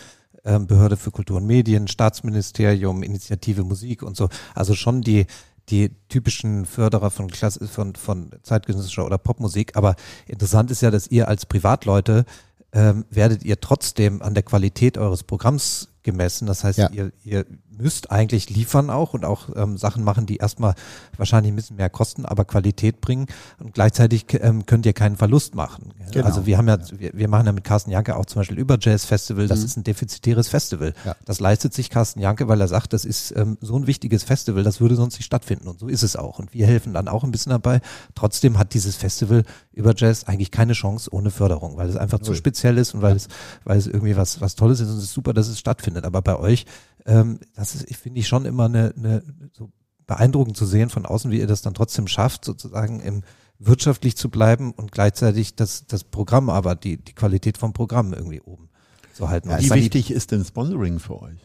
ähm, 0.46 0.68
Behörde 0.68 0.98
für 0.98 1.12
Kultur 1.12 1.38
und 1.38 1.46
Medien, 1.46 1.88
Staatsministerium, 1.88 3.04
Initiative 3.04 3.64
Musik 3.64 4.04
und 4.04 4.16
so. 4.16 4.30
Also 4.56 4.74
schon 4.76 5.02
die, 5.02 5.26
die 5.70 5.90
typischen 6.10 6.66
Förderer 6.66 7.12
von, 7.12 7.28
Klasse, 7.30 7.68
von, 7.68 7.96
von 7.96 8.32
zeitgenössischer 8.44 9.06
oder 9.06 9.18
Popmusik. 9.18 9.76
Aber 9.76 9.96
interessant 10.28 10.72
ist 10.72 10.82
ja, 10.82 10.92
dass 10.92 11.08
ihr 11.08 11.28
als 11.28 11.46
Privatleute 11.46 12.26
ähm, 12.74 13.06
werdet 13.10 13.44
ihr 13.44 13.60
trotzdem 13.60 14.22
an 14.22 14.34
der 14.34 14.44
Qualität 14.44 14.98
eures 14.98 15.24
Programms 15.24 15.90
gemessen. 16.04 16.46
Das 16.48 16.64
heißt, 16.64 16.80
Ja. 16.80 16.90
ihr, 16.90 17.12
ihr 17.24 17.46
müsst 17.78 18.12
eigentlich 18.12 18.50
liefern 18.50 18.90
auch 18.90 19.14
und 19.14 19.26
auch 19.26 19.50
ähm, 19.56 19.78
Sachen 19.78 20.04
machen, 20.04 20.26
die 20.26 20.38
erstmal 20.38 20.76
wahrscheinlich 21.18 21.52
ein 21.52 21.56
bisschen 21.56 21.78
mehr 21.78 21.90
kosten, 21.90 22.26
aber 22.26 22.46
Qualität 22.46 23.02
bringen 23.02 23.28
und 23.60 23.74
gleichzeitig 23.74 24.26
ähm, 24.42 24.66
könnt 24.66 24.86
ihr 24.86 24.94
keinen 24.94 25.18
Verlust 25.18 25.56
machen. 25.56 25.94
Genau. 26.12 26.26
Also 26.26 26.46
wir 26.46 26.58
haben 26.58 26.68
ja, 26.68 26.78
wir, 26.98 27.12
wir 27.14 27.28
machen 27.28 27.46
ja 27.46 27.52
mit 27.52 27.64
Carsten 27.64 27.92
Janke 27.92 28.16
auch 28.16 28.26
zum 28.26 28.42
Beispiel 28.42 28.60
über 28.60 28.78
Jazz 28.80 29.06
Festival, 29.06 29.48
das 29.48 29.64
ist 29.64 29.78
ein 29.78 29.84
defizitäres 29.84 30.48
Festival. 30.48 30.94
Ja. 31.06 31.16
Das 31.26 31.40
leistet 31.40 31.74
sich 31.74 31.90
Carsten 31.90 32.20
Janke, 32.20 32.48
weil 32.48 32.60
er 32.62 32.68
sagt, 32.68 32.94
das 32.94 33.06
ist 33.06 33.34
ähm, 33.36 33.58
so 33.62 33.78
ein 33.78 33.88
wichtiges 33.88 34.24
Festival, 34.24 34.64
das 34.64 34.82
würde 34.82 34.96
sonst 34.96 35.16
nicht 35.16 35.26
stattfinden 35.26 35.68
und 35.68 35.80
so 35.80 35.88
ist 35.88 36.04
es 36.04 36.16
auch. 36.16 36.40
Und 36.40 36.54
wir 36.54 36.68
helfen 36.68 36.94
dann 36.94 37.08
auch 37.08 37.24
ein 37.24 37.32
bisschen 37.32 37.52
dabei. 37.52 37.82
Trotzdem 38.16 38.58
hat 38.58 38.74
dieses 38.74 38.96
Festival 38.96 39.44
über 39.74 39.94
Jazz 39.96 40.26
eigentlich 40.26 40.52
keine 40.52 40.74
Chance 40.74 41.10
ohne 41.12 41.32
Förderung, 41.32 41.78
weil 41.78 41.90
es 41.90 41.96
einfach 41.96 42.20
zu 42.20 42.34
speziell 42.34 42.78
ist 42.78 42.94
und 42.94 43.02
weil 43.02 43.16
es, 43.16 43.28
weil 43.64 43.78
es 43.78 43.88
irgendwie 43.88 44.18
was, 44.18 44.42
was 44.42 44.56
Tolles 44.56 44.80
ist 44.80 44.90
und 44.90 44.98
es 44.98 45.06
ist 45.06 45.14
super, 45.14 45.34
dass 45.34 45.48
es 45.48 45.60
stattfindet. 45.60 46.06
Aber 46.06 46.22
bei 46.22 46.38
euch, 46.38 46.66
ähm, 47.06 47.40
das 47.56 47.76
ist, 47.76 47.90
ich 47.90 47.98
finde 47.98 48.20
ich 48.20 48.28
schon 48.28 48.46
immer 48.46 48.66
eine, 48.66 48.94
eine 48.96 49.24
so 49.54 49.72
beeindruckend 50.08 50.58
zu 50.58 50.66
sehen 50.66 50.90
von 50.90 51.06
außen, 51.06 51.32
wie 51.32 51.40
ihr 51.40 51.48
das 51.48 51.62
dann 51.62 51.74
trotzdem 51.74 52.08
schafft, 52.08 52.44
sozusagen 52.46 53.00
im 53.00 53.24
wirtschaftlich 53.60 54.18
zu 54.18 54.30
bleiben 54.30 54.72
und 54.72 54.92
gleichzeitig 54.92 55.56
das, 55.56 55.86
das 55.88 56.04
Programm, 56.04 56.50
aber 56.50 56.76
die, 56.76 56.98
die 56.98 57.14
Qualität 57.14 57.58
vom 57.60 57.74
Programm 57.74 58.12
irgendwie 58.14 58.42
oben 58.42 58.70
zu 59.14 59.30
halten. 59.30 59.50
Und 59.50 59.60
Wie 59.60 59.64
die- 59.64 59.72
wichtig 59.72 60.12
ist 60.12 60.32
denn 60.32 60.44
Sponsoring 60.44 60.98
für 61.00 61.22
euch? 61.22 61.40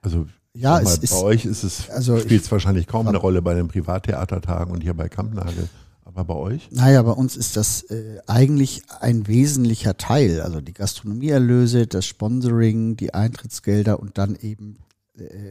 Also 0.00 0.26
Ja, 0.54 0.76
sag 0.76 0.84
mal, 0.84 0.90
es 0.92 0.98
ist- 0.98 1.10
bei 1.12 1.22
euch 1.22 1.44
ist 1.44 1.62
es 1.64 1.90
also 1.90 2.18
spielt 2.18 2.40
es 2.40 2.46
ich- 2.46 2.52
wahrscheinlich 2.52 2.86
kaum 2.86 3.06
eine 3.06 3.18
Rolle 3.18 3.42
bei 3.42 3.52
den 3.54 3.68
Privattheatertagen 3.68 4.72
und 4.72 4.82
hier 4.82 4.94
bei 4.94 5.08
Kampnagel. 5.10 5.68
Aber 6.06 6.24
bei 6.24 6.34
euch? 6.34 6.70
Naja, 6.72 7.02
bei 7.02 7.12
uns 7.12 7.36
ist 7.36 7.56
das 7.58 7.82
äh, 7.90 8.18
eigentlich 8.26 8.82
ein 9.00 9.26
wesentlicher 9.26 9.98
Teil. 9.98 10.40
Also 10.40 10.62
die 10.62 10.72
Gastronomieerlöse, 10.72 11.86
das 11.86 12.06
Sponsoring, 12.06 12.96
die 12.96 13.12
Eintrittsgelder 13.12 14.00
und 14.00 14.16
dann 14.16 14.34
eben 14.34 14.78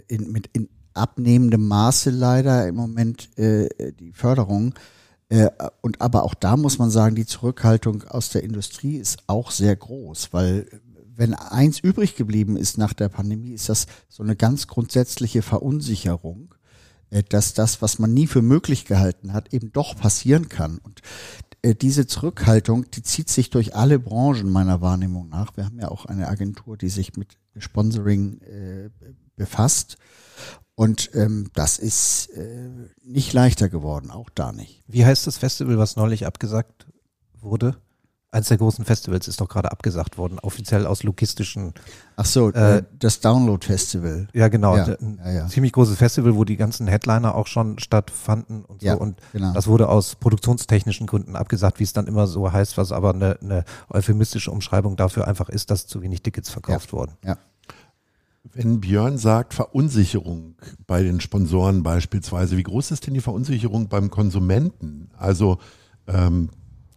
in, 0.07 0.31
mit 0.31 0.49
in 0.53 0.69
abnehmendem 0.93 1.67
Maße 1.67 2.09
leider 2.09 2.67
im 2.67 2.75
Moment 2.75 3.37
äh, 3.37 3.93
die 3.93 4.13
Förderung. 4.13 4.73
Äh, 5.29 5.49
und 5.81 6.01
aber 6.01 6.23
auch 6.23 6.33
da 6.33 6.57
muss 6.57 6.79
man 6.79 6.89
sagen, 6.89 7.15
die 7.15 7.25
Zurückhaltung 7.25 8.03
aus 8.03 8.29
der 8.29 8.43
Industrie 8.43 8.97
ist 8.97 9.19
auch 9.27 9.51
sehr 9.51 9.75
groß, 9.75 10.33
weil 10.33 10.67
wenn 11.15 11.33
eins 11.33 11.79
übrig 11.79 12.15
geblieben 12.15 12.57
ist 12.57 12.77
nach 12.77 12.93
der 12.93 13.09
Pandemie, 13.09 13.53
ist 13.53 13.69
das 13.69 13.87
so 14.07 14.21
eine 14.21 14.35
ganz 14.35 14.67
grundsätzliche 14.67 15.41
Verunsicherung, 15.41 16.53
äh, 17.09 17.23
dass 17.23 17.53
das, 17.53 17.81
was 17.81 17.99
man 17.99 18.13
nie 18.13 18.27
für 18.27 18.41
möglich 18.41 18.85
gehalten 18.85 19.33
hat, 19.33 19.53
eben 19.53 19.71
doch 19.71 19.95
passieren 19.95 20.49
kann. 20.49 20.77
Und 20.77 21.01
äh, 21.61 21.75
diese 21.75 22.07
Zurückhaltung, 22.07 22.89
die 22.91 23.03
zieht 23.03 23.29
sich 23.29 23.49
durch 23.49 23.75
alle 23.75 23.99
Branchen 23.99 24.49
meiner 24.49 24.81
Wahrnehmung 24.81 25.29
nach. 25.29 25.57
Wir 25.57 25.65
haben 25.65 25.79
ja 25.79 25.89
auch 25.89 26.05
eine 26.05 26.27
Agentur, 26.27 26.77
die 26.77 26.89
sich 26.89 27.17
mit 27.17 27.37
Sponsoring 27.57 28.41
äh, 28.41 28.89
befasst. 29.37 29.97
Und 30.75 31.09
ähm, 31.15 31.49
das 31.55 31.79
ist 31.79 32.27
äh, 32.35 32.69
nicht 33.03 33.33
leichter 33.33 33.69
geworden, 33.69 34.11
auch 34.11 34.29
da 34.29 34.51
nicht. 34.51 34.83
Wie 34.87 35.05
heißt 35.05 35.25
das 35.25 35.37
Festival, 35.37 35.79
was 35.79 35.95
neulich 35.95 36.27
abgesagt 36.27 36.85
wurde? 37.39 37.77
Eins 38.29 38.49
der 38.49 38.57
großen 38.57 38.83
Festivals 38.85 39.27
ist 39.27 39.39
doch 39.39 39.47
gerade 39.47 39.71
abgesagt 39.71 40.17
worden, 40.17 40.37
offiziell 40.37 40.85
aus 40.85 41.01
logistischen. 41.01 41.73
Ach 42.17 42.25
so, 42.25 42.51
Äh, 42.51 42.79
äh, 42.79 42.83
das 42.99 43.21
Download 43.21 43.65
Festival. 43.65 44.27
Ja, 44.33 44.49
genau. 44.49 44.75
Ja, 44.75 44.83
ein 44.83 45.19
ja, 45.23 45.31
ja. 45.31 45.47
ziemlich 45.47 45.71
großes 45.71 45.97
Festival, 45.97 46.35
wo 46.35 46.43
die 46.43 46.57
ganzen 46.57 46.87
Headliner 46.87 47.33
auch 47.33 47.47
schon 47.47 47.79
stattfanden 47.79 48.65
und 48.65 48.81
so. 48.81 48.99
Und 48.99 49.19
genau. 49.31 49.53
das 49.53 49.65
wurde 49.65 49.87
aus 49.87 50.15
produktionstechnischen 50.15 51.07
Gründen 51.07 51.35
abgesagt, 51.35 51.79
wie 51.79 51.85
es 51.85 51.93
dann 51.93 52.05
immer 52.05 52.27
so 52.27 52.51
heißt, 52.51 52.77
was 52.77 52.91
aber 52.91 53.13
eine, 53.13 53.39
eine 53.41 53.63
euphemistische 53.89 54.51
Umschreibung 54.51 54.97
dafür 54.97 55.25
einfach 55.27 55.49
ist, 55.49 55.71
dass 55.71 55.87
zu 55.87 56.03
wenig 56.03 56.21
Tickets 56.21 56.49
verkauft 56.49 56.93
wurden. 56.93 57.13
Ja. 57.23 57.37
Wenn 58.53 58.79
Björn 58.79 59.17
sagt 59.17 59.53
Verunsicherung 59.53 60.55
bei 60.85 61.03
den 61.03 61.19
Sponsoren 61.21 61.83
beispielsweise, 61.83 62.57
wie 62.57 62.63
groß 62.63 62.91
ist 62.91 63.07
denn 63.07 63.13
die 63.13 63.21
Verunsicherung 63.21 63.89
beim 63.89 64.09
Konsumenten? 64.09 65.09
Also 65.17 65.57
ähm, 66.07 66.49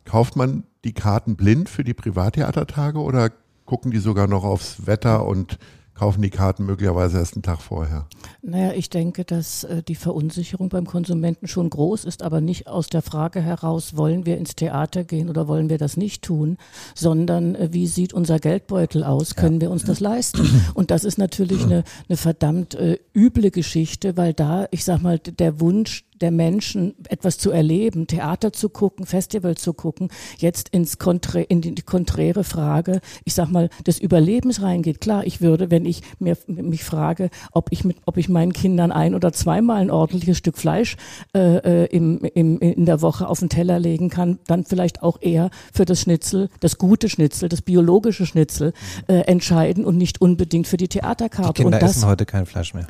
kauft 0.04 0.36
man 0.36 0.64
die 0.84 0.92
Karten 0.92 1.36
blind 1.36 1.68
für 1.68 1.84
die 1.84 1.94
Privattheatertage 1.94 2.98
oder 2.98 3.30
gucken 3.64 3.90
die 3.90 3.98
sogar 3.98 4.26
noch 4.26 4.44
aufs 4.44 4.86
Wetter 4.86 5.26
und 5.26 5.58
kaufen 6.00 6.22
die 6.22 6.30
Karten 6.30 6.64
möglicherweise 6.64 7.18
erst 7.18 7.34
einen 7.34 7.42
Tag 7.42 7.60
vorher? 7.60 8.06
Naja, 8.40 8.72
ich 8.72 8.88
denke, 8.88 9.26
dass 9.26 9.64
äh, 9.64 9.82
die 9.82 9.94
Verunsicherung 9.94 10.70
beim 10.70 10.86
Konsumenten 10.86 11.46
schon 11.46 11.68
groß 11.68 12.06
ist, 12.06 12.22
aber 12.22 12.40
nicht 12.40 12.68
aus 12.68 12.86
der 12.86 13.02
Frage 13.02 13.42
heraus, 13.42 13.98
wollen 13.98 14.24
wir 14.24 14.38
ins 14.38 14.56
Theater 14.56 15.04
gehen 15.04 15.28
oder 15.28 15.46
wollen 15.46 15.68
wir 15.68 15.76
das 15.76 15.98
nicht 15.98 16.22
tun, 16.22 16.56
sondern 16.94 17.54
äh, 17.54 17.68
wie 17.72 17.86
sieht 17.86 18.14
unser 18.14 18.38
Geldbeutel 18.38 19.04
aus, 19.04 19.36
können 19.36 19.60
wir 19.60 19.70
uns 19.70 19.84
das 19.84 20.00
leisten? 20.00 20.48
Und 20.72 20.90
das 20.90 21.04
ist 21.04 21.18
natürlich 21.18 21.64
eine, 21.64 21.84
eine 22.08 22.16
verdammt 22.16 22.74
äh, 22.76 22.98
üble 23.14 23.50
Geschichte, 23.50 24.16
weil 24.16 24.32
da, 24.32 24.68
ich 24.70 24.86
sag 24.86 25.02
mal, 25.02 25.18
der 25.18 25.60
Wunsch 25.60 26.06
der 26.20 26.30
Menschen, 26.30 26.94
etwas 27.08 27.38
zu 27.38 27.50
erleben, 27.50 28.06
Theater 28.06 28.52
zu 28.52 28.68
gucken, 28.68 29.06
Festival 29.06 29.56
zu 29.56 29.72
gucken, 29.72 30.10
jetzt 30.38 30.68
ins 30.70 30.98
Konträ 30.98 31.42
in 31.42 31.60
die, 31.60 31.74
die 31.74 31.82
konträre 31.82 32.44
Frage, 32.44 33.00
ich 33.24 33.34
sag 33.34 33.50
mal, 33.50 33.70
des 33.86 33.98
Überlebens 33.98 34.62
reingeht. 34.62 35.00
Klar, 35.00 35.26
ich 35.26 35.40
würde, 35.40 35.70
wenn 35.70 35.86
ich 35.86 36.02
mir, 36.18 36.36
mich 36.46 36.84
frage, 36.84 37.30
ob 37.52 37.68
ich 37.70 37.84
mit, 37.84 37.96
ob 38.06 38.16
ich 38.16 38.28
meinen 38.28 38.52
Kindern 38.52 38.92
ein 38.92 39.14
oder 39.14 39.32
zweimal 39.32 39.80
ein 39.80 39.90
ordentliches 39.90 40.38
Stück 40.38 40.58
Fleisch 40.58 40.96
äh, 41.34 41.84
äh, 41.84 41.86
im, 41.86 42.18
im, 42.34 42.58
in 42.58 42.84
der 42.84 43.00
Woche 43.00 43.28
auf 43.28 43.38
den 43.38 43.48
Teller 43.48 43.78
legen 43.78 44.10
kann, 44.10 44.38
dann 44.46 44.64
vielleicht 44.64 45.02
auch 45.02 45.18
eher 45.20 45.50
für 45.72 45.84
das 45.84 46.00
Schnitzel, 46.00 46.48
das 46.60 46.78
gute 46.78 47.08
Schnitzel, 47.08 47.48
das 47.48 47.62
biologische 47.62 48.26
Schnitzel 48.26 48.72
äh, 49.08 49.20
entscheiden 49.20 49.84
und 49.84 49.96
nicht 49.96 50.20
unbedingt 50.20 50.66
für 50.66 50.76
die 50.76 50.88
Die 50.90 51.00
Theaterkarte. 51.00 51.52
Kinder 51.54 51.76
und 51.76 51.82
das 51.82 51.96
essen 51.96 52.08
heute 52.08 52.26
kein 52.26 52.46
Fleisch 52.46 52.74
mehr. 52.74 52.86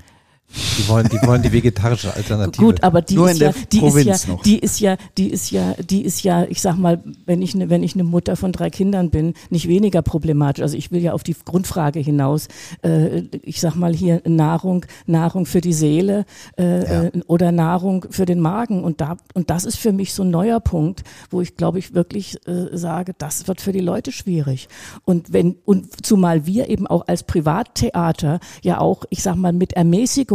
Die 0.53 0.89
wollen, 0.89 1.09
die 1.09 1.19
wollen 1.27 1.43
die 1.43 1.53
vegetarische 1.53 2.13
Alternative. 2.13 2.65
Gut, 2.65 2.83
aber 2.83 3.03
die 3.03 3.15
Nur 3.15 3.31
ist 3.31 3.41
in 3.41 3.47
ja, 3.47 3.53
der 3.53 3.63
die 3.71 3.79
Provinz 3.79 4.07
ist 4.07 4.27
ja, 4.27 4.33
noch. 4.33 4.43
die 4.43 4.59
ist 4.59 4.81
ja, 4.81 4.97
die 5.17 5.31
ist 5.31 5.51
ja, 5.51 5.75
die 5.75 6.03
ist 6.03 6.23
ja, 6.25 6.45
ich 6.45 6.61
sag 6.61 6.77
mal, 6.77 7.03
wenn 7.25 7.41
ich 7.41 7.55
ne, 7.55 7.71
wenn 7.71 7.85
ich 7.85 7.95
eine 7.95 8.03
Mutter 8.03 8.35
von 8.35 8.51
drei 8.51 8.69
Kindern 8.69 9.11
bin, 9.11 9.35
nicht 9.51 9.69
weniger 9.69 10.03
problematisch. 10.03 10.63
Also 10.63 10.77
ich 10.77 10.91
will 10.91 11.03
ja 11.03 11.13
auf 11.13 11.23
die 11.23 11.37
Grundfrage 11.45 12.01
hinaus. 12.01 12.49
Äh, 12.83 13.23
ich 13.43 13.61
sag 13.61 13.77
mal 13.77 13.95
hier 13.95 14.23
Nahrung, 14.27 14.87
Nahrung 15.07 15.47
für 15.47 15.61
die 15.61 15.73
Seele 15.73 16.25
äh, 16.59 17.07
äh, 17.07 17.11
oder 17.29 17.53
Nahrung 17.53 18.07
für 18.11 18.27
den 18.27 18.41
Magen. 18.41 18.83
Und 18.83 19.01
da 19.01 19.19
und 19.35 19.51
das 19.51 19.65
ist 19.65 19.77
für 19.77 19.93
mich 19.93 20.15
so 20.15 20.25
ein 20.25 20.31
neuer 20.31 20.59
Punkt, 20.59 21.05
wo 21.31 21.41
ich 21.41 21.57
glaube 21.57 21.79
ich 21.79 21.95
wirklich 21.95 22.45
äh, 22.49 22.77
sage, 22.77 23.15
das 23.17 23.47
wird 23.47 23.61
für 23.61 23.73
die 23.73 23.81
Leute 23.81 24.11
schwierig. 24.11 24.69
Und 25.05 25.33
wenn 25.33 25.57
und 25.65 26.05
zumal 26.05 26.47
wir 26.47 26.69
eben 26.69 26.89
auch 26.89 27.07
als 27.07 27.23
Privattheater 27.23 28.41
ja 28.63 28.81
auch, 28.81 29.05
ich 29.11 29.23
sag 29.23 29.37
mal, 29.37 29.53
mit 29.53 29.77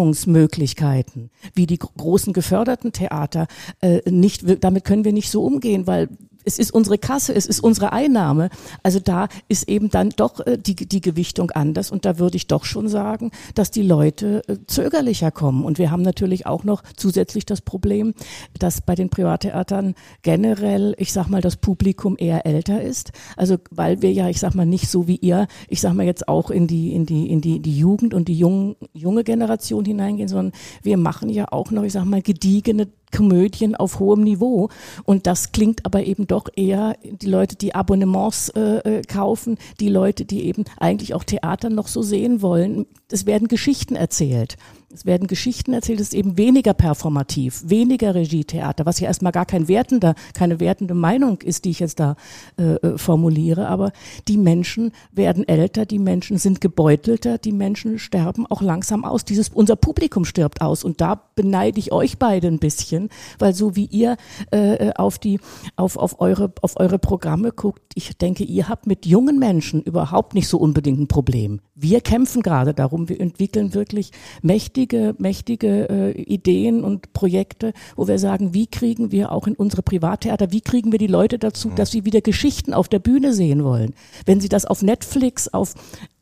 Ermäßigungsmöglichkeiten, 0.05 1.29
wie 1.53 1.65
die 1.65 1.79
gro- 1.79 1.91
großen 1.97 2.33
geförderten 2.33 2.91
Theater, 2.91 3.47
äh, 3.81 4.01
nicht, 4.09 4.63
damit 4.63 4.83
können 4.83 5.05
wir 5.05 5.13
nicht 5.13 5.29
so 5.31 5.43
umgehen, 5.43 5.87
weil 5.87 6.09
es 6.45 6.59
ist 6.59 6.71
unsere 6.71 6.97
Kasse, 6.97 7.33
es 7.33 7.45
ist 7.45 7.59
unsere 7.59 7.91
Einnahme. 7.91 8.49
Also 8.83 8.99
da 8.99 9.27
ist 9.47 9.67
eben 9.67 9.89
dann 9.89 10.09
doch 10.11 10.39
äh, 10.45 10.57
die, 10.57 10.75
die 10.75 11.01
Gewichtung 11.01 11.51
anders 11.51 11.91
und 11.91 12.05
da 12.05 12.19
würde 12.19 12.37
ich 12.37 12.47
doch 12.47 12.65
schon 12.65 12.87
sagen, 12.87 13.31
dass 13.55 13.71
die 13.71 13.81
Leute 13.81 14.41
äh, 14.47 14.57
zögerlicher 14.67 15.31
kommen. 15.31 15.65
Und 15.65 15.77
wir 15.77 15.91
haben 15.91 16.01
natürlich 16.01 16.45
auch 16.45 16.63
noch 16.63 16.83
zusätzlich 16.95 17.45
das 17.45 17.61
Problem, 17.61 18.13
dass 18.57 18.81
bei 18.81 18.95
den 18.95 19.09
Privattheatern 19.09 19.95
generell, 20.21 20.95
ich 20.97 21.11
sag 21.11 21.27
mal, 21.27 21.41
das 21.41 21.57
Publikum 21.57 22.15
eher 22.17 22.45
älter 22.45 22.81
ist. 22.81 23.11
Also 23.35 23.57
weil 23.71 24.01
wir 24.01 24.11
ja, 24.11 24.29
ich 24.29 24.39
sag 24.39 24.55
mal, 24.55 24.65
nicht 24.65 24.89
so 24.89 25.07
wie 25.07 25.17
ihr, 25.17 25.47
ich 25.67 25.81
sag 25.81 25.93
mal 25.93 26.05
jetzt 26.05 26.27
auch 26.27 26.51
in 26.51 26.67
die, 26.67 26.93
in 26.93 27.05
die, 27.05 27.29
in 27.29 27.41
die, 27.41 27.59
die 27.59 27.77
Jugend 27.77 28.13
und 28.13 28.27
die 28.27 28.37
jungen, 28.37 28.75
junge 28.93 29.23
Generation 29.23 29.85
hineingehen, 29.85 30.29
sondern 30.29 30.53
wir 30.83 30.97
machen 30.97 31.29
ja 31.29 31.45
auch 31.51 31.71
noch, 31.71 31.83
ich 31.83 31.93
sag 31.93 32.05
mal, 32.05 32.21
gediegene 32.21 32.87
Komödien 33.11 33.75
auf 33.75 33.99
hohem 33.99 34.23
Niveau. 34.23 34.69
Und 35.03 35.27
das 35.27 35.51
klingt 35.51 35.85
aber 35.85 36.03
eben 36.03 36.27
doch 36.27 36.49
eher 36.55 36.95
die 37.03 37.27
Leute, 37.27 37.55
die 37.55 37.75
Abonnements 37.75 38.49
äh, 38.49 38.77
äh, 38.77 39.01
kaufen, 39.03 39.57
die 39.79 39.89
Leute, 39.89 40.25
die 40.25 40.45
eben 40.45 40.65
eigentlich 40.79 41.13
auch 41.13 41.23
Theater 41.23 41.69
noch 41.69 41.87
so 41.87 42.01
sehen 42.01 42.41
wollen. 42.41 42.85
Es 43.11 43.25
werden 43.25 43.47
Geschichten 43.47 43.95
erzählt. 43.95 44.57
Es 44.95 45.05
werden 45.05 45.27
Geschichten 45.27 45.73
erzählt, 45.73 45.99
es 45.99 46.07
ist 46.07 46.13
eben 46.13 46.37
weniger 46.37 46.73
performativ, 46.73 47.63
weniger 47.65 48.15
Regietheater, 48.15 48.85
was 48.85 49.01
ja 49.01 49.07
erstmal 49.07 49.33
gar 49.33 49.45
kein 49.45 49.67
wertender, 49.67 50.15
keine 50.33 50.61
wertende 50.61 50.93
Meinung 50.93 51.41
ist, 51.41 51.65
die 51.65 51.71
ich 51.71 51.81
jetzt 51.81 51.99
da 51.99 52.15
äh, 52.57 52.75
äh, 52.75 52.97
formuliere. 52.97 53.67
Aber 53.67 53.91
die 54.29 54.37
Menschen 54.37 54.93
werden 55.11 55.45
älter, 55.45 55.85
die 55.85 55.99
Menschen 55.99 56.37
sind 56.37 56.61
gebeutelter, 56.61 57.37
die 57.37 57.51
Menschen 57.51 57.99
sterben 57.99 58.45
auch 58.47 58.61
langsam 58.61 59.03
aus. 59.03 59.25
Dieses, 59.25 59.49
unser 59.49 59.75
Publikum 59.75 60.23
stirbt 60.23 60.61
aus. 60.61 60.85
Und 60.85 61.01
da 61.01 61.21
beneide 61.35 61.77
ich 61.77 61.91
euch 61.91 62.17
beide 62.17 62.47
ein 62.47 62.59
bisschen, 62.59 63.09
weil 63.37 63.53
so 63.53 63.75
wie 63.75 63.87
ihr 63.87 64.15
äh, 64.51 64.91
auf 64.95 65.19
die, 65.19 65.41
auf, 65.75 65.97
auf 65.97 66.21
eure, 66.21 66.53
auf 66.61 66.79
eure 66.79 66.99
Programme 66.99 67.51
guckt, 67.51 67.81
ich 67.95 68.17
denke, 68.17 68.45
ihr 68.45 68.69
habt 68.69 68.87
mit 68.87 69.05
jungen 69.05 69.39
Menschen 69.39 69.81
überhaupt 69.81 70.35
nicht 70.35 70.47
so 70.47 70.57
unbedingt 70.57 70.99
ein 70.99 71.07
Problem. 71.09 71.59
Wir 71.75 71.99
kämpfen 71.99 72.41
gerade 72.41 72.73
darum, 72.73 73.09
wir 73.09 73.19
entwickeln 73.19 73.73
wirklich 73.73 74.11
mächtige 74.41 74.84
mächtige, 74.85 75.15
mächtige 75.17 75.89
äh, 75.89 76.11
Ideen 76.21 76.83
und 76.83 77.13
Projekte, 77.13 77.73
wo 77.95 78.07
wir 78.07 78.19
sagen, 78.19 78.53
wie 78.53 78.67
kriegen 78.67 79.11
wir 79.11 79.31
auch 79.31 79.47
in 79.47 79.55
unsere 79.55 79.81
Privattheater, 79.81 80.51
wie 80.51 80.61
kriegen 80.61 80.91
wir 80.91 80.99
die 80.99 81.07
Leute 81.07 81.39
dazu, 81.39 81.69
mhm. 81.69 81.75
dass 81.75 81.91
sie 81.91 82.05
wieder 82.05 82.21
Geschichten 82.21 82.73
auf 82.73 82.87
der 82.87 82.99
Bühne 82.99 83.33
sehen 83.33 83.63
wollen. 83.63 83.93
Wenn 84.25 84.39
sie 84.39 84.49
das 84.49 84.65
auf 84.65 84.83
Netflix, 84.83 85.47
auf 85.47 85.73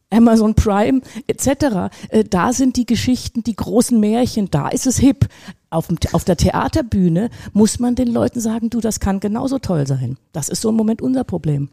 Amazon 0.09 0.55
Prime 0.55 1.01
etc. 1.27 1.93
Äh, 2.09 2.23
da 2.23 2.53
sind 2.53 2.77
die 2.77 2.85
Geschichten, 2.85 3.43
die 3.43 3.55
großen 3.55 3.99
Märchen, 3.99 4.49
da 4.49 4.69
ist 4.69 4.87
es 4.87 4.97
hip. 4.97 5.27
Auf, 5.69 5.87
dem, 5.87 5.97
auf 6.13 6.23
der 6.23 6.37
Theaterbühne 6.37 7.29
muss 7.51 7.79
man 7.79 7.95
den 7.95 8.07
Leuten 8.07 8.39
sagen, 8.39 8.69
du, 8.69 8.79
das 8.79 8.99
kann 8.99 9.19
genauso 9.19 9.59
toll 9.59 9.87
sein. 9.87 10.17
Das 10.31 10.49
ist 10.49 10.61
so 10.61 10.69
im 10.69 10.75
Moment 10.75 11.01
unser 11.01 11.23
Problem. 11.23 11.69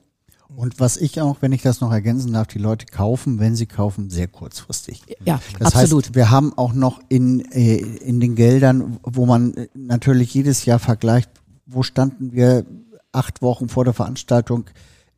Und 0.56 0.80
was 0.80 0.96
ich 0.96 1.20
auch, 1.20 1.38
wenn 1.40 1.52
ich 1.52 1.62
das 1.62 1.80
noch 1.80 1.92
ergänzen 1.92 2.32
darf, 2.32 2.48
die 2.48 2.58
Leute 2.58 2.86
kaufen, 2.86 3.38
wenn 3.38 3.56
sie 3.56 3.66
kaufen, 3.66 4.10
sehr 4.10 4.28
kurzfristig. 4.28 5.02
Ja, 5.24 5.40
das 5.58 5.74
absolut. 5.74 6.06
Heißt, 6.06 6.14
wir 6.14 6.30
haben 6.30 6.56
auch 6.56 6.72
noch 6.72 7.00
in, 7.08 7.40
äh, 7.52 7.76
in 7.76 8.20
den 8.20 8.34
Geldern, 8.34 8.98
wo 9.02 9.26
man 9.26 9.54
äh, 9.54 9.68
natürlich 9.74 10.34
jedes 10.34 10.64
Jahr 10.64 10.78
vergleicht, 10.78 11.30
wo 11.66 11.82
standen 11.82 12.32
wir 12.32 12.66
acht 13.12 13.42
Wochen 13.42 13.68
vor 13.68 13.84
der 13.84 13.94
Veranstaltung 13.94 14.64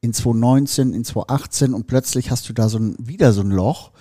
in 0.00 0.12
2019, 0.12 0.92
in 0.92 1.04
2018 1.04 1.74
und 1.74 1.86
plötzlich 1.86 2.30
hast 2.30 2.48
du 2.48 2.52
da 2.52 2.68
so 2.68 2.78
ein, 2.78 2.96
wieder 2.98 3.32
so 3.32 3.40
ein 3.40 3.50
Loch. 3.50 3.92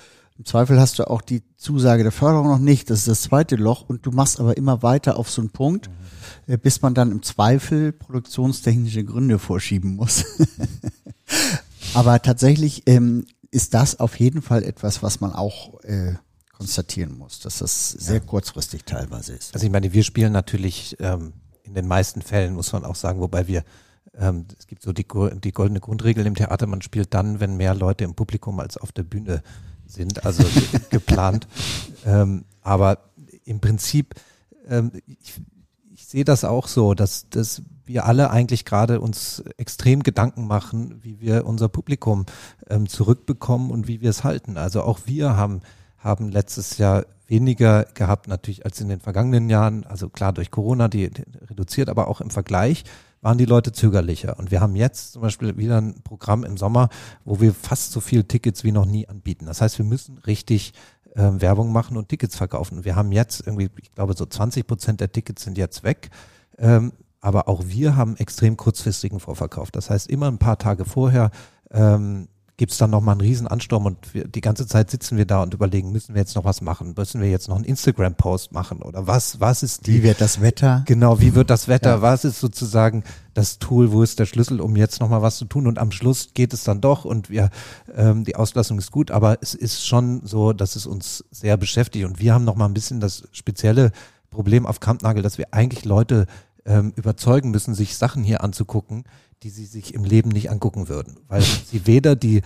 Im 0.41 0.45
Zweifel 0.45 0.79
hast 0.79 0.97
du 0.97 1.07
auch 1.07 1.21
die 1.21 1.43
Zusage 1.55 2.01
der 2.01 2.11
Förderung 2.11 2.47
noch 2.47 2.57
nicht, 2.57 2.89
das 2.89 2.99
ist 2.99 3.07
das 3.07 3.21
zweite 3.21 3.57
Loch 3.57 3.87
und 3.87 4.05
du 4.07 4.11
machst 4.11 4.39
aber 4.39 4.57
immer 4.57 4.81
weiter 4.81 5.17
auf 5.17 5.29
so 5.29 5.41
einen 5.41 5.51
Punkt. 5.51 5.87
Mhm 5.89 5.93
äh, 6.47 6.57
bis 6.57 6.81
man 6.81 6.93
dann 6.93 7.11
im 7.11 7.23
Zweifel 7.23 7.91
produktionstechnische 7.91 9.03
Gründe 9.03 9.39
vorschieben 9.39 9.95
muss. 9.95 10.25
Aber 11.93 12.21
tatsächlich 12.21 12.83
ähm, 12.87 13.25
ist 13.51 13.73
das 13.73 13.99
auf 13.99 14.19
jeden 14.19 14.41
Fall 14.41 14.63
etwas, 14.63 15.03
was 15.03 15.21
man 15.21 15.33
auch 15.33 15.81
äh, 15.83 16.15
konstatieren 16.51 17.17
muss, 17.17 17.39
dass 17.39 17.59
das 17.59 17.91
sehr 17.91 18.17
ja. 18.17 18.19
kurzfristig 18.21 18.85
teilweise 18.85 19.33
ist. 19.33 19.53
Also 19.53 19.65
ich 19.65 19.71
meine, 19.71 19.93
wir 19.93 20.03
spielen 20.03 20.33
natürlich 20.33 20.95
ähm, 20.99 21.33
in 21.63 21.73
den 21.73 21.87
meisten 21.87 22.21
Fällen, 22.21 22.53
muss 22.53 22.71
man 22.73 22.85
auch 22.85 22.95
sagen, 22.95 23.19
wobei 23.19 23.47
wir 23.47 23.63
ähm, 24.13 24.45
es 24.57 24.67
gibt 24.67 24.81
so 24.81 24.93
die, 24.93 25.05
die 25.43 25.51
goldene 25.51 25.79
Grundregel 25.79 26.25
im 26.25 26.35
Theater, 26.35 26.67
man 26.67 26.81
spielt 26.81 27.13
dann, 27.13 27.39
wenn 27.39 27.55
mehr 27.55 27.75
Leute 27.75 28.03
im 28.03 28.13
Publikum 28.13 28.59
als 28.59 28.77
auf 28.77 28.91
der 28.91 29.03
Bühne 29.03 29.41
sind, 29.91 30.25
also 30.25 30.43
geplant. 30.89 31.47
Ähm, 32.05 32.45
aber 32.61 32.99
im 33.45 33.59
Prinzip, 33.59 34.15
ähm, 34.67 34.91
ich, 35.05 35.41
sehe 36.07 36.25
das 36.25 36.43
auch 36.43 36.67
so, 36.67 36.93
dass, 36.93 37.29
dass 37.29 37.61
wir 37.85 38.05
alle 38.05 38.31
eigentlich 38.31 38.65
gerade 38.65 38.99
uns 38.99 39.43
extrem 39.55 40.03
Gedanken 40.03 40.45
machen, 40.45 40.99
wie 41.03 41.21
wir 41.21 41.45
unser 41.45 41.69
Publikum 41.69 42.25
ähm, 42.69 42.89
zurückbekommen 42.89 43.71
und 43.71 43.87
wie 43.87 44.01
wir 44.01 44.09
es 44.09 44.25
halten. 44.25 44.57
Also 44.57 44.81
auch 44.81 44.99
wir 45.05 45.37
haben, 45.37 45.61
haben 45.97 46.27
letztes 46.27 46.77
Jahr 46.77 47.05
weniger 47.27 47.85
gehabt 47.93 48.27
natürlich 48.27 48.65
als 48.65 48.81
in 48.81 48.89
den 48.89 48.99
vergangenen 48.99 49.49
Jahren. 49.49 49.85
Also 49.85 50.09
klar 50.09 50.33
durch 50.33 50.51
Corona, 50.51 50.89
die, 50.89 51.09
die 51.09 51.23
reduziert, 51.49 51.87
aber 51.87 52.09
auch 52.09 52.19
im 52.19 52.29
Vergleich 52.29 52.83
waren 53.21 53.37
die 53.37 53.45
Leute 53.45 53.71
zögerlicher. 53.71 54.37
Und 54.37 54.51
wir 54.51 54.61
haben 54.61 54.75
jetzt 54.75 55.13
zum 55.13 55.21
Beispiel 55.21 55.57
wieder 55.57 55.79
ein 55.79 56.01
Programm 56.03 56.43
im 56.43 56.57
Sommer, 56.57 56.89
wo 57.23 57.39
wir 57.39 57.53
fast 57.53 57.91
so 57.91 57.99
viele 57.99 58.27
Tickets 58.27 58.63
wie 58.63 58.71
noch 58.71 58.85
nie 58.85 59.07
anbieten. 59.07 59.45
Das 59.45 59.61
heißt, 59.61 59.77
wir 59.77 59.85
müssen 59.85 60.17
richtig 60.19 60.73
äh, 61.15 61.29
Werbung 61.33 61.71
machen 61.71 61.97
und 61.97 62.09
Tickets 62.09 62.35
verkaufen. 62.35 62.83
Wir 62.83 62.95
haben 62.95 63.11
jetzt 63.11 63.45
irgendwie, 63.45 63.69
ich 63.77 63.91
glaube, 63.91 64.15
so 64.15 64.25
20 64.25 64.65
Prozent 64.65 65.01
der 65.01 65.11
Tickets 65.11 65.43
sind 65.43 65.57
jetzt 65.57 65.83
weg. 65.83 66.09
Ähm, 66.57 66.93
aber 67.19 67.47
auch 67.47 67.63
wir 67.65 67.95
haben 67.95 68.17
extrem 68.17 68.57
kurzfristigen 68.57 69.19
Vorverkauf. 69.19 69.69
Das 69.69 69.91
heißt, 69.91 70.09
immer 70.09 70.27
ein 70.27 70.39
paar 70.39 70.57
Tage 70.57 70.85
vorher 70.85 71.29
ähm, 71.69 72.27
gibt 72.61 72.73
es 72.73 72.77
dann 72.77 72.91
nochmal 72.91 73.13
einen 73.13 73.21
riesen 73.21 73.47
Ansturm 73.47 73.87
und 73.87 74.13
wir, 74.13 74.27
die 74.27 74.39
ganze 74.39 74.67
Zeit 74.67 74.91
sitzen 74.91 75.17
wir 75.17 75.25
da 75.25 75.41
und 75.41 75.51
überlegen, 75.51 75.91
müssen 75.91 76.13
wir 76.13 76.21
jetzt 76.21 76.35
noch 76.35 76.43
was 76.43 76.61
machen? 76.61 76.93
Müssen 76.95 77.19
wir 77.19 77.27
jetzt 77.27 77.47
noch 77.47 77.55
einen 77.55 77.65
Instagram-Post 77.65 78.51
machen? 78.51 78.83
Oder 78.83 79.07
was, 79.07 79.39
was 79.39 79.63
ist 79.63 79.87
die? 79.87 79.95
Wie 79.95 80.03
wird 80.03 80.21
das 80.21 80.41
Wetter? 80.41 80.83
Genau, 80.85 81.19
wie 81.19 81.33
wird 81.33 81.49
das 81.49 81.67
Wetter? 81.67 81.89
Ja. 81.89 82.01
Was 82.03 82.23
ist 82.23 82.39
sozusagen 82.39 83.03
das 83.33 83.57
Tool? 83.57 83.91
Wo 83.91 84.03
ist 84.03 84.19
der 84.19 84.27
Schlüssel, 84.27 84.61
um 84.61 84.75
jetzt 84.75 85.01
nochmal 85.01 85.23
was 85.23 85.37
zu 85.37 85.45
tun? 85.45 85.65
Und 85.65 85.79
am 85.79 85.91
Schluss 85.91 86.35
geht 86.35 86.53
es 86.53 86.63
dann 86.63 86.81
doch 86.81 87.03
und 87.03 87.31
wir, 87.31 87.49
ähm, 87.95 88.25
die 88.25 88.35
Auslassung 88.35 88.77
ist 88.77 88.91
gut, 88.91 89.09
aber 89.09 89.39
es 89.41 89.55
ist 89.55 89.83
schon 89.83 90.21
so, 90.23 90.53
dass 90.53 90.75
es 90.75 90.85
uns 90.85 91.25
sehr 91.31 91.57
beschäftigt 91.57 92.05
und 92.05 92.19
wir 92.19 92.35
haben 92.35 92.45
nochmal 92.45 92.69
ein 92.69 92.75
bisschen 92.75 92.99
das 92.99 93.23
spezielle 93.31 93.91
Problem 94.29 94.67
auf 94.67 94.79
Kampnagel, 94.79 95.23
dass 95.23 95.39
wir 95.39 95.47
eigentlich 95.49 95.83
Leute 95.83 96.27
ähm, 96.65 96.93
überzeugen 96.95 97.49
müssen, 97.49 97.73
sich 97.73 97.97
Sachen 97.97 98.23
hier 98.23 98.43
anzugucken, 98.43 99.05
die 99.43 99.49
sie 99.49 99.65
sich 99.65 99.93
im 99.95 100.03
Leben 100.03 100.29
nicht 100.29 100.51
angucken 100.51 100.87
würden, 100.87 101.17
weil 101.27 101.41
sie 101.41 101.87
weder 101.87 102.15
die 102.15 102.41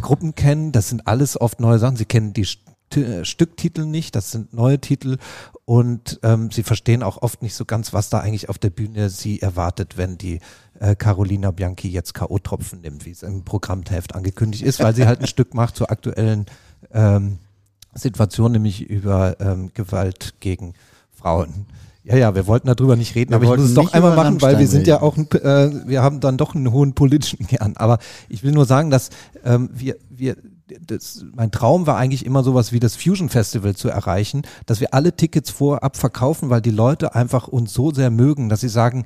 Gruppen 0.00 0.34
kennen, 0.34 0.72
das 0.72 0.88
sind 0.88 1.06
alles 1.06 1.38
oft 1.38 1.60
neue 1.60 1.78
Sachen, 1.78 1.96
sie 1.96 2.06
kennen 2.06 2.32
die 2.32 2.44
St 2.44 2.60
äh, 2.96 3.26
Stücktitel 3.26 3.84
nicht, 3.84 4.16
das 4.16 4.30
sind 4.30 4.54
neue 4.54 4.78
Titel 4.78 5.18
und 5.66 6.18
ähm, 6.22 6.50
sie 6.50 6.62
verstehen 6.62 7.02
auch 7.02 7.20
oft 7.20 7.42
nicht 7.42 7.54
so 7.54 7.66
ganz, 7.66 7.92
was 7.92 8.08
da 8.08 8.20
eigentlich 8.20 8.48
auf 8.48 8.56
der 8.56 8.70
Bühne 8.70 9.10
sie 9.10 9.42
erwartet, 9.42 9.98
wenn 9.98 10.16
die 10.16 10.40
äh, 10.80 10.96
Carolina 10.96 11.50
Bianchi 11.50 11.88
jetzt 11.90 12.14
K.O.-Tropfen 12.14 12.80
nimmt, 12.80 13.04
wie 13.04 13.10
es 13.10 13.22
im 13.22 13.44
Programmheft 13.44 14.14
angekündigt 14.14 14.62
ist, 14.62 14.80
weil 14.80 14.94
sie 14.94 15.06
halt 15.06 15.20
ein 15.20 15.26
Stück 15.28 15.52
macht 15.52 15.76
zur 15.76 15.90
aktuellen 15.90 16.46
ähm, 16.92 17.40
Situation, 17.92 18.52
nämlich 18.52 18.88
über 18.88 19.38
ähm, 19.38 19.70
Gewalt 19.74 20.36
gegen 20.40 20.72
Frauen. 21.10 21.66
Ja, 22.08 22.16
ja, 22.16 22.34
wir 22.34 22.46
wollten 22.46 22.68
darüber 22.68 22.96
nicht 22.96 23.14
reden, 23.14 23.30
wir 23.30 23.36
aber 23.36 23.44
ich 23.44 23.50
muss 23.50 23.68
es 23.68 23.74
doch 23.74 23.92
einmal 23.92 24.16
machen, 24.16 24.40
weil 24.40 24.58
wir 24.58 24.66
sind 24.66 24.86
ja 24.86 25.02
auch, 25.02 25.16
äh, 25.16 25.86
wir 25.86 26.02
haben 26.02 26.20
dann 26.20 26.38
doch 26.38 26.54
einen 26.54 26.72
hohen 26.72 26.94
politischen 26.94 27.46
Kern. 27.46 27.74
Aber 27.76 27.98
ich 28.28 28.42
will 28.42 28.52
nur 28.52 28.64
sagen, 28.64 28.90
dass 28.90 29.10
ähm, 29.44 29.68
wir, 29.74 29.96
wir, 30.08 30.36
das, 30.86 31.24
mein 31.34 31.50
Traum 31.50 31.86
war 31.86 31.98
eigentlich 31.98 32.24
immer 32.24 32.42
sowas 32.42 32.72
wie 32.72 32.80
das 32.80 32.96
Fusion 32.96 33.28
Festival 33.28 33.76
zu 33.76 33.88
erreichen, 33.88 34.42
dass 34.64 34.80
wir 34.80 34.94
alle 34.94 35.14
Tickets 35.14 35.50
vorab 35.50 35.96
verkaufen, 35.96 36.48
weil 36.48 36.62
die 36.62 36.70
Leute 36.70 37.14
einfach 37.14 37.46
uns 37.46 37.74
so 37.74 37.92
sehr 37.92 38.10
mögen, 38.10 38.48
dass 38.48 38.62
sie 38.62 38.68
sagen, 38.68 39.04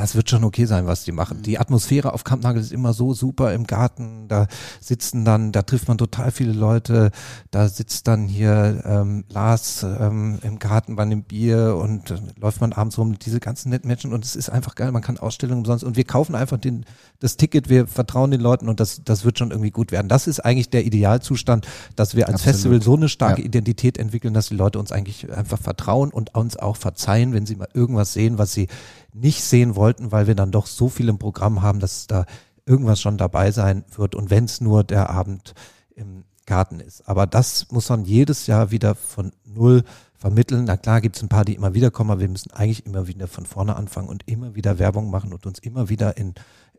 das 0.00 0.14
wird 0.14 0.30
schon 0.30 0.44
okay 0.44 0.64
sein, 0.64 0.86
was 0.86 1.04
die 1.04 1.12
machen. 1.12 1.38
Mhm. 1.38 1.42
Die 1.42 1.58
Atmosphäre 1.58 2.14
auf 2.14 2.24
Kampnagel 2.24 2.62
ist 2.62 2.72
immer 2.72 2.94
so 2.94 3.12
super 3.12 3.52
im 3.52 3.66
Garten. 3.66 4.28
Da 4.28 4.46
sitzen 4.80 5.26
dann, 5.26 5.52
da 5.52 5.60
trifft 5.60 5.88
man 5.88 5.98
total 5.98 6.30
viele 6.30 6.54
Leute. 6.54 7.10
Da 7.50 7.68
sitzt 7.68 8.08
dann 8.08 8.26
hier 8.26 8.82
ähm, 8.86 9.24
Lars 9.28 9.82
ähm, 9.82 10.38
im 10.40 10.58
Garten 10.58 10.96
bei 10.96 11.02
einem 11.02 11.22
Bier 11.22 11.76
und 11.76 12.12
äh, 12.12 12.16
läuft 12.40 12.62
man 12.62 12.72
abends 12.72 12.96
rum. 12.96 13.18
Diese 13.18 13.40
ganzen 13.40 13.68
netten 13.68 13.88
Menschen 13.88 14.14
und 14.14 14.24
es 14.24 14.36
ist 14.36 14.48
einfach 14.48 14.74
geil. 14.74 14.90
Man 14.90 15.02
kann 15.02 15.18
Ausstellungen 15.18 15.60
umsonst 15.60 15.84
und 15.84 15.98
wir 15.98 16.04
kaufen 16.04 16.34
einfach 16.34 16.56
den, 16.56 16.86
das 17.18 17.36
Ticket. 17.36 17.68
Wir 17.68 17.86
vertrauen 17.86 18.30
den 18.30 18.40
Leuten 18.40 18.70
und 18.70 18.80
das, 18.80 19.02
das 19.04 19.26
wird 19.26 19.38
schon 19.38 19.50
irgendwie 19.50 19.70
gut 19.70 19.92
werden. 19.92 20.08
Das 20.08 20.26
ist 20.26 20.40
eigentlich 20.40 20.70
der 20.70 20.86
Idealzustand, 20.86 21.68
dass 21.96 22.16
wir 22.16 22.26
als 22.26 22.36
Absolut. 22.36 22.54
Festival 22.54 22.82
so 22.82 22.96
eine 22.96 23.10
starke 23.10 23.42
ja. 23.42 23.46
Identität 23.46 23.98
entwickeln, 23.98 24.32
dass 24.32 24.48
die 24.48 24.56
Leute 24.56 24.78
uns 24.78 24.92
eigentlich 24.92 25.30
einfach 25.30 25.58
vertrauen 25.58 26.08
und 26.10 26.34
uns 26.34 26.56
auch 26.56 26.76
verzeihen, 26.76 27.34
wenn 27.34 27.44
sie 27.44 27.56
mal 27.56 27.68
irgendwas 27.74 28.14
sehen, 28.14 28.38
was 28.38 28.54
sie 28.54 28.66
nicht 29.12 29.42
sehen 29.42 29.76
wollten, 29.76 30.12
weil 30.12 30.26
wir 30.26 30.34
dann 30.34 30.52
doch 30.52 30.66
so 30.66 30.88
viel 30.88 31.08
im 31.08 31.18
Programm 31.18 31.62
haben, 31.62 31.80
dass 31.80 32.06
da 32.06 32.26
irgendwas 32.66 33.00
schon 33.00 33.18
dabei 33.18 33.50
sein 33.50 33.84
wird 33.94 34.14
und 34.14 34.30
wenn 34.30 34.44
es 34.44 34.60
nur 34.60 34.84
der 34.84 35.10
Abend 35.10 35.54
im 35.94 36.24
Garten 36.46 36.80
ist. 36.80 37.08
Aber 37.08 37.26
das 37.26 37.70
muss 37.70 37.88
man 37.88 38.04
jedes 38.04 38.46
Jahr 38.46 38.70
wieder 38.70 38.94
von 38.94 39.32
null 39.44 39.84
vermitteln. 40.16 40.64
Na 40.64 40.76
klar 40.76 41.00
gibt 41.00 41.16
es 41.16 41.22
ein 41.22 41.28
paar, 41.28 41.44
die 41.44 41.54
immer 41.54 41.74
wieder 41.74 41.90
kommen, 41.90 42.10
aber 42.10 42.20
wir 42.20 42.28
müssen 42.28 42.50
eigentlich 42.52 42.86
immer 42.86 43.06
wieder 43.06 43.26
von 43.28 43.46
vorne 43.46 43.76
anfangen 43.76 44.08
und 44.08 44.26
immer 44.26 44.54
wieder 44.54 44.78
Werbung 44.78 45.10
machen 45.10 45.32
und 45.32 45.46
uns 45.46 45.58
immer 45.58 45.88
wieder 45.88 46.16
in 46.16 46.34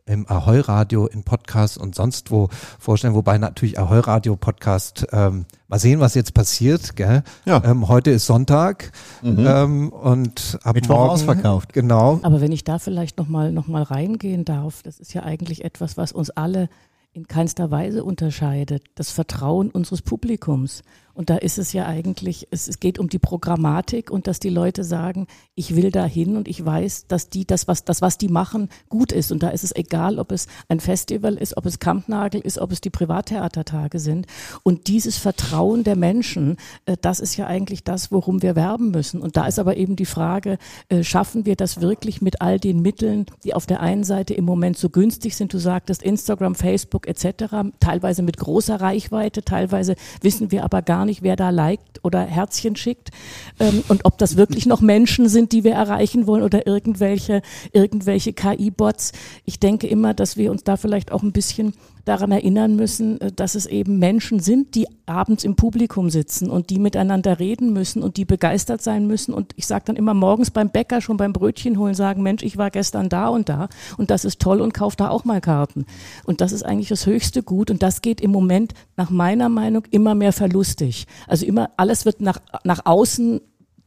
im 0.06 0.28
Ahoi-Radio, 0.28 1.06
in 1.06 1.22
Podcasts 1.22 1.76
und 1.76 1.94
sonst 1.94 2.30
wo 2.30 2.48
vorstellen, 2.78 3.14
wobei 3.14 3.38
natürlich 3.38 3.78
Ahoi-Radio-Podcast, 3.78 5.06
ähm, 5.12 5.46
mal 5.68 5.78
sehen, 5.78 6.00
was 6.00 6.14
jetzt 6.14 6.34
passiert. 6.34 6.96
Gell? 6.96 7.22
Ja. 7.44 7.62
Ähm, 7.64 7.88
heute 7.88 8.10
ist 8.10 8.26
Sonntag 8.26 8.92
mhm. 9.22 9.46
ähm, 9.46 9.92
und 9.92 10.58
ab 10.64 10.74
Mittwoch 10.74 10.96
morgen, 10.96 11.10
ausverkauft. 11.10 11.72
Genau. 11.72 12.20
Aber 12.22 12.40
wenn 12.40 12.52
ich 12.52 12.64
da 12.64 12.78
vielleicht 12.78 13.18
nochmal 13.18 13.52
noch 13.52 13.68
mal 13.68 13.82
reingehen 13.82 14.44
darf, 14.44 14.82
das 14.82 14.98
ist 14.98 15.14
ja 15.14 15.22
eigentlich 15.22 15.64
etwas, 15.64 15.96
was 15.96 16.12
uns 16.12 16.30
alle 16.30 16.68
in 17.12 17.28
keinster 17.28 17.70
Weise 17.70 18.04
unterscheidet, 18.04 18.84
das 18.94 19.10
Vertrauen 19.10 19.70
unseres 19.70 20.02
Publikums. 20.02 20.82
Und 21.14 21.30
da 21.30 21.36
ist 21.36 21.58
es 21.58 21.72
ja 21.72 21.86
eigentlich, 21.86 22.48
es, 22.50 22.68
es 22.68 22.80
geht 22.80 22.98
um 22.98 23.08
die 23.08 23.18
Programmatik 23.18 24.10
und 24.10 24.26
dass 24.26 24.40
die 24.40 24.48
Leute 24.48 24.84
sagen, 24.84 25.26
ich 25.54 25.76
will 25.76 25.90
da 25.90 26.04
hin 26.04 26.36
und 26.36 26.48
ich 26.48 26.64
weiß, 26.64 27.06
dass 27.06 27.28
die, 27.28 27.46
das 27.46 27.68
was, 27.68 27.84
das, 27.84 28.00
was 28.00 28.16
die 28.18 28.28
machen, 28.28 28.68
gut 28.88 29.12
ist. 29.12 29.30
Und 29.30 29.42
da 29.42 29.50
ist 29.50 29.64
es 29.64 29.74
egal, 29.74 30.18
ob 30.18 30.32
es 30.32 30.46
ein 30.68 30.80
Festival 30.80 31.34
ist, 31.34 31.56
ob 31.56 31.66
es 31.66 31.78
Kampnagel 31.78 32.40
ist, 32.40 32.58
ob 32.58 32.72
es 32.72 32.80
die 32.80 32.90
Privattheatertage 32.90 33.98
sind. 33.98 34.26
Und 34.62 34.88
dieses 34.88 35.18
Vertrauen 35.18 35.84
der 35.84 35.96
Menschen, 35.96 36.56
äh, 36.86 36.96
das 37.00 37.20
ist 37.20 37.36
ja 37.36 37.46
eigentlich 37.46 37.84
das, 37.84 38.10
worum 38.10 38.42
wir 38.42 38.56
werben 38.56 38.90
müssen. 38.90 39.20
Und 39.20 39.36
da 39.36 39.46
ist 39.46 39.58
aber 39.58 39.76
eben 39.76 39.96
die 39.96 40.06
Frage, 40.06 40.58
äh, 40.88 41.02
schaffen 41.02 41.44
wir 41.44 41.56
das 41.56 41.80
wirklich 41.80 42.22
mit 42.22 42.40
all 42.40 42.58
den 42.58 42.80
Mitteln, 42.80 43.26
die 43.44 43.54
auf 43.54 43.66
der 43.66 43.80
einen 43.80 44.04
Seite 44.04 44.34
im 44.34 44.44
Moment 44.44 44.78
so 44.78 44.88
günstig 44.88 45.36
sind? 45.36 45.52
Du 45.52 45.58
sagtest 45.58 46.02
Instagram, 46.02 46.54
Facebook 46.54 47.06
etc., 47.06 47.72
teilweise 47.80 48.22
mit 48.22 48.38
großer 48.38 48.80
Reichweite, 48.80 49.42
teilweise 49.42 49.94
wissen 50.22 50.50
wir 50.50 50.64
aber 50.64 50.80
gar 50.82 51.01
gar 51.02 51.06
nicht, 51.06 51.22
wer 51.22 51.34
da 51.34 51.50
liked 51.50 51.98
oder 52.04 52.20
Herzchen 52.20 52.76
schickt 52.76 53.10
ähm, 53.58 53.82
und 53.88 54.04
ob 54.04 54.18
das 54.18 54.36
wirklich 54.36 54.66
noch 54.66 54.80
Menschen 54.80 55.28
sind, 55.28 55.50
die 55.50 55.64
wir 55.64 55.72
erreichen 55.72 56.28
wollen 56.28 56.44
oder 56.44 56.64
irgendwelche, 56.64 57.42
irgendwelche 57.72 58.32
KI-Bots. 58.32 59.10
Ich 59.44 59.58
denke 59.58 59.88
immer, 59.88 60.14
dass 60.14 60.36
wir 60.36 60.52
uns 60.52 60.62
da 60.62 60.76
vielleicht 60.76 61.10
auch 61.10 61.24
ein 61.24 61.32
bisschen 61.32 61.74
daran 62.04 62.32
erinnern 62.32 62.76
müssen, 62.76 63.20
äh, 63.20 63.32
dass 63.32 63.54
es 63.54 63.66
eben 63.66 63.98
Menschen 63.98 64.40
sind, 64.40 64.74
die 64.74 64.86
abends 65.06 65.44
im 65.44 65.56
Publikum 65.56 66.10
sitzen 66.10 66.50
und 66.50 66.70
die 66.70 66.78
miteinander 66.78 67.38
reden 67.38 67.72
müssen 67.72 68.02
und 68.02 68.16
die 68.16 68.24
begeistert 68.24 68.82
sein 68.82 69.06
müssen. 69.06 69.34
Und 69.34 69.52
ich 69.56 69.66
sage 69.66 69.84
dann 69.86 69.96
immer 69.96 70.14
morgens 70.14 70.50
beim 70.50 70.70
Bäcker 70.70 71.00
schon 71.00 71.16
beim 71.16 71.32
Brötchen 71.32 71.78
holen, 71.78 71.94
sagen, 71.94 72.22
Mensch, 72.22 72.42
ich 72.42 72.56
war 72.56 72.70
gestern 72.70 73.08
da 73.08 73.28
und 73.28 73.48
da 73.48 73.68
und 73.96 74.10
das 74.10 74.24
ist 74.24 74.40
toll 74.40 74.60
und 74.60 74.74
kauf 74.74 74.96
da 74.96 75.08
auch 75.08 75.24
mal 75.24 75.40
Karten. 75.40 75.86
Und 76.24 76.40
das 76.40 76.52
ist 76.52 76.64
eigentlich 76.64 76.88
das 76.88 77.06
höchste 77.06 77.42
Gut 77.42 77.70
und 77.70 77.82
das 77.82 78.02
geht 78.02 78.20
im 78.20 78.30
Moment 78.30 78.74
nach 78.96 79.10
meiner 79.10 79.48
Meinung 79.48 79.84
immer 79.90 80.14
mehr 80.14 80.32
verlustig. 80.32 81.06
Also 81.26 81.46
immer, 81.46 81.70
alles 81.76 82.04
wird 82.04 82.20
nach, 82.20 82.40
nach 82.64 82.84
außen 82.84 83.40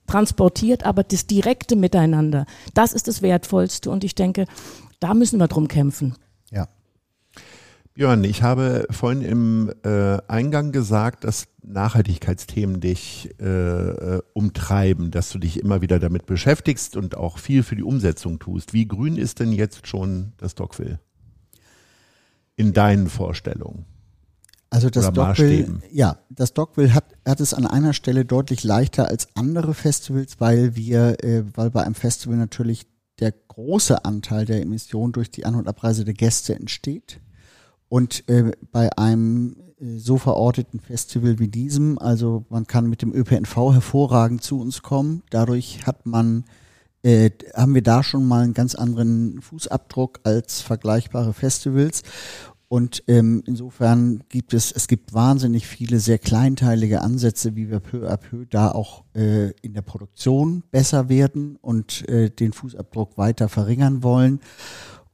transportiert, 0.08 0.86
aber 0.86 1.04
das 1.04 1.28
direkte 1.28 1.76
Miteinander, 1.76 2.46
das 2.74 2.94
ist 2.94 3.08
das 3.08 3.22
Wertvollste 3.22 3.90
und 3.90 4.04
ich 4.04 4.16
denke, 4.16 4.46
da 5.00 5.14
müssen 5.14 5.40
wir 5.40 5.48
drum 5.48 5.68
kämpfen. 5.68 6.16
Björn, 7.96 8.26
ich 8.26 8.44
habe 8.44 8.88
vorhin 8.90 9.22
im 9.22 9.74
äh, 9.86 10.18
Eingang 10.28 10.74
gesagt, 10.74 11.24
dass 11.24 11.48
Nachhaltigkeitsthemen 11.64 12.82
dich 12.82 13.30
äh, 13.40 13.46
äh, 13.46 14.22
umtreiben, 14.34 15.12
dass 15.12 15.30
du 15.30 15.40
dich 15.40 15.62
immer 15.62 15.82
wieder 15.82 15.98
damit 15.98 16.26
beschäftigst 16.26 16.98
und 16.98 17.16
auch 17.16 17.38
viel 17.38 17.64
für 17.64 17.78
die 17.78 17.84
Umsetzung 17.84 18.38
tust. 18.38 18.74
Wie 18.74 18.86
grün 18.86 19.16
ist 19.16 19.40
denn 19.40 19.54
jetzt 19.54 19.88
schon 19.88 20.34
das 20.36 20.56
Dockville? 20.56 21.00
In 22.58 22.74
deinen 22.74 23.08
Vorstellungen? 23.08 23.86
Also 24.70 24.90
das 24.90 25.14
Dockville, 25.14 25.80
ja, 25.90 26.18
das 26.30 26.54
Dockville 26.54 26.94
hat, 26.94 27.06
hat 27.26 27.40
es 27.40 27.54
an 27.54 27.66
einer 27.66 27.94
Stelle 27.94 28.26
deutlich 28.26 28.66
leichter 28.66 29.08
als 29.08 29.30
andere 29.38 29.74
Festivals, 29.74 30.42
weil 30.42 30.76
wir, 30.76 31.24
äh, 31.24 31.46
weil 31.54 31.70
bei 31.70 31.84
einem 31.84 31.96
Festival 31.96 32.36
natürlich 32.36 32.88
der 33.22 33.32
große 33.32 34.04
Anteil 34.04 34.44
der 34.44 34.62
Emissionen 34.62 35.14
durch 35.14 35.32
die 35.32 35.46
An- 35.46 35.56
und 35.56 35.70
Abreise 35.70 36.04
der 36.04 36.14
Gäste 36.14 36.56
entsteht. 36.56 37.22
Und 37.96 38.28
äh, 38.28 38.52
bei 38.74 38.90
einem 38.98 39.56
äh, 39.80 39.98
so 40.00 40.18
verorteten 40.18 40.82
Festival 40.82 41.40
wie 41.40 41.48
diesem, 41.48 41.98
also 41.98 42.44
man 42.50 42.68
kann 42.68 42.90
mit 42.90 43.02
dem 43.02 43.14
ÖPNV 43.14 43.56
hervorragend 43.72 44.44
zu 44.44 44.60
uns 44.60 44.82
kommen. 44.82 45.24
Dadurch 45.30 45.88
hat 45.88 46.06
man, 46.06 46.44
äh, 47.04 47.30
haben 47.54 47.74
wir 47.74 47.84
da 47.84 48.04
schon 48.04 48.28
mal 48.28 48.44
einen 48.44 48.54
ganz 48.54 48.76
anderen 48.76 49.42
Fußabdruck 49.42 50.20
als 50.24 50.60
vergleichbare 50.60 51.32
Festivals. 51.32 52.04
Und 52.68 53.02
ähm, 53.08 53.44
insofern 53.46 54.26
gibt 54.28 54.54
es, 54.54 54.74
es 54.74 54.90
gibt 54.90 55.14
wahnsinnig 55.14 55.66
viele 55.66 56.02
sehr 56.02 56.18
kleinteilige 56.18 57.00
Ansätze, 57.00 57.56
wie 57.56 57.72
wir 57.72 57.80
peu 57.80 58.12
à 58.12 58.18
peu 58.18 58.46
da 58.46 58.72
auch 58.72 59.06
äh, 59.16 59.52
in 59.62 59.74
der 59.74 59.84
Produktion 59.84 60.64
besser 60.70 61.08
werden 61.08 61.58
und 61.62 62.06
äh, 62.10 62.30
den 62.30 62.52
Fußabdruck 62.52 63.18
weiter 63.18 63.48
verringern 63.48 64.04
wollen. 64.04 64.42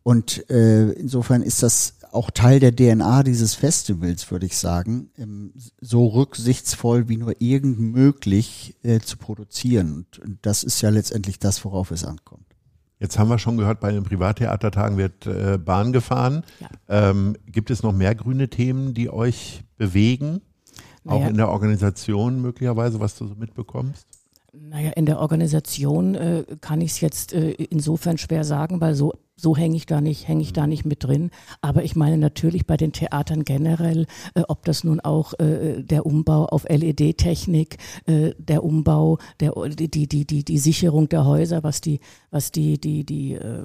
Und 0.01 0.49
äh, 0.49 0.93
insofern 0.93 1.43
ist 1.43 1.61
das 1.61 2.00
auch 2.11 2.31
Teil 2.31 2.59
der 2.59 2.75
DNA 2.75 3.23
dieses 3.23 3.55
Festivals, 3.55 4.29
würde 4.31 4.45
ich 4.45 4.57
sagen, 4.57 5.09
ähm, 5.17 5.53
so 5.79 6.07
rücksichtsvoll 6.07 7.09
wie 7.09 7.17
nur 7.17 7.35
irgend 7.39 7.79
möglich 7.79 8.75
äh, 8.83 8.99
zu 8.99 9.17
produzieren. 9.17 10.05
Und 10.23 10.39
das 10.41 10.63
ist 10.63 10.81
ja 10.81 10.89
letztendlich 10.89 11.39
das, 11.39 11.63
worauf 11.65 11.91
es 11.91 12.03
ankommt. 12.03 12.45
Jetzt 12.99 13.17
haben 13.17 13.29
wir 13.29 13.39
schon 13.39 13.57
gehört, 13.57 13.79
bei 13.79 13.91
den 13.91 14.03
Privattheatertagen 14.03 14.97
wird 14.97 15.25
äh, 15.25 15.57
Bahn 15.57 15.91
gefahren. 15.91 16.43
Ja. 16.59 17.09
Ähm, 17.09 17.35
gibt 17.47 17.71
es 17.71 17.81
noch 17.81 17.93
mehr 17.93 18.13
grüne 18.13 18.47
Themen, 18.49 18.93
die 18.93 19.09
euch 19.09 19.63
bewegen? 19.77 20.41
Naja. 21.03 21.25
Auch 21.25 21.29
in 21.29 21.37
der 21.37 21.49
Organisation 21.49 22.41
möglicherweise, 22.41 22.99
was 22.99 23.15
du 23.17 23.25
so 23.25 23.33
mitbekommst? 23.33 24.05
Naja, 24.53 24.91
in 24.91 25.05
der 25.05 25.19
Organisation 25.19 26.13
äh, 26.15 26.45
kann 26.59 26.81
ich 26.81 26.91
es 26.91 27.01
jetzt 27.01 27.33
äh, 27.33 27.51
insofern 27.51 28.17
schwer 28.17 28.43
sagen, 28.43 28.81
weil 28.81 28.95
so 28.95 29.13
so 29.41 29.57
hänge 29.57 29.75
ich 29.75 29.85
da 29.85 30.01
nicht, 30.01 30.27
hänge 30.27 30.41
ich 30.41 30.53
da 30.53 30.67
nicht 30.67 30.85
mit 30.85 31.03
drin. 31.03 31.31
Aber 31.61 31.83
ich 31.83 31.95
meine 31.95 32.17
natürlich 32.17 32.67
bei 32.67 32.77
den 32.77 32.91
Theatern 32.91 33.43
generell, 33.43 34.05
äh, 34.35 34.43
ob 34.47 34.65
das 34.65 34.83
nun 34.83 34.99
auch 34.99 35.33
äh, 35.39 35.81
der 35.81 36.05
Umbau 36.05 36.45
auf 36.45 36.65
LED-Technik, 36.69 37.77
äh, 38.05 38.31
der 38.37 38.63
Umbau, 38.63 39.17
der, 39.39 39.53
die, 39.67 39.89
die, 39.89 40.25
die, 40.25 40.43
die 40.43 40.57
Sicherung 40.57 41.09
der 41.09 41.25
Häuser, 41.25 41.63
was 41.63 41.81
die, 41.81 41.99
was 42.29 42.51
die, 42.51 42.79
die, 42.79 43.03
die 43.03 43.33
äh, 43.33 43.63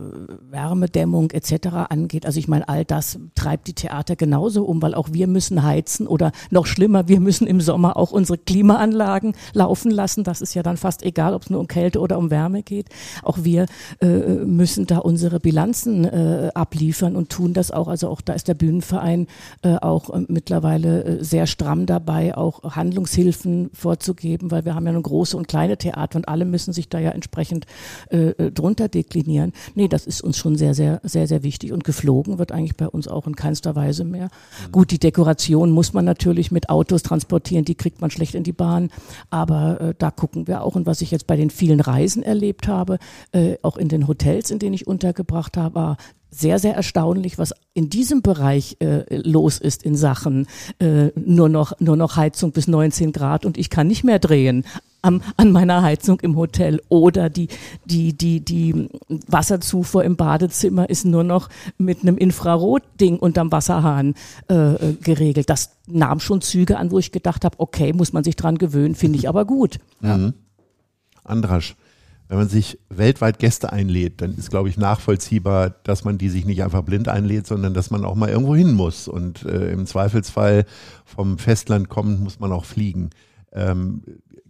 Wärmedämmung 0.51 1.31
etc. 1.31 1.69
angeht. 1.91 2.25
Also 2.25 2.39
ich 2.39 2.49
meine, 2.49 2.69
all 2.69 2.85
das 2.85 3.19
treibt 3.35 3.69
die 3.69 3.75
Theater 3.75 4.17
genauso 4.17 4.65
um, 4.65 4.81
weil 4.81 4.95
auch 4.95 5.11
wir 5.13 5.27
müssen 5.27 5.63
heizen 5.63 6.07
oder 6.07 6.33
noch 6.51 6.67
schlimmer, 6.67 7.09
wir 7.09 7.21
müssen 7.21 7.47
im 7.47 7.61
Sommer 7.61 7.97
auch 7.97 8.13
unsere 8.13 8.39
Klimaanlagen 8.39 9.35
laufen 9.53 9.91
lassen. 9.91 10.25
Das 10.25 10.41
ist 10.41 10.55
ja 10.55 10.63
dann 10.63 10.79
fast 10.79 11.03
egal, 11.03 11.35
ob 11.35 11.43
es 11.43 11.51
nur 11.51 11.61
um 11.61 11.69
Kälte 11.69 12.01
oder 12.01 12.17
um 12.17 12.31
Wärme 12.31 12.63
geht. 12.63 12.89
Auch 13.23 13.39
wir 13.43 13.67
äh, 14.01 14.07
müssen 14.07 14.87
da 14.87 14.99
unsere 14.99 15.39
Bilanz 15.39 15.66
Bilanzen 15.67 16.05
äh, 16.05 16.51
abliefern 16.55 17.17
und 17.17 17.29
tun 17.29 17.53
das 17.53 17.73
auch. 17.73 17.89
Also 17.89 18.09
auch 18.09 18.21
da 18.21 18.35
ist 18.35 18.47
der 18.47 18.55
Bühnenverein 18.55 19.27
äh, 19.63 19.75
auch 19.75 20.11
äh, 20.11 20.25
mittlerweile 20.29 21.05
äh, 21.05 21.25
sehr 21.25 21.49
stramm 21.49 21.87
dabei, 21.87 22.37
auch 22.37 22.77
Handlungshilfen 22.77 23.71
vorzugeben, 23.73 24.53
weil 24.53 24.65
wir 24.65 24.77
haben 24.77 24.85
ja 24.85 24.93
eine 24.93 25.03
große 25.03 25.37
und 25.37 25.49
kleine 25.49 25.77
Theater 25.77 26.19
und 26.19 26.29
alle 26.29 26.45
müssen 26.45 26.73
sich 26.73 26.89
da 26.89 27.01
ja 27.01 27.11
entsprechend 27.11 27.67
äh, 28.11 28.29
äh, 28.29 28.53
drunter 28.53 28.89
deklinieren. 28.89 29.53
Nee, 29.75 29.89
das 29.89 30.07
ist 30.07 30.21
uns 30.21 30.39
schon 30.39 30.57
sehr, 30.57 30.75
sehr, 30.75 31.01
sehr, 31.03 31.27
sehr 31.27 31.43
wichtig 31.43 31.73
und 31.73 31.83
geflogen 31.83 32.39
wird 32.39 32.53
eigentlich 32.53 32.77
bei 32.77 32.87
uns 32.87 33.09
auch 33.09 33.27
in 33.27 33.35
keinster 33.35 33.75
Weise 33.75 34.05
mehr. 34.05 34.27
Mhm. 34.69 34.73
Gut, 34.73 34.93
die 34.93 35.01
Dekoration 35.01 35.73
muss 35.73 35.93
man 35.93 36.05
natürlich 36.05 36.53
mit 36.53 36.69
Autos 36.69 37.03
transportieren, 37.03 37.65
die 37.65 37.75
kriegt 37.75 38.01
man 38.01 38.11
schlecht 38.11 38.37
in 38.37 38.45
die 38.45 38.53
Bahn, 38.53 38.91
aber 39.31 39.95
da 39.99 40.11
gucken 40.13 40.47
wir 40.47 40.63
auch 40.63 40.77
und 40.77 40.87
was 40.87 41.01
ich 41.01 41.11
jetzt 41.11 41.27
bei 41.27 41.37
den 41.37 41.51
vielen 41.51 41.81
Reisen 41.81 42.23
erlebt 42.23 42.69
habe, 42.69 42.99
auch 43.63 43.77
in 43.77 43.89
den 43.89 44.07
Hotels, 44.07 44.51
in 44.51 44.59
denen 44.59 44.75
ich 44.75 44.87
untergebracht 44.87 45.56
da 45.57 45.75
war 45.75 45.97
sehr, 46.31 46.59
sehr 46.59 46.75
erstaunlich, 46.75 47.39
was 47.39 47.55
in 47.73 47.89
diesem 47.89 48.21
Bereich 48.21 48.77
äh, 48.81 49.05
los 49.17 49.59
ist 49.59 49.83
in 49.83 49.95
Sachen 49.95 50.47
äh, 50.79 51.07
nur, 51.15 51.49
noch, 51.49 51.73
nur 51.81 51.97
noch 51.97 52.17
Heizung 52.17 52.53
bis 52.53 52.69
19 52.69 53.13
Grad 53.13 53.47
und 53.47 53.57
ich 53.57 53.71
kann 53.71 53.87
nicht 53.87 54.05
mehr 54.05 54.19
drehen 54.19 54.65
am, 55.01 55.23
an 55.37 55.53
meiner 55.53 55.83
Heizung 55.83 56.21
im 56.21 56.37
Hotel 56.37 56.83
oder 56.89 57.31
die, 57.31 57.49
die, 57.87 58.13
die, 58.13 58.45
die 58.45 58.89
Wasserzufuhr 59.09 60.05
im 60.05 60.17
Badezimmer 60.17 60.91
ist 60.91 61.07
nur 61.07 61.25
noch 61.25 61.49
mit 61.79 62.03
einem 62.03 62.19
Infrarotding 62.19 63.19
unterm 63.19 63.51
Wasserhahn 63.51 64.15
äh, 64.49 64.93
geregelt. 65.01 65.49
Das 65.49 65.77
nahm 65.87 66.21
schon 66.21 66.43
Züge 66.43 66.77
an, 66.77 66.91
wo 66.91 66.99
ich 66.99 67.13
gedacht 67.13 67.45
habe, 67.45 67.59
okay, 67.59 67.93
muss 67.93 68.13
man 68.13 68.25
sich 68.25 68.37
dran 68.37 68.59
gewöhnen, 68.59 68.95
finde 68.95 69.19
ich 69.19 69.29
aber 69.29 69.47
gut. 69.47 69.79
Mhm. 70.01 70.35
Andrasch 71.25 71.77
wenn 72.29 72.39
man 72.39 72.49
sich 72.49 72.79
weltweit 72.89 73.39
Gäste 73.39 73.73
einlädt, 73.73 74.21
dann 74.21 74.35
ist, 74.35 74.51
glaube 74.51 74.69
ich, 74.69 74.77
nachvollziehbar, 74.77 75.71
dass 75.71 76.05
man 76.05 76.19
die 76.19 76.29
sich 76.29 76.45
nicht 76.45 76.63
einfach 76.63 76.83
blind 76.83 77.09
einlädt, 77.09 77.47
sondern 77.47 77.75
dass 77.75 77.91
man 77.91 78.05
auch 78.05 78.15
mal 78.15 78.29
irgendwo 78.29 78.57
hin 78.57 78.73
muss. 78.73 79.07
Und 79.09 79.45
äh, 79.45 79.71
im 79.71 79.87
Zweifelsfall 79.87 80.65
vom 81.05 81.39
Festland 81.39 81.89
kommen, 81.89 82.23
muss 82.23 82.41
man 82.41 82.53
auch 82.53 82.65
fliegen. 82.65 83.11
Ähm, 83.53 84.03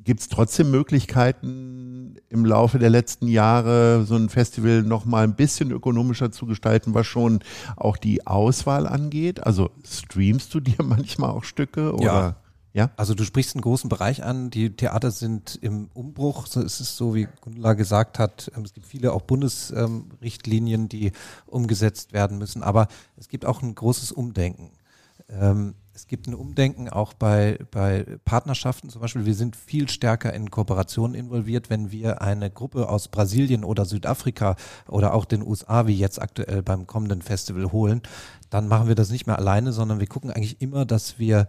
Gibt 0.05 0.21
es 0.21 0.29
trotzdem 0.29 0.71
Möglichkeiten 0.71 2.15
im 2.29 2.45
Laufe 2.45 2.79
der 2.79 2.91
letzten 2.91 3.27
Jahre, 3.27 4.05
so 4.05 4.15
ein 4.15 4.29
Festival 4.29 4.83
noch 4.83 5.05
mal 5.05 5.25
ein 5.25 5.35
bisschen 5.35 5.73
ökonomischer 5.73 6.31
zu 6.31 6.47
gestalten, 6.47 6.95
was 6.95 7.09
schon 7.09 7.41
auch 7.77 7.97
die 7.97 8.25
Auswahl 8.25 8.87
angeht? 8.87 9.45
Also 9.45 9.71
streamst 9.85 10.55
du 10.55 10.61
dir 10.61 10.77
manchmal 10.83 11.31
auch 11.31 11.45
Stücke? 11.45 11.93
Oder? 11.93 12.05
Ja. 12.05 12.37
Ja? 12.77 12.91
Also 12.99 13.15
du 13.15 13.25
sprichst 13.25 13.57
einen 13.57 13.63
großen 13.63 13.89
Bereich 13.89 14.23
an. 14.23 14.51
Die 14.51 14.77
Theater 14.77 15.11
sind 15.11 15.59
im 15.63 15.89
Umbruch. 15.95 16.47
So 16.47 16.61
ist 16.61 16.79
es 16.81 16.95
so, 16.95 17.15
wie 17.15 17.27
Gundula 17.41 17.73
gesagt 17.73 18.19
hat. 18.19 18.53
Ähm, 18.55 18.65
es 18.65 18.75
gibt 18.75 18.85
viele 18.85 19.15
auch 19.15 19.23
Bundesrichtlinien, 19.23 20.87
die 20.91 21.13
umgesetzt 21.47 22.13
werden 22.13 22.37
müssen. 22.37 22.63
Aber 22.63 22.89
es 23.17 23.29
gibt 23.31 23.47
auch 23.47 23.63
ein 23.63 23.75
großes 23.75 24.13
Umdenken. 24.13 24.73
Ähm, 25.31 25.75
es 25.95 26.07
gibt 26.07 26.27
ein 26.27 26.35
Umdenken 26.35 26.91
auch 26.91 27.15
bei, 27.15 27.59
bei 27.71 28.05
Partnerschaften. 28.27 28.91
Zum 28.91 29.01
Beispiel, 29.01 29.25
wir 29.25 29.35
sind 29.35 29.57
viel 29.57 29.89
stärker 29.89 30.35
in 30.35 30.51
Kooperationen 30.51 31.15
involviert, 31.15 31.71
wenn 31.71 31.91
wir 31.91 32.21
eine 32.21 32.51
Gruppe 32.51 32.91
aus 32.91 33.09
Brasilien 33.09 33.65
oder 33.65 33.87
Südafrika 33.87 34.57
oder 34.87 35.15
auch 35.15 35.25
den 35.25 35.41
USA, 35.43 35.87
wie 35.87 35.97
jetzt 35.97 36.21
aktuell 36.21 36.63
beim 36.63 36.87
kommenden 36.87 37.23
Festival 37.23 37.73
holen, 37.73 38.03
dann 38.51 38.69
machen 38.69 38.89
wir 38.89 38.95
das 38.95 39.09
nicht 39.09 39.27
mehr 39.27 39.39
alleine, 39.39 39.73
sondern 39.73 39.99
wir 39.99 40.07
gucken 40.07 40.31
eigentlich 40.31 40.61
immer, 40.61 40.85
dass 40.85 41.19
wir 41.19 41.49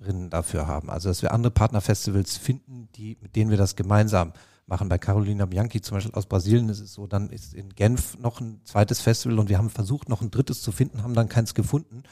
Partnerinnen 0.00 0.30
dafür 0.30 0.66
haben. 0.66 0.90
Also, 0.90 1.08
dass 1.08 1.22
wir 1.22 1.32
andere 1.32 1.50
Partnerfestivals 1.50 2.36
finden, 2.36 2.88
die, 2.96 3.16
mit 3.20 3.36
denen 3.36 3.50
wir 3.50 3.58
das 3.58 3.76
gemeinsam 3.76 4.32
machen. 4.66 4.88
Bei 4.88 4.98
Carolina 4.98 5.46
Bianchi 5.46 5.80
zum 5.80 5.96
Beispiel 5.96 6.14
aus 6.14 6.26
Brasilien 6.26 6.68
ist 6.68 6.80
es 6.80 6.94
so, 6.94 7.06
dann 7.06 7.30
ist 7.30 7.54
in 7.54 7.70
Genf 7.70 8.18
noch 8.18 8.40
ein 8.40 8.60
zweites 8.64 9.00
Festival 9.00 9.38
und 9.38 9.48
wir 9.48 9.58
haben 9.58 9.70
versucht, 9.70 10.08
noch 10.08 10.22
ein 10.22 10.30
drittes 10.30 10.62
zu 10.62 10.72
finden, 10.72 11.02
haben 11.02 11.14
dann 11.14 11.28
keins 11.28 11.54
gefunden. 11.54 12.02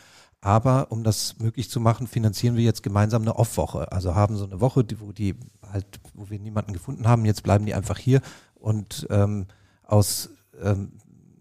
Aber 0.41 0.93
um 0.93 1.03
das 1.03 1.39
möglich 1.39 1.69
zu 1.69 1.81
machen, 1.81 2.07
finanzieren 2.07 2.57
wir 2.57 2.63
jetzt 2.63 2.83
gemeinsam 2.83 3.23
eine 3.23 3.37
Off-Woche. 3.37 3.91
Also 3.91 4.15
haben 4.15 4.37
so 4.37 4.45
eine 4.45 4.61
Woche, 4.61 4.85
wo 4.99 5.13
die 5.13 5.35
halt, 5.73 5.87
wo 6.15 6.31
wir 6.31 6.39
niemanden 6.39 6.73
gefunden 6.73 7.09
haben. 7.09 7.25
Jetzt 7.25 7.43
bleiben 7.43 7.67
die 7.67 7.75
einfach 7.75 7.99
hier 7.99 8.21
und 8.55 9.07
ähm, 9.11 9.47
aus 9.83 10.31
ähm, 10.61 10.93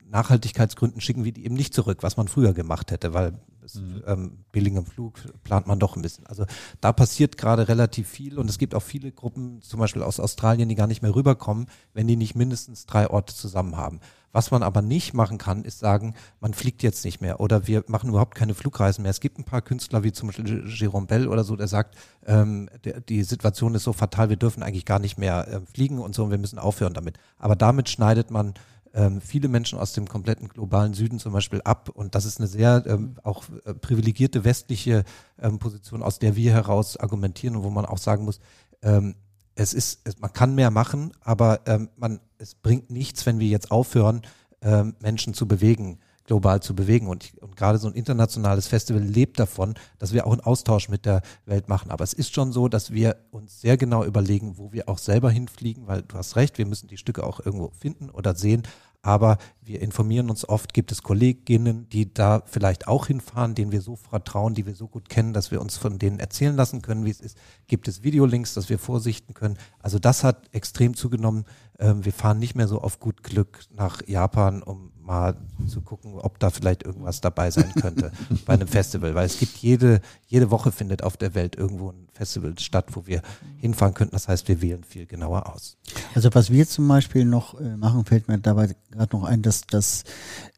Nachhaltigkeitsgründen 0.09 1.01
schicken 1.01 1.25
wir 1.25 1.31
die 1.31 1.45
eben 1.45 1.55
nicht 1.55 1.73
zurück, 1.73 1.99
was 2.01 2.17
man 2.17 2.27
früher 2.27 2.53
gemacht 2.53 2.91
hätte, 2.91 3.13
weil 3.13 3.33
das, 3.67 3.81
mhm. 3.81 4.03
ähm, 4.07 4.37
billigen 4.51 4.85
Flug 4.85 5.19
plant 5.43 5.67
man 5.67 5.79
doch 5.79 5.95
ein 5.95 6.01
bisschen. 6.01 6.25
Also 6.27 6.45
da 6.79 6.93
passiert 6.93 7.37
gerade 7.37 7.67
relativ 7.67 8.07
viel 8.07 8.39
und 8.39 8.49
es 8.49 8.57
gibt 8.57 8.73
auch 8.73 8.83
viele 8.83 9.11
Gruppen, 9.11 9.61
zum 9.61 9.79
Beispiel 9.79 10.03
aus 10.03 10.19
Australien, 10.19 10.69
die 10.69 10.75
gar 10.75 10.87
nicht 10.87 11.01
mehr 11.01 11.13
rüberkommen, 11.13 11.67
wenn 11.93 12.07
die 12.07 12.15
nicht 12.15 12.35
mindestens 12.35 12.85
drei 12.85 13.09
Orte 13.09 13.35
zusammen 13.35 13.75
haben. 13.75 13.99
Was 14.31 14.51
man 14.51 14.63
aber 14.63 14.81
nicht 14.81 15.13
machen 15.13 15.37
kann, 15.37 15.63
ist 15.63 15.79
sagen, 15.79 16.13
man 16.39 16.53
fliegt 16.53 16.83
jetzt 16.83 17.03
nicht 17.03 17.21
mehr 17.21 17.39
oder 17.39 17.67
wir 17.67 17.83
machen 17.87 18.09
überhaupt 18.09 18.35
keine 18.35 18.53
Flugreisen 18.53 19.01
mehr. 19.01 19.11
Es 19.11 19.19
gibt 19.19 19.39
ein 19.39 19.43
paar 19.43 19.61
Künstler 19.61 20.03
wie 20.03 20.11
zum 20.11 20.27
Beispiel 20.27 20.63
Jérôme 20.65 21.07
Bell 21.07 21.27
oder 21.27 21.43
so, 21.43 21.55
der 21.55 21.67
sagt, 21.67 21.95
ähm, 22.25 22.69
der, 22.85 23.01
die 23.01 23.23
Situation 23.23 23.75
ist 23.75 23.83
so 23.83 23.93
fatal, 23.93 24.29
wir 24.29 24.37
dürfen 24.37 24.63
eigentlich 24.63 24.85
gar 24.85 24.99
nicht 24.99 25.17
mehr 25.17 25.47
äh, 25.47 25.59
fliegen 25.73 25.99
und 25.99 26.13
so 26.15 26.23
und 26.23 26.31
wir 26.31 26.37
müssen 26.37 26.59
aufhören 26.59 26.93
damit. 26.93 27.17
Aber 27.37 27.55
damit 27.55 27.89
schneidet 27.89 28.31
man 28.31 28.53
ähm, 28.97 29.21
viele 29.21 29.47
Menschen 29.47 29.77
aus 29.77 29.93
dem 29.93 30.09
kompletten 30.09 30.49
globalen 30.49 30.95
Süden 30.95 31.19
zum 31.19 31.31
Beispiel 31.31 31.61
ab. 31.61 31.89
Und 31.93 32.15
das 32.15 32.25
ist 32.25 32.39
eine 32.39 32.47
sehr 32.47 32.83
ähm, 32.87 33.15
auch 33.23 33.43
äh, 33.63 33.75
privilegierte 33.75 34.43
westliche 34.43 35.03
ähm, 35.39 35.59
Position, 35.59 36.01
aus 36.01 36.17
der 36.17 36.35
wir 36.35 36.51
heraus 36.51 36.97
argumentieren 36.97 37.55
und 37.55 37.63
wo 37.63 37.69
man 37.69 37.85
auch 37.85 37.99
sagen 37.99 38.25
muss, 38.25 38.39
ähm, 38.81 39.15
es 39.53 39.73
ist, 39.73 40.01
es, 40.03 40.19
man 40.19 40.33
kann 40.33 40.55
mehr 40.55 40.71
machen, 40.71 41.11
aber 41.21 41.61
ähm, 41.67 41.89
man, 41.95 42.19
es 42.39 42.55
bringt 42.55 42.89
nichts, 42.89 43.25
wenn 43.27 43.39
wir 43.39 43.47
jetzt 43.47 43.69
aufhören, 43.69 44.21
ähm, 44.61 44.95
Menschen 44.99 45.35
zu 45.35 45.47
bewegen, 45.47 45.99
global 46.23 46.61
zu 46.61 46.75
bewegen. 46.75 47.07
Und, 47.07 47.33
und 47.39 47.55
gerade 47.55 47.77
so 47.77 47.87
ein 47.87 47.93
internationales 47.93 48.67
Festival 48.67 49.01
lebt 49.01 49.39
davon, 49.39 49.75
dass 49.99 50.13
wir 50.13 50.25
auch 50.25 50.31
einen 50.31 50.41
Austausch 50.41 50.89
mit 50.89 51.05
der 51.05 51.21
Welt 51.45 51.69
machen. 51.69 51.91
Aber 51.91 52.03
es 52.03 52.13
ist 52.13 52.33
schon 52.33 52.51
so, 52.51 52.67
dass 52.67 52.91
wir 52.91 53.15
uns 53.31 53.61
sehr 53.61 53.77
genau 53.77 54.03
überlegen, 54.03 54.57
wo 54.57 54.71
wir 54.73 54.89
auch 54.89 54.97
selber 54.97 55.29
hinfliegen, 55.29 55.87
weil 55.87 56.01
du 56.01 56.17
hast 56.17 56.35
recht, 56.35 56.57
wir 56.57 56.65
müssen 56.65 56.87
die 56.87 56.97
Stücke 56.97 57.25
auch 57.25 57.39
irgendwo 57.39 57.71
finden 57.79 58.09
oder 58.09 58.35
sehen 58.35 58.63
aber 59.07 59.37
wir 59.61 59.81
informieren 59.81 60.29
uns 60.29 60.47
oft, 60.49 60.73
gibt 60.73 60.91
es 60.91 61.01
Kolleginnen, 61.01 61.87
die 61.87 62.13
da 62.13 62.43
vielleicht 62.45 62.89
auch 62.89 63.07
hinfahren, 63.07 63.55
denen 63.55 63.71
wir 63.71 63.79
so 63.79 63.95
vertrauen, 63.95 64.53
die 64.53 64.65
wir 64.65 64.75
so 64.75 64.89
gut 64.89 65.07
kennen, 65.07 65.31
dass 65.31 65.49
wir 65.49 65.61
uns 65.61 65.77
von 65.77 65.97
denen 65.97 66.19
erzählen 66.19 66.57
lassen 66.57 66.81
können, 66.81 67.05
wie 67.05 67.09
es 67.09 67.21
ist. 67.21 67.37
Gibt 67.67 67.87
es 67.87 68.03
Videolinks, 68.03 68.53
dass 68.53 68.67
wir 68.67 68.77
vorsichten 68.77 69.33
können? 69.33 69.57
Also 69.79 69.97
das 69.97 70.25
hat 70.25 70.53
extrem 70.53 70.93
zugenommen. 70.93 71.45
Ähm, 71.79 72.03
wir 72.03 72.11
fahren 72.11 72.37
nicht 72.37 72.55
mehr 72.55 72.67
so 72.67 72.81
auf 72.81 72.99
gut 72.99 73.23
Glück 73.23 73.61
nach 73.73 74.05
Japan, 74.05 74.61
um 74.61 74.91
mal 75.07 75.37
zu 75.67 75.81
gucken, 75.81 76.13
ob 76.19 76.37
da 76.37 76.51
vielleicht 76.51 76.83
irgendwas 76.83 77.21
dabei 77.21 77.49
sein 77.49 77.73
könnte 77.81 78.11
bei 78.45 78.53
einem 78.53 78.67
Festival, 78.67 79.15
weil 79.15 79.25
es 79.25 79.39
gibt 79.39 79.57
jede, 79.57 80.01
jede 80.27 80.51
Woche 80.51 80.71
findet 80.71 81.01
auf 81.01 81.17
der 81.17 81.33
Welt 81.33 81.55
irgendwo 81.55 81.91
ein 81.91 82.07
Festival 82.13 82.59
statt, 82.59 82.89
wo 82.91 83.07
wir 83.07 83.21
hinfahren 83.57 83.95
könnten. 83.95 84.11
Das 84.13 84.27
heißt, 84.27 84.47
wir 84.49 84.61
wählen 84.61 84.83
viel 84.83 85.07
genauer 85.07 85.51
aus. 85.53 85.77
Also 86.13 86.29
was 86.33 86.51
wir 86.51 86.67
zum 86.67 86.87
Beispiel 86.87 87.25
noch 87.25 87.59
äh, 87.59 87.75
machen, 87.77 88.05
fällt 88.05 88.27
mir 88.27 88.37
dabei 88.37 88.75
gerade 88.91 89.15
noch 89.15 89.23
ein, 89.23 89.41
dass 89.41 89.61
das 89.61 90.03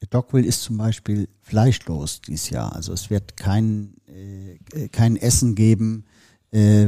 Dogville 0.09 0.45
ist 0.45 0.63
zum 0.63 0.77
Beispiel 0.77 1.29
fleischlos 1.41 2.21
dieses 2.21 2.49
Jahr. 2.49 2.75
Also 2.75 2.91
es 2.91 3.09
wird 3.09 3.37
kein, 3.37 3.93
äh, 4.07 4.89
kein 4.89 5.15
Essen 5.15 5.53
geben 5.55 6.05
äh, 6.51 6.87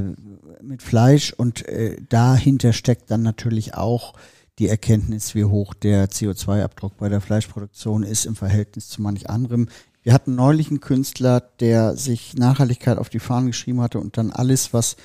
mit 0.64 0.82
Fleisch 0.82 1.32
und 1.34 1.68
äh, 1.68 1.98
dahinter 2.10 2.74
steckt 2.74 3.12
dann 3.12 3.22
natürlich 3.22 3.76
auch 3.76 4.14
die 4.60 4.68
Erkenntnis, 4.68 5.34
wie 5.36 5.46
hoch 5.46 5.74
der 5.74 6.10
CO2-Abdruck 6.10 6.98
bei 6.98 7.10
der 7.10 7.22
Fleischproduktion 7.22 8.04
ist 8.04 8.26
im 8.26 8.36
Verhältnis 8.36 8.90
zu 8.90 9.02
manch 9.02 9.30
anderem. 9.30 9.70
Wir 10.04 10.14
hatten 10.14 10.36
neulich 10.36 10.70
einen 10.70 10.82
Künstler, 10.82 11.42
der 11.60 11.96
sich 11.96 12.34
Nachhaltigkeit 12.36 12.98
auf 12.98 13.10
die 13.10 13.20
Fahnen 13.20 13.48
geschrieben 13.48 13.82
hatte 13.82 14.00
und 14.00 14.18
dann 14.18 14.32
alles, 14.32 14.74
was 14.74 14.96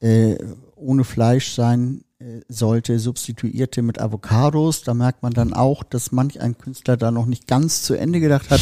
äh, 0.00 0.36
ohne 0.76 1.04
Fleisch 1.04 1.54
sein 1.54 2.04
äh, 2.18 2.40
sollte, 2.48 2.98
substituierte 2.98 3.82
mit 3.82 4.00
Avocados. 4.00 4.82
Da 4.82 4.94
merkt 4.94 5.22
man 5.22 5.32
dann 5.32 5.54
auch, 5.54 5.82
dass 5.82 6.12
manch 6.12 6.40
ein 6.40 6.58
Künstler 6.58 6.96
da 6.96 7.10
noch 7.10 7.26
nicht 7.26 7.46
ganz 7.46 7.82
zu 7.82 7.94
Ende 7.94 8.20
gedacht 8.20 8.50
hat. 8.50 8.60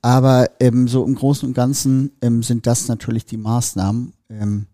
Aber 0.00 0.50
ähm, 0.60 0.88
so 0.88 1.04
im 1.04 1.14
Großen 1.14 1.48
und 1.48 1.54
Ganzen 1.54 2.12
ähm, 2.22 2.42
sind 2.42 2.66
das 2.66 2.88
natürlich 2.88 3.24
die 3.24 3.36
Maßnahmen. 3.36 4.14
Ähm, 4.30 4.66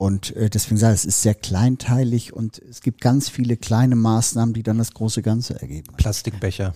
und 0.00 0.34
äh, 0.34 0.48
deswegen 0.48 0.78
sage 0.78 0.94
ich, 0.94 1.00
es 1.00 1.04
ist 1.04 1.20
sehr 1.20 1.34
kleinteilig 1.34 2.32
und 2.32 2.58
es 2.58 2.80
gibt 2.80 3.02
ganz 3.02 3.28
viele 3.28 3.58
kleine 3.58 3.96
Maßnahmen, 3.96 4.54
die 4.54 4.62
dann 4.62 4.78
das 4.78 4.94
große 4.94 5.20
Ganze 5.20 5.60
ergeben. 5.60 5.92
Plastikbecher. 5.98 6.72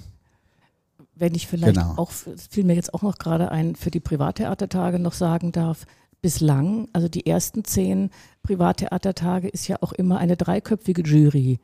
Wenn 1.14 1.34
ich 1.34 1.46
vielleicht 1.46 1.78
genau. 1.78 1.94
auch, 1.96 2.10
es 2.10 2.48
fiel 2.48 2.64
mir 2.64 2.74
jetzt 2.74 2.92
auch 2.92 3.00
noch 3.00 3.16
gerade 3.16 3.50
ein, 3.50 3.76
für 3.76 3.90
die 3.90 4.00
Privattheatertage 4.00 4.98
noch 4.98 5.14
sagen 5.14 5.52
darf, 5.52 5.86
bislang, 6.20 6.88
also 6.92 7.08
die 7.08 7.24
ersten 7.24 7.64
zehn 7.64 8.10
Privattheatertage 8.42 9.48
ist 9.48 9.68
ja 9.68 9.78
auch 9.80 9.94
immer 9.94 10.18
eine 10.18 10.36
dreiköpfige 10.36 11.00
Jury 11.00 11.60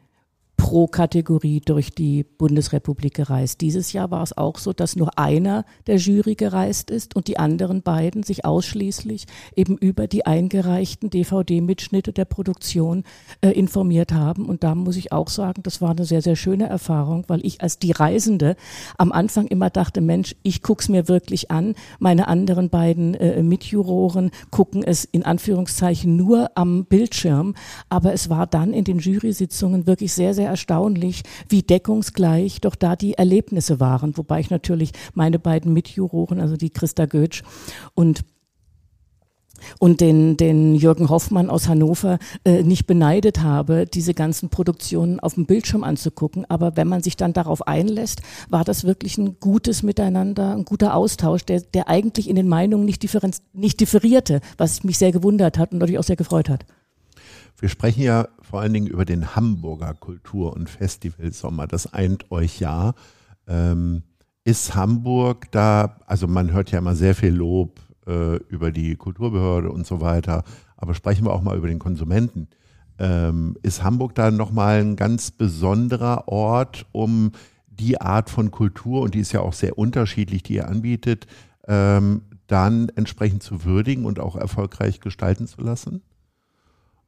pro 0.61 0.87
Kategorie 0.87 1.63
durch 1.65 1.91
die 1.91 2.23
Bundesrepublik 2.23 3.15
gereist. 3.15 3.63
Dieses 3.63 3.95
Jahr 3.95 4.11
war 4.11 4.23
es 4.23 4.37
auch 4.37 4.59
so, 4.59 4.75
dass 4.75 4.95
nur 4.95 5.19
einer 5.19 5.65
der 5.87 5.97
Jury 5.97 6.35
gereist 6.35 6.91
ist 6.91 7.17
und 7.17 7.29
die 7.29 7.39
anderen 7.39 7.81
beiden 7.81 8.23
sich 8.25 8.45
ausschließlich 8.45 9.25
eben 9.57 9.79
über 9.79 10.07
die 10.07 10.27
eingereichten 10.27 11.09
DVD-Mitschnitte 11.09 12.13
der 12.13 12.27
Produktion 12.27 13.05
äh, 13.41 13.49
informiert 13.53 14.13
haben. 14.13 14.45
Und 14.45 14.63
da 14.63 14.75
muss 14.75 14.97
ich 14.97 15.13
auch 15.13 15.29
sagen, 15.29 15.63
das 15.63 15.81
war 15.81 15.93
eine 15.93 16.05
sehr, 16.05 16.21
sehr 16.21 16.37
schöne 16.37 16.69
Erfahrung, 16.69 17.25
weil 17.29 17.41
ich 17.43 17.63
als 17.63 17.79
die 17.79 17.93
Reisende 17.93 18.55
am 18.99 19.13
Anfang 19.13 19.47
immer 19.47 19.71
dachte, 19.71 20.03
Mensch, 20.03 20.37
ich 20.43 20.63
guck's 20.63 20.91
mir 20.91 21.09
wirklich 21.09 21.51
an. 21.51 21.75
Meine 22.01 22.29
anderen 22.29 22.69
beiden 22.69 23.15
äh, 23.15 23.43
Mitjuroren 23.43 24.31
gucken 24.51 24.83
es 24.83 25.07
in 25.07 25.25
Anführungszeichen 25.25 26.17
nur 26.17 26.51
am 26.55 26.85
Bildschirm. 26.85 27.55
Aber 27.89 28.13
es 28.13 28.29
war 28.29 28.47
dann 28.47 28.75
in 28.75 28.85
den 28.85 28.99
Jury-Sitzungen 28.99 29.87
wirklich 29.87 30.13
sehr, 30.13 30.35
sehr 30.35 30.50
erstaunlich, 30.51 31.23
wie 31.49 31.63
deckungsgleich 31.63 32.61
doch 32.61 32.75
da 32.75 32.97
die 32.97 33.15
Erlebnisse 33.15 33.81
waren. 33.81 34.17
Wobei 34.17 34.41
ich 34.41 34.51
natürlich 34.51 34.93
meine 35.15 35.39
beiden 35.39 35.73
Mitjuroren, 35.73 36.41
also 36.41 36.57
die 36.57 36.71
Christa 36.71 37.07
Götsch 37.07 37.43
und 37.95 38.25
und 39.79 40.01
den, 40.01 40.37
den 40.37 40.75
Jürgen 40.75 41.09
Hoffmann 41.09 41.51
aus 41.51 41.69
Hannover 41.69 42.19
äh, 42.45 42.63
nicht 42.63 42.87
beneidet 42.87 43.43
habe, 43.43 43.87
diese 43.87 44.15
ganzen 44.15 44.49
Produktionen 44.49 45.21
auf 45.21 45.35
dem 45.35 45.47
Bildschirm 45.47 45.85
anzugucken. 45.85 46.45
Aber 46.49 46.77
wenn 46.77 46.89
man 46.89 47.03
sich 47.03 47.17
dann 47.17 47.33
darauf 47.33 47.67
einlässt, 47.67 48.23
war 48.49 48.65
das 48.65 48.85
wirklich 48.85 49.19
ein 49.19 49.39
gutes 49.39 49.83
Miteinander, 49.83 50.55
ein 50.55 50.65
guter 50.65 50.95
Austausch, 50.95 51.45
der, 51.45 51.61
der 51.61 51.89
eigentlich 51.89 52.29
in 52.29 52.37
den 52.37 52.49
Meinungen 52.49 52.85
nicht, 52.85 53.07
nicht 53.53 53.81
differierte, 53.81 54.41
was 54.57 54.85
mich 54.85 54.99
sehr 54.99 55.13
gewundert 55.13 55.59
hat 55.59 55.73
und 55.73 55.79
natürlich 55.79 55.99
auch 55.99 56.05
sehr 56.05 56.17
gefreut 56.17 56.49
hat. 56.49 56.65
Wir 57.61 57.69
sprechen 57.69 58.03
ja 58.03 58.27
vor 58.41 58.63
allen 58.63 58.73
Dingen 58.73 58.87
über 58.87 59.05
den 59.05 59.37
Hamburger 59.37 59.93
Kultur- 59.93 60.55
und 60.55 60.71
Festivalsommer. 60.71 61.67
Das 61.67 61.93
eint 61.93 62.31
euch 62.31 62.59
ja. 62.59 62.95
Ähm, 63.47 64.03
ist 64.45 64.75
Hamburg 64.75 65.53
da, 65.53 65.99
also 66.07 66.27
man 66.27 66.53
hört 66.53 66.71
ja 66.71 66.79
immer 66.79 66.97
sehr 66.97 67.15
viel 67.15 67.35
Lob 67.35 67.79
äh, 68.07 68.37
über 68.49 68.73
die 68.73 68.97
Kulturbehörde 68.97 69.71
und 69.71 69.87
so 69.87 70.01
weiter, 70.01 70.45
aber 70.79 70.95
sprechen 70.95 71.27
wir 71.27 71.33
auch 71.35 71.43
mal 71.43 71.59
über 71.59 71.69
den 71.69 71.79
Konsumenten. 71.79 72.49
Ähm, 72.99 73.59
ist 73.63 73.83
Hamburg 73.83 74.15
da 74.15 74.31
nochmal 74.31 74.81
ein 74.81 74.97
ganz 74.97 75.31
besonderer 75.31 76.29
Ort, 76.29 76.87
um 76.93 77.33
die 77.67 78.01
Art 78.01 78.31
von 78.31 78.51
Kultur, 78.51 79.03
und 79.03 79.15
die 79.15 79.21
ist 79.21 79.33
ja 79.33 79.41
auch 79.41 79.53
sehr 79.53 79.77
unterschiedlich, 79.77 80.43
die 80.43 80.55
ihr 80.55 80.69
anbietet, 80.69 81.27
ähm, 81.67 82.23
dann 82.47 82.89
entsprechend 82.97 83.43
zu 83.43 83.65
würdigen 83.65 84.07
und 84.07 84.19
auch 84.19 84.37
erfolgreich 84.37 85.01
gestalten 85.01 85.47
zu 85.47 85.61
lassen? 85.61 86.03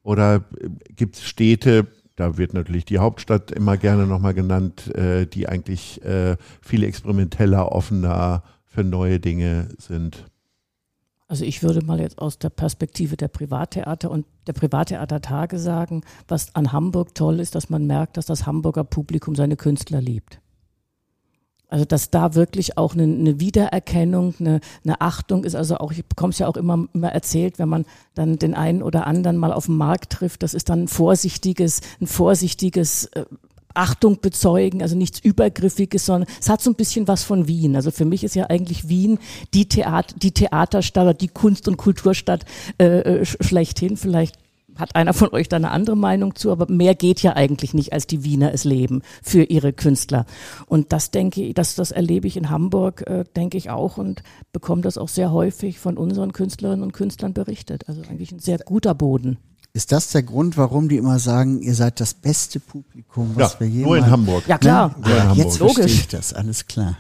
Oder 0.03 0.45
äh, 0.61 0.69
gibt 0.95 1.17
es 1.17 1.23
Städte, 1.23 1.87
da 2.17 2.37
wird 2.37 2.55
natürlich 2.55 2.85
die 2.85 2.99
Hauptstadt 2.99 3.51
immer 3.51 3.77
gerne 3.77 4.07
nochmal 4.07 4.35
genannt, 4.35 4.95
äh, 4.95 5.27
die 5.27 5.49
eigentlich 5.49 6.05
äh, 6.05 6.37
viel 6.61 6.85
experimenteller, 6.85 7.73
offener 7.73 8.43
für 8.67 8.85
neue 8.85 9.21
Dinge 9.21 9.69
sind? 9.79 10.25
Also 11.33 11.47
ich 11.47 11.63
würde 11.63 11.83
mal 11.83 11.99
jetzt 11.99 12.19
aus 12.19 12.39
der 12.39 12.51
Perspektive 12.51 13.17
der 13.17 13.29
Privattheater 13.29 14.11
und 14.11 14.27
der 14.47 14.53
Privattheatertage 14.53 15.59
sagen, 15.59 16.03
was 16.29 16.55
an 16.55 16.73
Hamburg 16.73 17.15
toll 17.15 17.41
ist, 17.41 17.55
dass 17.55 17.71
man 17.71 17.87
merkt, 17.87 18.19
dass 18.19 18.27
das 18.27 18.45
Hamburger 18.45 18.85
Publikum 18.85 19.35
seine 19.35 19.57
Künstler 19.57 20.03
liebt. 20.03 20.42
Also 21.73 21.87
dass 21.87 22.11
da 22.11 22.35
wirklich 22.35 22.77
auch 22.77 22.93
eine, 22.93 23.05
eine 23.05 23.41
Wiedererkennung, 23.41 24.35
eine, 24.39 24.61
eine 24.85 25.01
Achtung 25.01 25.45
ist. 25.45 25.55
Also 25.55 25.79
auch, 25.79 25.91
ich 25.91 26.05
bekomme 26.05 26.31
es 26.31 26.39
ja 26.39 26.47
auch 26.47 26.59
immer, 26.59 26.87
immer 26.93 27.09
erzählt, 27.09 27.59
wenn 27.59 27.71
man 27.71 27.87
dann 28.15 28.39
den 28.39 28.53
einen 28.53 28.83
oder 28.83 29.07
anderen 29.07 29.39
mal 29.39 29.55
auf 29.55 29.65
dem 29.65 29.79
Markt 29.79 30.13
trifft, 30.13 30.43
das 30.43 30.53
ist 30.53 30.69
dann 30.69 30.83
ein 30.83 30.89
vorsichtiges, 30.89 31.81
ein 31.99 32.07
vorsichtiges 32.07 33.07
äh, 33.07 33.25
Achtung 33.73 34.21
bezeugen, 34.21 34.83
also 34.83 34.97
nichts 34.97 35.19
Übergriffiges, 35.21 36.05
sondern 36.05 36.29
es 36.39 36.51
hat 36.51 36.61
so 36.61 36.71
ein 36.71 36.75
bisschen 36.75 37.09
was 37.09 37.23
von 37.23 37.49
Wien. 37.49 37.75
Also 37.75 37.91
für 37.91 38.05
mich 38.05 38.23
ist 38.23 38.35
ja 38.35 38.51
eigentlich 38.51 38.91
Wien 38.91 39.19
die, 39.55 39.67
Theater, 39.67 40.15
die 40.19 40.33
Theaterstadt 40.33 41.05
oder 41.05 41.15
die 41.15 41.29
Kunst- 41.29 41.69
und 41.69 41.79
Kulturstadt 41.79 42.45
äh, 42.77 42.85
äh 42.85 43.25
schlechthin. 43.25 43.97
Vielleicht 43.97 44.37
hat 44.77 44.95
einer 44.97 45.13
von 45.13 45.31
euch 45.33 45.49
da 45.49 45.57
eine 45.57 45.71
andere 45.71 45.97
Meinung 45.97 46.35
zu, 46.35 46.51
aber 46.51 46.71
mehr 46.71 46.95
geht 46.95 47.23
ja 47.23 47.35
eigentlich 47.35 47.75
nicht, 47.75 47.93
als 47.93 48.07
die 48.07 48.25
Wiener 48.25 48.53
es 48.53 48.65
leben 48.65 49.03
für 49.23 49.45
ihre 49.45 49.73
Künstler. 49.73 50.27
Und 50.67 50.93
das 50.93 51.11
denke 51.11 51.43
ich, 51.43 51.55
das, 51.55 51.75
das 51.75 51.91
erlebe 51.91 52.27
ich 52.27 52.37
in 52.37 52.51
Hamburg, 52.51 53.07
äh, 53.07 53.25
denke 53.37 53.59
ich 53.59 53.71
auch 53.71 53.99
und 53.99 54.23
bekomme 54.53 54.83
das 54.83 54.99
auch 54.99 55.09
sehr 55.09 55.33
häufig 55.33 55.79
von 55.79 55.97
unseren 55.97 56.33
Künstlerinnen 56.33 56.83
und 56.83 56.93
Künstlern 56.93 57.35
berichtet. 57.35 57.89
Also 57.89 58.03
eigentlich 58.03 58.33
ein 58.33 58.39
sehr 58.39 58.59
guter 58.59 58.95
Boden. 58.95 59.39
Ist 59.75 59.91
das 59.91 60.11
der 60.11 60.23
Grund, 60.23 60.59
warum 60.59 60.91
die 60.91 60.99
immer 60.99 61.19
sagen, 61.19 61.63
ihr 61.63 61.75
seid 61.75 61.99
das 61.99 62.13
beste 62.13 62.61
Publikum, 62.61 63.31
was 63.35 63.55
ja, 63.55 63.61
wir 63.61 63.69
jemals... 63.69 63.87
Nur 63.87 63.97
in 63.97 64.11
Hamburg. 64.11 64.45
Ja 64.47 64.59
klar, 64.59 64.95
ne? 64.99 65.09
ja, 65.09 65.33
jetzt 65.33 65.61
logisch. 65.61 65.77
verstehe 65.77 66.01
ich 66.01 66.09
das, 66.09 66.35
alles 66.35 66.67
klar. 66.67 66.99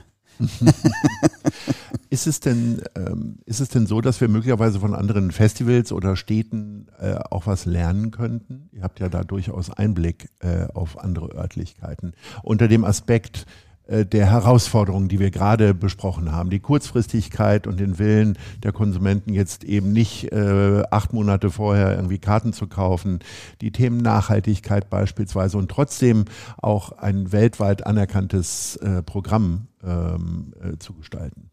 ist 2.10 2.26
es 2.26 2.40
denn, 2.40 2.82
ähm, 2.94 3.38
ist 3.46 3.60
es 3.60 3.68
denn 3.68 3.86
so, 3.86 4.00
dass 4.00 4.20
wir 4.20 4.28
möglicherweise 4.28 4.80
von 4.80 4.94
anderen 4.94 5.30
Festivals 5.30 5.92
oder 5.92 6.16
Städten 6.16 6.86
äh, 7.00 7.14
auch 7.30 7.46
was 7.46 7.64
lernen 7.64 8.10
könnten? 8.10 8.68
Ihr 8.72 8.82
habt 8.82 9.00
ja 9.00 9.08
da 9.08 9.24
durchaus 9.24 9.70
Einblick 9.70 10.28
äh, 10.40 10.66
auf 10.72 10.98
andere 10.98 11.34
Örtlichkeiten. 11.34 12.12
Unter 12.42 12.68
dem 12.68 12.84
Aspekt, 12.84 13.46
äh, 13.92 14.06
der 14.06 14.30
Herausforderungen, 14.30 15.08
die 15.08 15.18
wir 15.18 15.30
gerade 15.30 15.74
besprochen 15.74 16.32
haben. 16.32 16.50
Die 16.50 16.60
Kurzfristigkeit 16.60 17.66
und 17.66 17.80
den 17.80 17.98
Willen 17.98 18.38
der 18.62 18.72
Konsumenten 18.72 19.32
jetzt 19.32 19.64
eben 19.64 19.92
nicht 19.92 20.32
äh, 20.32 20.82
acht 20.90 21.12
Monate 21.12 21.50
vorher 21.50 21.96
irgendwie 21.96 22.18
Karten 22.18 22.52
zu 22.52 22.68
kaufen, 22.68 23.18
die 23.60 23.72
Themen 23.72 23.98
Nachhaltigkeit 23.98 24.88
beispielsweise 24.88 25.58
und 25.58 25.70
trotzdem 25.70 26.26
auch 26.58 26.92
ein 26.92 27.32
weltweit 27.32 27.86
anerkanntes 27.86 28.76
äh, 28.76 29.02
Programm 29.02 29.66
ähm, 29.82 30.54
äh, 30.60 30.78
zu 30.78 30.94
gestalten. 30.94 31.50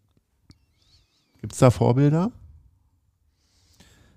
Gibt 1.41 1.53
es 1.53 1.59
da 1.59 1.71
Vorbilder? 1.71 2.31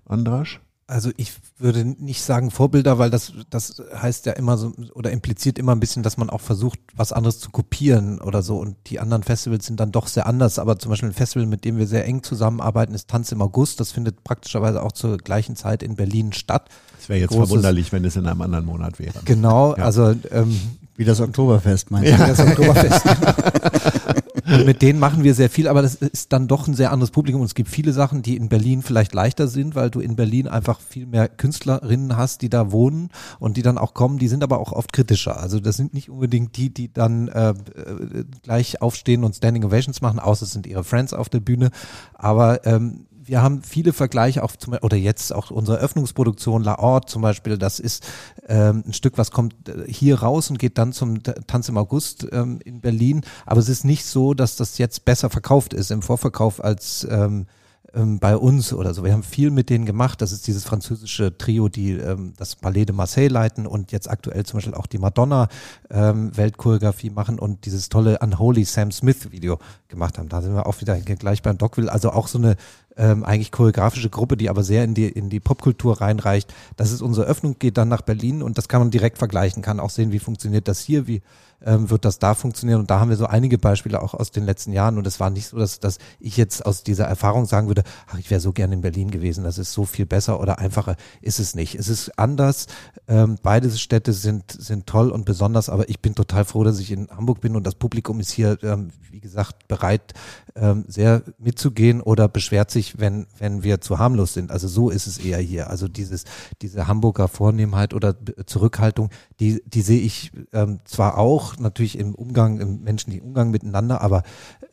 Andrasch? 0.05 0.59
Also 0.85 1.11
ich 1.15 1.33
würde 1.57 1.85
nicht 1.85 2.21
sagen 2.21 2.51
Vorbilder, 2.51 2.99
weil 2.99 3.09
das, 3.09 3.31
das 3.49 3.81
heißt 3.95 4.25
ja 4.25 4.33
immer 4.33 4.57
so 4.57 4.73
oder 4.93 5.11
impliziert 5.11 5.57
immer 5.57 5.71
ein 5.71 5.79
bisschen, 5.79 6.03
dass 6.03 6.17
man 6.17 6.29
auch 6.29 6.41
versucht, 6.41 6.77
was 6.93 7.13
anderes 7.13 7.39
zu 7.39 7.51
kopieren 7.51 8.19
oder 8.19 8.43
so. 8.43 8.57
Und 8.57 8.75
die 8.87 8.99
anderen 8.99 9.23
Festivals 9.23 9.65
sind 9.65 9.79
dann 9.79 9.93
doch 9.93 10.07
sehr 10.07 10.27
anders. 10.27 10.59
Aber 10.59 10.77
zum 10.77 10.89
Beispiel 10.89 11.09
ein 11.09 11.13
Festival, 11.13 11.47
mit 11.47 11.63
dem 11.63 11.77
wir 11.77 11.87
sehr 11.87 12.05
eng 12.05 12.21
zusammenarbeiten, 12.21 12.93
ist 12.93 13.09
Tanz 13.09 13.31
im 13.31 13.41
August. 13.41 13.79
Das 13.79 13.93
findet 13.93 14.25
praktischerweise 14.25 14.83
auch 14.83 14.91
zur 14.91 15.17
gleichen 15.17 15.55
Zeit 15.55 15.83
in 15.83 15.95
Berlin 15.95 16.33
statt. 16.33 16.69
Es 16.99 17.07
wäre 17.07 17.19
jetzt 17.19 17.29
Großes, 17.29 17.47
verwunderlich, 17.47 17.93
wenn 17.93 18.03
es 18.03 18.17
in 18.17 18.27
einem 18.27 18.41
anderen 18.41 18.65
Monat 18.65 18.99
wäre. 18.99 19.19
Genau, 19.23 19.77
ja. 19.77 19.85
also 19.85 20.13
ähm, 20.31 20.59
wie 20.95 21.05
das 21.05 21.19
Oktoberfest 21.21 21.91
meinst 21.91 22.07
du? 22.07 22.11
Ja, 22.11 22.27
das 22.27 22.39
Oktoberfest. 22.39 23.05
Und 24.45 24.65
mit 24.65 24.81
denen 24.81 24.99
machen 24.99 25.23
wir 25.23 25.33
sehr 25.33 25.49
viel, 25.49 25.67
aber 25.67 25.81
das 25.81 25.95
ist 25.95 26.33
dann 26.33 26.47
doch 26.47 26.67
ein 26.67 26.73
sehr 26.73 26.91
anderes 26.91 27.11
Publikum. 27.11 27.41
Und 27.41 27.47
es 27.47 27.55
gibt 27.55 27.69
viele 27.69 27.93
Sachen, 27.93 28.21
die 28.21 28.35
in 28.35 28.49
Berlin 28.49 28.81
vielleicht 28.81 29.13
leichter 29.13 29.47
sind, 29.47 29.73
weil 29.73 29.89
du 29.89 29.99
in 29.99 30.15
Berlin 30.15 30.47
einfach 30.47 30.79
viel 30.81 31.05
mehr 31.05 31.29
Künstlerinnen 31.29 32.17
hast, 32.17 32.41
die 32.41 32.49
da 32.49 32.71
wohnen 32.71 33.09
und 33.39 33.57
die 33.57 33.61
dann 33.61 33.77
auch 33.77 33.93
kommen. 33.93 34.19
Die 34.19 34.27
sind 34.27 34.43
aber 34.43 34.59
auch 34.59 34.71
oft 34.71 34.91
kritischer. 34.91 35.39
Also 35.39 35.59
das 35.59 35.77
sind 35.77 35.93
nicht 35.93 36.09
unbedingt 36.09 36.57
die, 36.57 36.73
die 36.73 36.91
dann 36.91 37.29
äh, 37.29 37.49
äh 37.49 38.25
gleich 38.43 38.81
aufstehen 38.81 39.23
und 39.23 39.35
Standing 39.35 39.63
Ovations 39.63 40.01
machen, 40.01 40.19
außer 40.19 40.43
es 40.43 40.51
sind 40.51 40.67
ihre 40.67 40.83
Friends 40.83 41.13
auf 41.13 41.29
der 41.29 41.39
Bühne. 41.39 41.71
Aber 42.13 42.65
ähm, 42.65 43.05
wir 43.25 43.41
haben 43.41 43.61
viele 43.61 43.93
Vergleiche 43.93 44.43
auch 44.43 44.55
zum, 44.55 44.75
oder 44.81 44.97
jetzt 44.97 45.33
auch 45.33 45.51
unsere 45.51 45.77
Öffnungsproduktion 45.77 46.63
La 46.63 46.79
Orte 46.79 47.11
zum 47.11 47.21
Beispiel, 47.21 47.57
das 47.57 47.79
ist 47.79 48.05
ähm, 48.47 48.83
ein 48.87 48.93
Stück, 48.93 49.17
was 49.17 49.31
kommt 49.31 49.69
äh, 49.69 49.91
hier 49.91 50.19
raus 50.19 50.49
und 50.49 50.59
geht 50.59 50.77
dann 50.77 50.93
zum 50.93 51.23
Tanz 51.23 51.69
im 51.69 51.77
August 51.77 52.27
ähm, 52.31 52.59
in 52.63 52.81
Berlin. 52.81 53.21
Aber 53.45 53.59
es 53.59 53.69
ist 53.69 53.85
nicht 53.85 54.05
so, 54.05 54.33
dass 54.33 54.55
das 54.55 54.77
jetzt 54.77 55.05
besser 55.05 55.29
verkauft 55.29 55.73
ist 55.73 55.91
im 55.91 56.01
Vorverkauf 56.01 56.63
als 56.63 57.07
ähm, 57.09 57.47
ähm, 57.93 58.19
bei 58.19 58.35
uns 58.37 58.73
oder 58.73 58.93
so. 58.93 59.03
Wir 59.03 59.13
haben 59.13 59.23
viel 59.23 59.51
mit 59.51 59.69
denen 59.69 59.85
gemacht. 59.85 60.21
Das 60.21 60.31
ist 60.31 60.47
dieses 60.47 60.63
französische 60.63 61.37
Trio, 61.37 61.69
die 61.69 61.91
ähm, 61.91 62.33
das 62.37 62.55
Palais 62.55 62.85
de 62.85 62.95
Marseille 62.95 63.27
leiten 63.27 63.67
und 63.67 63.91
jetzt 63.91 64.09
aktuell 64.09 64.45
zum 64.45 64.57
Beispiel 64.57 64.73
auch 64.73 64.87
die 64.87 64.97
Madonna 64.97 65.47
ähm, 65.89 66.35
Weltchoreografie 66.35 67.09
machen 67.09 67.39
und 67.39 67.65
dieses 67.65 67.89
tolle 67.89 68.19
Unholy 68.19 68.65
Sam 68.65 68.91
Smith 68.91 69.31
Video 69.31 69.59
gemacht 69.87 70.17
haben. 70.17 70.29
Da 70.29 70.41
sind 70.41 70.55
wir 70.55 70.65
auch 70.65 70.81
wieder 70.81 70.99
gleich 70.99 71.41
beim 71.41 71.57
Dockville. 71.57 71.91
Also 71.91 72.11
auch 72.11 72.27
so 72.27 72.37
eine 72.37 72.55
ähm, 72.95 73.23
eigentlich 73.23 73.51
choreografische 73.51 74.09
Gruppe, 74.09 74.37
die 74.37 74.49
aber 74.49 74.63
sehr 74.63 74.83
in 74.83 74.93
die, 74.93 75.07
in 75.07 75.29
die 75.29 75.39
Popkultur 75.39 76.01
reinreicht. 76.01 76.53
Das 76.75 76.91
ist 76.91 77.01
unsere 77.01 77.25
Öffnung, 77.25 77.57
geht 77.59 77.77
dann 77.77 77.89
nach 77.89 78.01
Berlin 78.01 78.43
und 78.43 78.57
das 78.57 78.67
kann 78.67 78.81
man 78.81 78.91
direkt 78.91 79.17
vergleichen, 79.17 79.63
kann 79.63 79.79
auch 79.79 79.89
sehen, 79.89 80.11
wie 80.11 80.19
funktioniert 80.19 80.67
das 80.67 80.79
hier, 80.79 81.07
wie 81.07 81.21
ähm, 81.65 81.89
wird 81.89 82.05
das 82.05 82.19
da 82.19 82.33
funktionieren. 82.33 82.79
Und 82.79 82.89
da 82.89 82.99
haben 82.99 83.09
wir 83.09 83.17
so 83.17 83.25
einige 83.25 83.57
Beispiele 83.57 84.01
auch 84.01 84.13
aus 84.13 84.31
den 84.31 84.45
letzten 84.45 84.71
Jahren. 84.71 84.97
Und 84.97 85.07
es 85.07 85.19
war 85.19 85.29
nicht 85.29 85.47
so, 85.47 85.57
dass, 85.57 85.79
dass 85.79 85.97
ich 86.19 86.37
jetzt 86.37 86.65
aus 86.65 86.83
dieser 86.83 87.05
Erfahrung 87.05 87.45
sagen 87.45 87.67
würde, 87.67 87.83
ach, 88.07 88.17
ich 88.17 88.29
wäre 88.29 88.41
so 88.41 88.51
gerne 88.51 88.73
in 88.73 88.81
Berlin 88.81 89.11
gewesen, 89.11 89.43
das 89.43 89.57
ist 89.57 89.73
so 89.73 89.85
viel 89.85 90.05
besser 90.05 90.39
oder 90.39 90.59
einfacher. 90.59 90.95
Ist 91.21 91.39
es 91.39 91.55
nicht. 91.55 91.75
Es 91.75 91.87
ist 91.87 92.17
anders. 92.19 92.67
Ähm, 93.07 93.37
beide 93.41 93.69
Städte 93.71 94.13
sind, 94.13 94.51
sind 94.51 94.87
toll 94.87 95.09
und 95.09 95.25
besonders, 95.25 95.69
aber 95.69 95.89
ich 95.89 95.99
bin 95.99 96.15
total 96.15 96.45
froh, 96.45 96.63
dass 96.63 96.79
ich 96.79 96.91
in 96.91 97.07
Hamburg 97.09 97.41
bin 97.41 97.55
und 97.55 97.65
das 97.65 97.75
Publikum 97.75 98.19
ist 98.19 98.31
hier, 98.31 98.57
ähm, 98.63 98.91
wie 99.11 99.19
gesagt, 99.19 99.67
bereit, 99.67 100.13
ähm, 100.55 100.85
sehr 100.87 101.23
mitzugehen 101.37 102.01
oder 102.01 102.27
beschwert 102.27 102.71
sich, 102.71 102.99
wenn, 102.99 103.27
wenn 103.37 103.63
wir 103.63 103.81
zu 103.81 103.99
harmlos 103.99 104.33
sind. 104.33 104.51
Also 104.51 104.67
so 104.67 104.89
ist 104.89 105.07
es 105.07 105.17
eher 105.17 105.39
hier. 105.39 105.69
Also 105.69 105.87
dieses, 105.87 106.25
diese 106.61 106.87
Hamburger 106.87 107.27
Vornehmheit 107.27 107.93
oder 107.93 108.15
Zurückhaltung, 108.45 109.09
die, 109.39 109.61
die 109.65 109.81
sehe 109.81 110.01
ich 110.01 110.31
ähm, 110.51 110.79
zwar 110.85 111.17
auch, 111.17 111.52
natürlich 111.59 111.97
im 111.97 112.15
Umgang, 112.15 112.59
im 112.59 112.83
menschlichen 112.83 113.21
Umgang 113.21 113.51
miteinander, 113.51 114.01
aber 114.01 114.23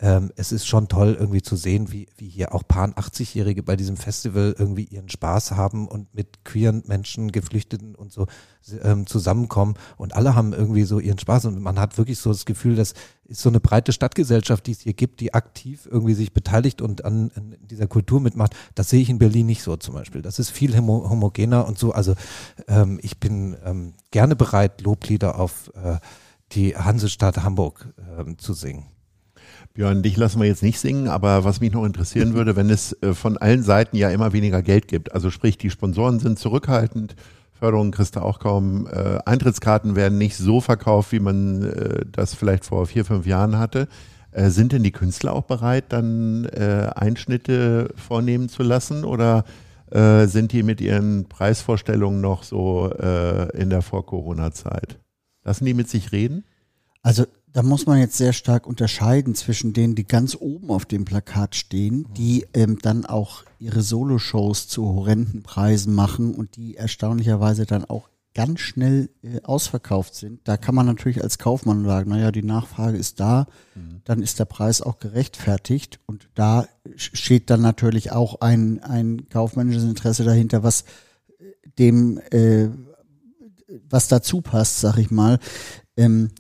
ähm, 0.01 0.31
es 0.37 0.53
ist 0.53 0.67
schon 0.67 0.89
toll 0.89 1.17
irgendwie 1.19 1.43
zu 1.43 1.57
sehen, 1.57 1.93
wie, 1.93 2.09
wie 2.17 2.29
hier 2.29 2.55
auch 2.55 2.67
paar 2.67 2.89
80-Jährige 2.89 3.63
bei 3.63 3.77
diesem 3.77 3.97
Festival 3.97 4.55
irgendwie 4.59 4.85
ihren 4.85 5.09
Spaß 5.09 5.53
haben 5.53 5.89
und 5.89 6.15
mit 6.15 6.45
queeren 6.45 6.83
Menschen, 6.87 7.33
Geflüchteten 7.33 7.95
und 7.95 8.13
so 8.13 8.27
ähm, 8.83 9.07
zusammenkommen 9.07 9.75
und 9.97 10.15
alle 10.15 10.35
haben 10.35 10.53
irgendwie 10.53 10.85
so 10.85 10.99
ihren 10.99 11.19
Spaß 11.19 11.47
und 11.47 11.61
man 11.61 11.79
hat 11.79 11.99
wirklich 11.99 12.19
so 12.19 12.31
das 12.31 12.45
Gefühl, 12.45 12.77
dass 12.77 12.95
ist 13.31 13.43
so 13.43 13.49
eine 13.49 13.61
breite 13.61 13.93
Stadtgesellschaft, 13.93 14.67
die 14.67 14.73
es 14.73 14.81
hier 14.81 14.93
gibt, 14.93 15.21
die 15.21 15.35
aktiv 15.35 15.89
irgendwie 15.91 16.15
sich 16.15 16.35
beteiligt 16.35 16.83
und 16.83 17.05
an, 17.05 17.31
an 17.37 17.55
dieser 17.61 17.87
Kultur 17.87 18.21
mitmacht. 18.21 18.57
Das 18.75 18.91
sehe 18.91 19.01
ich 19.01 19.09
in 19.09 19.19
Berlin 19.19 19.47
nicht 19.47 19.63
so 19.63 19.77
zum 19.77 19.95
Beispiel. 19.95 20.21
Das 20.21 20.41
ist 20.41 20.51
viel 20.51 20.77
homo 20.77 21.09
homogener 21.09 21.67
und 21.67 21.79
so. 21.79 21.93
Also 21.93 22.15
ähm, 22.67 22.99
ich 23.03 23.21
bin 23.21 23.57
ähm, 23.65 23.95
gerne 24.11 24.35
bereit, 24.35 24.81
Loblieder 24.81 25.39
auf 25.39 25.71
äh, 25.77 25.99
die 26.53 26.77
Hansestadt 26.77 27.43
Hamburg 27.43 27.93
äh, 28.19 28.37
zu 28.37 28.53
singen. 28.55 28.87
Björn, 29.75 30.03
dich 30.03 30.17
lassen 30.17 30.41
wir 30.41 30.49
jetzt 30.49 30.63
nicht 30.63 30.81
singen, 30.81 31.09
aber 31.09 31.45
was 31.45 31.61
mich 31.61 31.73
noch 31.73 31.85
interessieren 31.85 32.35
würde, 32.35 32.57
wenn 32.57 32.71
es 32.71 32.93
äh, 33.03 33.15
von 33.15 33.37
allen 33.37 33.63
Seiten 33.63 33.97
ja 33.97 34.11
immer 34.11 34.33
weniger 34.33 34.63
Geld 34.63 34.89
gibt, 34.89 35.13
also 35.13 35.31
sprich, 35.31 35.59
die 35.59 35.71
Sponsoren 35.71 36.19
sind 36.19 36.39
zurückhaltend, 36.39 37.15
Förderung 37.53 37.91
kriegst 37.91 38.17
du 38.17 38.21
auch 38.21 38.39
kaum, 38.39 38.87
äh, 38.87 39.19
Eintrittskarten 39.25 39.95
werden 39.95 40.19
nicht 40.19 40.37
so 40.37 40.61
verkauft, 40.61 41.13
wie 41.13 41.21
man 41.21 41.63
äh, 41.63 42.05
das 42.11 42.35
vielleicht 42.35 42.65
vor 42.65 42.87
vier, 42.87 43.05
fünf 43.05 43.27
Jahren 43.27 43.59
hatte. 43.59 43.87
Äh, 44.33 44.49
sind 44.49 44.73
denn 44.73 44.83
die 44.83 44.93
Künstler 44.93 45.35
auch 45.35 45.43
bereit, 45.43 45.87
dann 45.91 46.47
äh, 46.47 46.91
Einschnitte 46.95 47.93
vornehmen 47.97 48.49
zu 48.49 48.63
lassen 48.63 49.05
oder 49.05 49.45
äh, 49.91 50.27
sind 50.27 50.53
die 50.53 50.63
mit 50.63 50.81
ihren 50.81 51.29
Preisvorstellungen 51.29 52.21
noch 52.21 52.45
so 52.45 52.91
äh, 52.93 53.55
in 53.61 53.71
der 53.71 53.83
Vor-Corona-Zeit? 53.83 54.99
Lassen 55.45 55.65
die 55.65 55.75
mit 55.75 55.89
sich 55.89 56.13
reden? 56.13 56.45
Also 57.03 57.25
da 57.53 57.63
muss 57.63 57.87
man 57.87 57.99
jetzt 57.99 58.17
sehr 58.17 58.33
stark 58.33 58.67
unterscheiden 58.67 59.35
zwischen 59.35 59.73
denen, 59.73 59.95
die 59.95 60.07
ganz 60.07 60.37
oben 60.39 60.71
auf 60.71 60.85
dem 60.85 61.05
Plakat 61.05 61.57
stehen, 61.57 62.07
die 62.17 62.47
ähm, 62.55 62.79
dann 62.81 63.07
auch 63.07 63.45
ihre 63.59 63.83
Soloshows 63.83 64.69
zu 64.69 64.85
horrenden 64.85 65.43
Preisen 65.43 65.95
machen 65.95 66.35
und 66.35 66.57
die 66.57 66.77
erstaunlicherweise 66.77 67.67
dann 67.67 67.85
auch 67.85 68.09
ganz 68.35 68.61
schnell 68.61 69.11
äh, 69.23 69.41
ausverkauft 69.43 70.15
sind. 70.15 70.41
Da 70.45 70.57
kann 70.57 70.75
man 70.75 70.87
natürlich 70.87 71.23
als 71.23 71.39
Kaufmann 71.39 71.85
sagen, 71.85 72.11
naja, 72.11 72.31
die 72.31 72.45
Nachfrage 72.45 72.97
ist 72.97 73.19
da, 73.19 73.47
mhm. 73.75 74.03
dann 74.05 74.23
ist 74.23 74.39
der 74.39 74.45
Preis 74.45 74.83
auch 74.83 75.01
gerechtfertigt 75.01 75.99
und 76.07 76.29
da 76.35 76.69
steht 76.95 77.51
dann 77.51 77.61
natürlich 77.61 78.13
auch 78.13 78.41
ein, 78.41 78.81
ein 78.83 79.29
kaufmännisches 79.29 79.83
Interesse 79.85 80.23
dahinter, 80.23 80.63
was 80.63 80.83
äh, 80.83 81.45
dem 81.79 82.21
äh, 82.31 82.69
was 83.89 84.09
dazu 84.09 84.41
passt, 84.41 84.81
sag 84.81 84.99
ich 84.99 85.11
mal. 85.11 85.39
Ähm, 85.97 86.31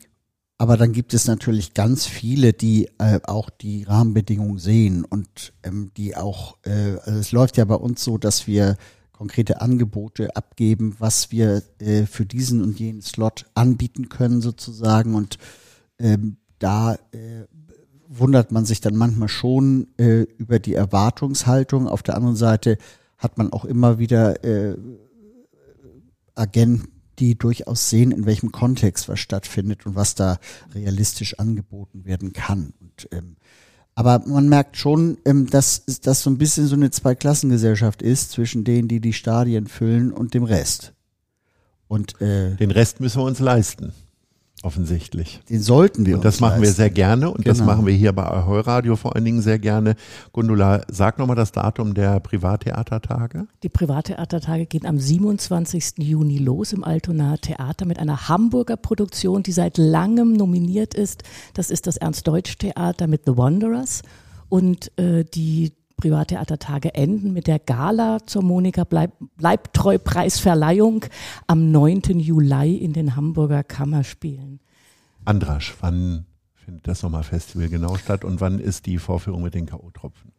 aber 0.58 0.76
dann 0.76 0.92
gibt 0.92 1.14
es 1.14 1.26
natürlich 1.26 1.72
ganz 1.72 2.04
viele, 2.04 2.52
die 2.52 2.90
äh, 2.98 3.20
auch 3.24 3.48
die 3.48 3.84
Rahmenbedingungen 3.84 4.58
sehen 4.58 5.04
und 5.04 5.54
ähm, 5.62 5.90
die 5.96 6.16
auch, 6.16 6.58
äh, 6.64 6.96
also 7.02 7.18
es 7.18 7.32
läuft 7.32 7.56
ja 7.56 7.64
bei 7.64 7.76
uns 7.76 8.04
so, 8.04 8.18
dass 8.18 8.46
wir 8.46 8.76
konkrete 9.12 9.60
Angebote 9.62 10.36
abgeben, 10.36 10.96
was 10.98 11.30
wir 11.30 11.62
äh, 11.78 12.04
für 12.04 12.26
diesen 12.26 12.62
und 12.62 12.78
jenen 12.78 13.00
Slot 13.00 13.46
anbieten 13.54 14.08
können 14.10 14.42
sozusagen 14.42 15.14
und 15.14 15.38
ähm, 15.98 16.36
da 16.58 16.94
äh, 17.12 17.46
wundert 18.06 18.52
man 18.52 18.64
sich 18.66 18.80
dann 18.80 18.96
manchmal 18.96 19.28
schon 19.28 19.86
äh, 19.96 20.22
über 20.36 20.58
die 20.58 20.74
Erwartungshaltung. 20.74 21.86
Auf 21.88 22.02
der 22.02 22.16
anderen 22.16 22.36
Seite 22.36 22.76
hat 23.16 23.38
man 23.38 23.52
auch 23.52 23.64
immer 23.64 23.98
wieder 23.98 24.44
äh, 24.44 24.76
Agenten, 26.34 26.89
die 27.20 27.36
durchaus 27.36 27.90
sehen, 27.90 28.10
in 28.10 28.26
welchem 28.26 28.50
Kontext 28.50 29.08
was 29.08 29.20
stattfindet 29.20 29.86
und 29.86 29.94
was 29.94 30.14
da 30.14 30.38
realistisch 30.74 31.38
angeboten 31.38 32.04
werden 32.04 32.32
kann. 32.32 32.72
Und, 32.80 33.08
ähm, 33.12 33.36
aber 33.94 34.22
man 34.26 34.48
merkt 34.48 34.76
schon, 34.76 35.18
ähm, 35.24 35.46
dass 35.46 35.84
das 36.02 36.22
so 36.22 36.30
ein 36.30 36.38
bisschen 36.38 36.66
so 36.66 36.74
eine 36.74 36.90
Zweiklassengesellschaft 36.90 38.02
ist 38.02 38.32
zwischen 38.32 38.64
denen, 38.64 38.88
die 38.88 39.00
die 39.00 39.12
Stadien 39.12 39.66
füllen 39.66 40.12
und 40.12 40.34
dem 40.34 40.44
Rest. 40.44 40.94
Und 41.86 42.20
äh, 42.20 42.56
Den 42.56 42.70
Rest 42.70 43.00
müssen 43.00 43.20
wir 43.20 43.24
uns 43.24 43.40
leisten. 43.40 43.92
Offensichtlich. 44.62 45.40
den 45.48 45.60
sollten 45.60 46.04
wir 46.04 46.16
Und 46.16 46.24
das 46.24 46.34
uns 46.36 46.40
machen 46.42 46.56
wir 46.56 46.66
leisten. 46.66 46.76
sehr 46.76 46.90
gerne 46.90 47.30
und 47.30 47.46
das 47.48 47.58
Genau. 47.58 47.70
machen 47.72 47.86
wir 47.86 47.94
hier 47.94 48.12
bei 48.12 48.24
Ahoi 48.24 48.60
Radio 48.60 48.94
vor 48.94 49.14
allen 49.16 49.24
Dingen 49.24 49.40
sehr 49.40 49.58
gerne. 49.58 49.94
Gundula, 50.32 50.82
sag 50.88 51.18
nochmal 51.18 51.36
das 51.36 51.50
Datum 51.52 51.94
der 51.94 52.20
Privattheatertage. 52.20 53.46
Die 53.62 53.68
Privattheatertage 53.70 54.66
gehen 54.66 54.84
am 54.84 54.98
27. 54.98 55.94
Juni 55.98 56.36
los 56.38 56.72
im 56.74 56.84
Altonaer 56.84 57.38
Theater 57.38 57.86
mit 57.86 57.98
einer 57.98 58.28
Hamburger 58.28 58.76
Produktion, 58.76 59.42
die 59.42 59.52
seit 59.52 59.78
langem 59.78 60.34
nominiert 60.34 60.92
ist. 60.94 61.22
Das 61.54 61.70
ist 61.70 61.86
das 61.86 61.96
Ernst-Deutsch-Theater 61.96 63.06
mit 63.06 63.22
The 63.26 63.36
Wanderers. 63.38 64.02
Und 64.50 64.90
äh, 64.98 65.24
die 65.24 65.72
Privattheatertage 66.00 66.94
enden 66.94 67.32
mit 67.32 67.46
der 67.46 67.58
Gala 67.58 68.18
zur 68.26 68.42
Monika 68.42 68.84
Bleib 68.84 69.12
Bleibtreu-Preisverleihung 69.36 71.04
am 71.46 71.70
9. 71.70 72.18
Juli 72.18 72.76
in 72.76 72.92
den 72.92 73.16
Hamburger 73.16 73.62
Kammerspielen. 73.62 74.60
Andrasch, 75.24 75.76
wann 75.80 76.26
findet 76.54 76.88
das 76.88 77.00
Sommerfestival 77.00 77.68
genau 77.68 77.96
statt 77.96 78.24
und 78.24 78.40
wann 78.40 78.58
ist 78.58 78.86
die 78.86 78.98
Vorführung 78.98 79.42
mit 79.42 79.54
den 79.54 79.66
K.O.-Tropfen? 79.66 80.32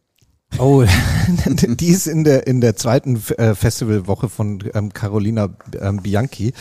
Oh, 0.57 0.83
die 1.45 1.87
ist 1.87 2.07
in 2.07 2.23
der 2.23 2.47
in 2.47 2.59
der 2.59 2.75
zweiten 2.75 3.15
äh, 3.37 3.55
Festivalwoche 3.55 4.29
von 4.29 4.63
ähm, 4.73 4.91
Carolina 4.91 5.49
ähm, 5.79 6.01
Bianchi. 6.01 6.53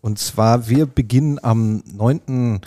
Und 0.00 0.18
zwar, 0.18 0.68
wir 0.68 0.86
beginnen 0.86 1.38
am 1.42 1.82
9. 1.86 2.60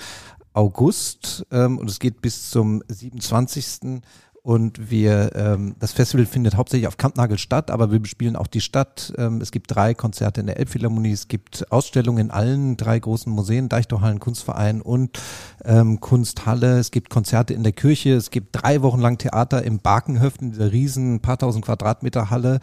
August 0.54 1.46
ähm, 1.52 1.78
und 1.78 1.90
es 1.90 2.00
geht 2.00 2.22
bis 2.22 2.50
zum 2.50 2.82
27. 2.88 4.02
Und 4.46 4.92
wir, 4.92 5.32
ähm, 5.34 5.76
das 5.80 5.92
Festival 5.92 6.28
findet 6.28 6.56
hauptsächlich 6.56 6.88
auf 6.88 6.98
Kampnagel 6.98 7.40
statt, 7.40 7.72
aber 7.72 7.92
wir 7.92 8.00
bespielen 8.00 8.36
auch 8.36 8.46
die 8.46 8.62
Stadt. 8.62 9.12
Ähm, 9.18 9.42
es 9.42 9.50
gibt 9.50 9.74
drei 9.74 9.96
Konzerte 9.96 10.40
in 10.40 10.46
der 10.46 10.60
Elbphilharmonie, 10.60 11.14
es 11.14 11.28
gibt 11.28 11.72
Ausstellungen 11.72 12.28
in 12.28 12.30
allen 12.32 12.78
drei 12.78 13.00
großen 13.00 13.34
Museen, 13.34 13.70
Deichtorhallen, 13.70 14.20
Kunstverein 14.20 14.84
und 14.84 15.20
ähm, 15.64 16.00
Kunsthalle. 16.00 16.78
Es 16.78 16.92
gibt 16.92 17.10
Konzerte 17.10 17.56
in 17.56 17.64
der 17.64 17.72
Kirche, 17.72 18.14
es 18.14 18.30
gibt 18.30 18.50
drei 18.52 18.84
Wochen 18.84 19.02
lang 19.02 19.18
Theater 19.18 19.64
im 19.64 19.80
Barkenhöften, 19.80 20.52
dieser 20.52 20.72
riesen 20.72 21.22
paar 21.22 21.40
tausend 21.40 21.66
Quadratmeter 21.66 22.30
Halle. 22.30 22.60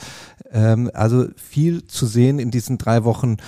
Ähm, 0.52 0.88
also 0.94 1.26
viel 1.34 1.88
zu 1.88 2.06
sehen 2.06 2.38
in 2.38 2.52
diesen 2.52 2.78
drei 2.78 3.02
Wochen 3.02 3.38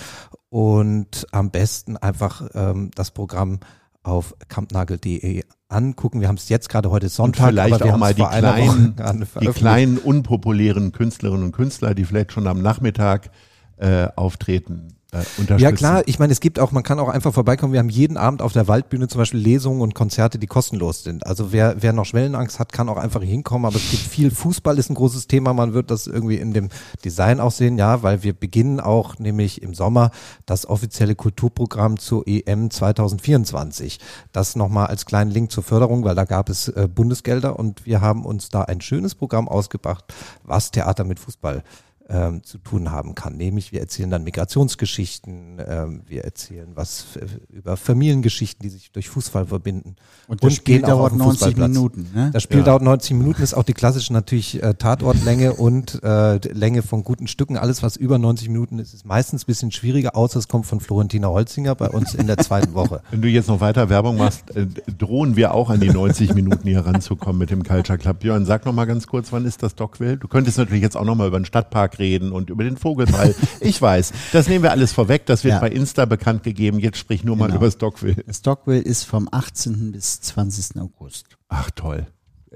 und 0.48 1.28
am 1.30 1.52
besten 1.52 1.96
einfach 1.96 2.42
ähm, 2.54 2.90
das 2.96 3.12
Programm 3.12 3.60
auf 4.02 4.34
kampnagel.de 4.48 5.44
angucken. 5.74 6.20
Wir 6.20 6.28
haben 6.28 6.36
es 6.36 6.48
jetzt 6.48 6.68
gerade 6.68 6.90
heute 6.90 7.06
ist 7.06 7.18
Und 7.18 7.36
Sonntag, 7.36 7.48
vielleicht 7.48 7.74
aber 7.74 7.84
wir 7.84 7.94
auch 7.94 7.98
mal 7.98 8.14
die 8.14 8.22
kleinen, 8.22 8.96
die 9.40 9.46
kleinen 9.48 9.98
unpopulären 9.98 10.92
Künstlerinnen 10.92 11.44
und 11.44 11.52
Künstler, 11.52 11.94
die 11.94 12.04
vielleicht 12.04 12.32
schon 12.32 12.46
am 12.46 12.62
Nachmittag 12.62 13.30
äh, 13.76 14.08
auftreten, 14.16 14.94
äh, 15.14 15.40
unterstützen. 15.40 15.58
Ja 15.58 15.72
klar, 15.72 16.02
ich 16.06 16.18
meine, 16.18 16.32
es 16.32 16.40
gibt 16.40 16.58
auch, 16.58 16.72
man 16.72 16.82
kann 16.82 16.98
auch 16.98 17.08
einfach 17.08 17.32
vorbeikommen. 17.32 17.72
Wir 17.72 17.80
haben 17.80 17.88
jeden 17.88 18.16
Abend 18.16 18.42
auf 18.42 18.52
der 18.52 18.68
Waldbühne 18.68 19.08
zum 19.08 19.20
Beispiel 19.20 19.40
Lesungen 19.40 19.80
und 19.80 19.94
Konzerte, 19.94 20.38
die 20.38 20.46
kostenlos 20.46 21.04
sind. 21.04 21.26
Also 21.26 21.52
wer, 21.52 21.76
wer 21.80 21.92
noch 21.92 22.04
Schwellenangst 22.04 22.58
hat, 22.58 22.72
kann 22.72 22.88
auch 22.88 22.96
einfach 22.96 23.22
hinkommen. 23.22 23.66
Aber 23.66 23.76
es 23.76 23.90
gibt 23.90 24.02
viel 24.02 24.30
Fußball 24.30 24.78
ist 24.78 24.90
ein 24.90 24.94
großes 24.94 25.26
Thema. 25.26 25.54
Man 25.54 25.72
wird 25.72 25.90
das 25.90 26.06
irgendwie 26.06 26.36
in 26.36 26.52
dem 26.52 26.68
Design 27.04 27.40
auch 27.40 27.52
sehen, 27.52 27.78
ja, 27.78 28.02
weil 28.02 28.22
wir 28.22 28.32
beginnen 28.32 28.80
auch 28.80 29.18
nämlich 29.18 29.62
im 29.62 29.74
Sommer 29.74 30.10
das 30.46 30.66
offizielle 30.68 31.14
Kulturprogramm 31.14 31.98
zur 31.98 32.26
EM 32.26 32.70
2024. 32.70 34.00
Das 34.32 34.56
nochmal 34.56 34.88
als 34.88 35.06
kleinen 35.06 35.30
Link 35.30 35.52
zur 35.52 35.62
Förderung, 35.62 36.04
weil 36.04 36.14
da 36.14 36.24
gab 36.24 36.48
es 36.48 36.68
äh, 36.68 36.88
Bundesgelder 36.92 37.58
und 37.58 37.86
wir 37.86 38.00
haben 38.00 38.24
uns 38.24 38.48
da 38.48 38.62
ein 38.62 38.80
schönes 38.80 39.14
Programm 39.14 39.48
ausgebracht, 39.48 40.04
was 40.42 40.70
Theater 40.70 41.04
mit 41.04 41.20
Fußball 41.20 41.62
ähm, 42.08 42.42
zu 42.42 42.58
tun 42.58 42.90
haben 42.90 43.14
kann. 43.14 43.36
Nämlich 43.36 43.72
wir 43.72 43.80
erzählen 43.80 44.10
dann 44.10 44.24
Migrationsgeschichten, 44.24 45.58
ähm, 45.66 46.02
wir 46.06 46.24
erzählen 46.24 46.68
was 46.74 47.06
über 47.48 47.76
Familiengeschichten, 47.76 48.62
die 48.62 48.68
sich 48.68 48.92
durch 48.92 49.08
Fußball 49.08 49.46
verbinden. 49.46 49.96
Und 50.28 50.44
das 50.44 50.54
Spiel 50.54 50.76
gehen 50.80 50.84
auch 50.84 50.90
auf 50.90 50.98
dauert 50.98 51.12
den 51.12 51.18
90 51.18 51.30
Fußballplatz. 51.38 51.68
Minuten. 51.68 52.06
Ne? 52.14 52.30
Das 52.32 52.42
Spiel 52.42 52.58
Ja. 52.58 52.64
dauert 52.64 52.82
90 52.82 53.16
Minuten, 53.16 53.42
ist 53.42 53.54
auch 53.54 53.62
die 53.62 53.72
klassische 53.72 54.12
natürlich 54.12 54.62
äh, 54.62 54.74
Tatortlänge 54.74 55.52
und 55.54 56.02
äh, 56.02 56.36
Länge 56.52 56.82
von 56.82 57.04
guten 57.04 57.26
Stücken. 57.26 57.56
Alles, 57.56 57.82
was 57.82 57.96
über 57.96 58.18
90 58.18 58.48
Minuten 58.48 58.78
ist, 58.78 58.92
ist 58.92 59.06
meistens 59.06 59.44
ein 59.44 59.46
bisschen 59.46 59.72
schwieriger, 59.72 60.14
außer 60.16 60.38
es 60.38 60.48
kommt 60.48 60.66
von 60.66 60.80
Florentina 60.80 61.28
Holzinger 61.28 61.74
bei 61.74 61.88
uns 61.88 62.14
in 62.14 62.26
der 62.26 62.36
zweiten 62.38 62.74
Woche. 62.74 63.00
Wenn 63.10 63.22
du 63.22 63.28
jetzt 63.28 63.48
noch 63.48 63.60
weiter 63.60 63.88
Werbung 63.88 64.18
machst, 64.18 64.54
äh, 64.56 64.66
drohen 64.98 65.36
wir 65.36 65.54
auch 65.54 65.70
an 65.70 65.80
die 65.80 65.90
90 65.90 66.34
Minuten 66.34 66.68
hier 66.68 66.84
ranzukommen 66.84 67.38
mit 67.38 67.50
dem 67.50 67.62
Culture 67.64 67.98
Club. 67.98 68.20
Björn, 68.20 68.44
sag 68.44 68.66
noch 68.66 68.74
mal 68.74 68.84
ganz 68.84 69.06
kurz, 69.06 69.32
wann 69.32 69.46
ist 69.46 69.62
das 69.62 69.74
Dockville? 69.74 70.18
Du 70.18 70.28
könntest 70.28 70.58
natürlich 70.58 70.82
jetzt 70.82 70.96
auch 70.96 71.04
noch 71.04 71.14
mal 71.14 71.28
über 71.28 71.38
den 71.40 71.46
Stadtpark 71.46 71.93
reden 71.98 72.32
und 72.32 72.50
über 72.50 72.64
den 72.64 72.76
Vogelball. 72.76 73.34
Ich 73.60 73.80
weiß, 73.80 74.12
das 74.32 74.48
nehmen 74.48 74.62
wir 74.62 74.70
alles 74.72 74.92
vorweg. 74.92 75.26
Das 75.26 75.44
wird 75.44 75.54
Ja. 75.54 75.60
bei 75.60 75.68
Insta 75.70 76.04
bekannt 76.04 76.42
gegeben. 76.42 76.78
Jetzt 76.78 76.98
sprich 76.98 77.24
nur 77.24 77.36
mal 77.36 77.46
Genau. 77.46 77.56
über 77.58 77.66
das 77.66 77.78
Dockville. 77.78 78.22
Das 78.26 78.38
Stockville 78.38 78.80
ist 78.80 79.04
vom 79.04 79.28
18. 79.30 79.92
bis 79.92 80.20
20. 80.20 80.80
August. 80.80 81.26
Ach 81.48 81.70
toll. 81.70 82.06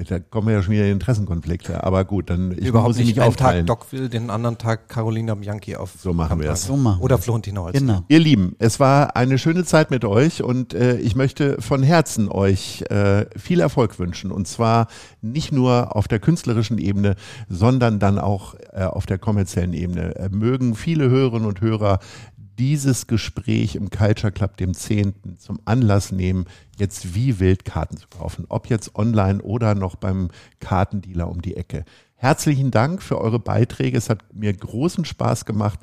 Da 0.06 0.20
kommen 0.20 0.46
wir 0.46 0.54
ja 0.54 0.62
schon 0.62 0.74
wieder 0.74 0.84
in 0.84 0.92
Interessenkonflikte. 0.92 1.82
Aber 1.82 2.04
gut, 2.04 2.30
dann 2.30 2.52
ich 2.52 2.66
Überhaupt 2.66 2.90
muss 2.90 2.98
ich 2.98 3.06
nicht 3.06 3.16
mich 3.16 3.22
einen 3.22 3.28
aufteilen. 3.30 3.66
Tag 3.66 3.78
Dockville, 3.78 4.08
den 4.08 4.30
anderen 4.30 4.56
Tag 4.56 4.88
Carolina 4.88 5.34
Bianchi 5.34 5.74
auf 5.74 5.94
So 6.00 6.12
machen 6.12 6.40
wir 6.40 6.50
es. 6.50 6.64
So 6.64 6.76
machen 6.76 7.00
Oder. 7.02 7.18
Florentina 7.18 7.62
Holzinger. 7.62 7.94
Genau. 7.94 8.04
Ihr 8.08 8.20
Lieben, 8.20 8.54
es 8.60 8.78
war 8.78 9.16
eine 9.16 9.38
schöne 9.38 9.64
Zeit 9.64 9.90
mit 9.90 10.04
euch 10.04 10.42
und 10.42 10.72
äh, 10.72 10.98
ich 10.98 11.16
möchte 11.16 11.60
von 11.60 11.82
Herzen 11.82 12.28
euch 12.28 12.82
äh, 12.90 13.26
viel 13.36 13.60
Erfolg 13.60 13.98
wünschen. 13.98 14.30
Und 14.30 14.46
zwar 14.46 14.86
nicht 15.20 15.50
nur 15.50 15.96
auf 15.96 16.06
der 16.06 16.20
künstlerischen 16.20 16.78
Ebene, 16.78 17.16
sondern 17.48 17.98
dann 17.98 18.18
auch 18.18 18.54
äh, 18.72 18.84
auf 18.84 19.06
der 19.06 19.18
kommerziellen 19.18 19.72
Ebene. 19.72 20.14
Äh, 20.14 20.28
mögen 20.28 20.76
viele 20.76 21.10
Hörerinnen 21.10 21.48
und 21.48 21.60
Hörer 21.60 21.98
dieses 22.58 23.06
Gespräch 23.06 23.76
im 23.76 23.90
Culture 23.90 24.32
Club, 24.32 24.56
dem 24.56 24.74
10. 24.74 25.38
zum 25.38 25.60
Anlass 25.64 26.12
nehmen, 26.12 26.46
jetzt 26.76 27.14
wie 27.14 27.38
wild 27.38 27.64
Karten 27.64 27.96
zu 27.96 28.08
kaufen. 28.08 28.46
Ob 28.48 28.68
jetzt 28.68 28.96
online 28.96 29.42
oder 29.42 29.74
noch 29.74 29.96
beim 29.96 30.28
Kartendealer 30.60 31.28
um 31.28 31.40
die 31.40 31.56
Ecke. 31.56 31.84
Herzlichen 32.16 32.70
Dank 32.70 33.02
für 33.02 33.20
eure 33.20 33.38
Beiträge. 33.38 33.96
Es 33.96 34.10
hat 34.10 34.34
mir 34.34 34.52
großen 34.52 35.04
Spaß 35.04 35.44
gemacht. 35.44 35.78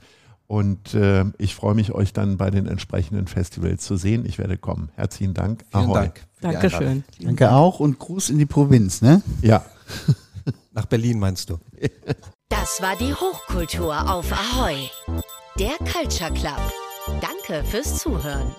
Und 0.48 0.94
äh, 0.94 1.26
ich 1.40 1.56
freue 1.56 1.74
mich, 1.74 1.92
euch 1.92 2.14
dann 2.14 2.38
bei 2.38 2.52
den 2.52 2.68
entsprechenden 2.68 3.26
Festivals 3.28 3.84
zu 3.84 3.96
sehen. 3.96 4.26
Ich 4.26 4.38
werde 4.38 4.58
kommen. 4.58 4.90
Herzlichen 4.96 5.34
Dank. 5.34 5.66
Vielen 5.72 5.86
Ahoi. 5.86 5.94
Dank. 5.94 6.22
Dankeschön. 6.42 7.04
Danke 7.20 7.52
auch 7.52 7.80
und 7.80 7.98
Gruß 7.98 8.30
in 8.30 8.38
die 8.38 8.46
Provinz. 8.46 9.02
Ne? 9.02 9.24
Ja. 9.42 9.66
Nach 10.74 10.86
Berlin 10.86 11.20
meinst 11.20 11.50
du? 11.50 11.58
Das 12.48 12.80
war 12.80 12.96
die 12.96 13.14
Hochkultur 13.14 14.10
auf 14.10 14.32
Ahoi. 14.32 14.90
Der 15.58 15.78
Culture 15.90 16.34
Club. 16.34 16.60
Danke 17.22 17.64
fürs 17.64 18.00
Zuhören. 18.00 18.54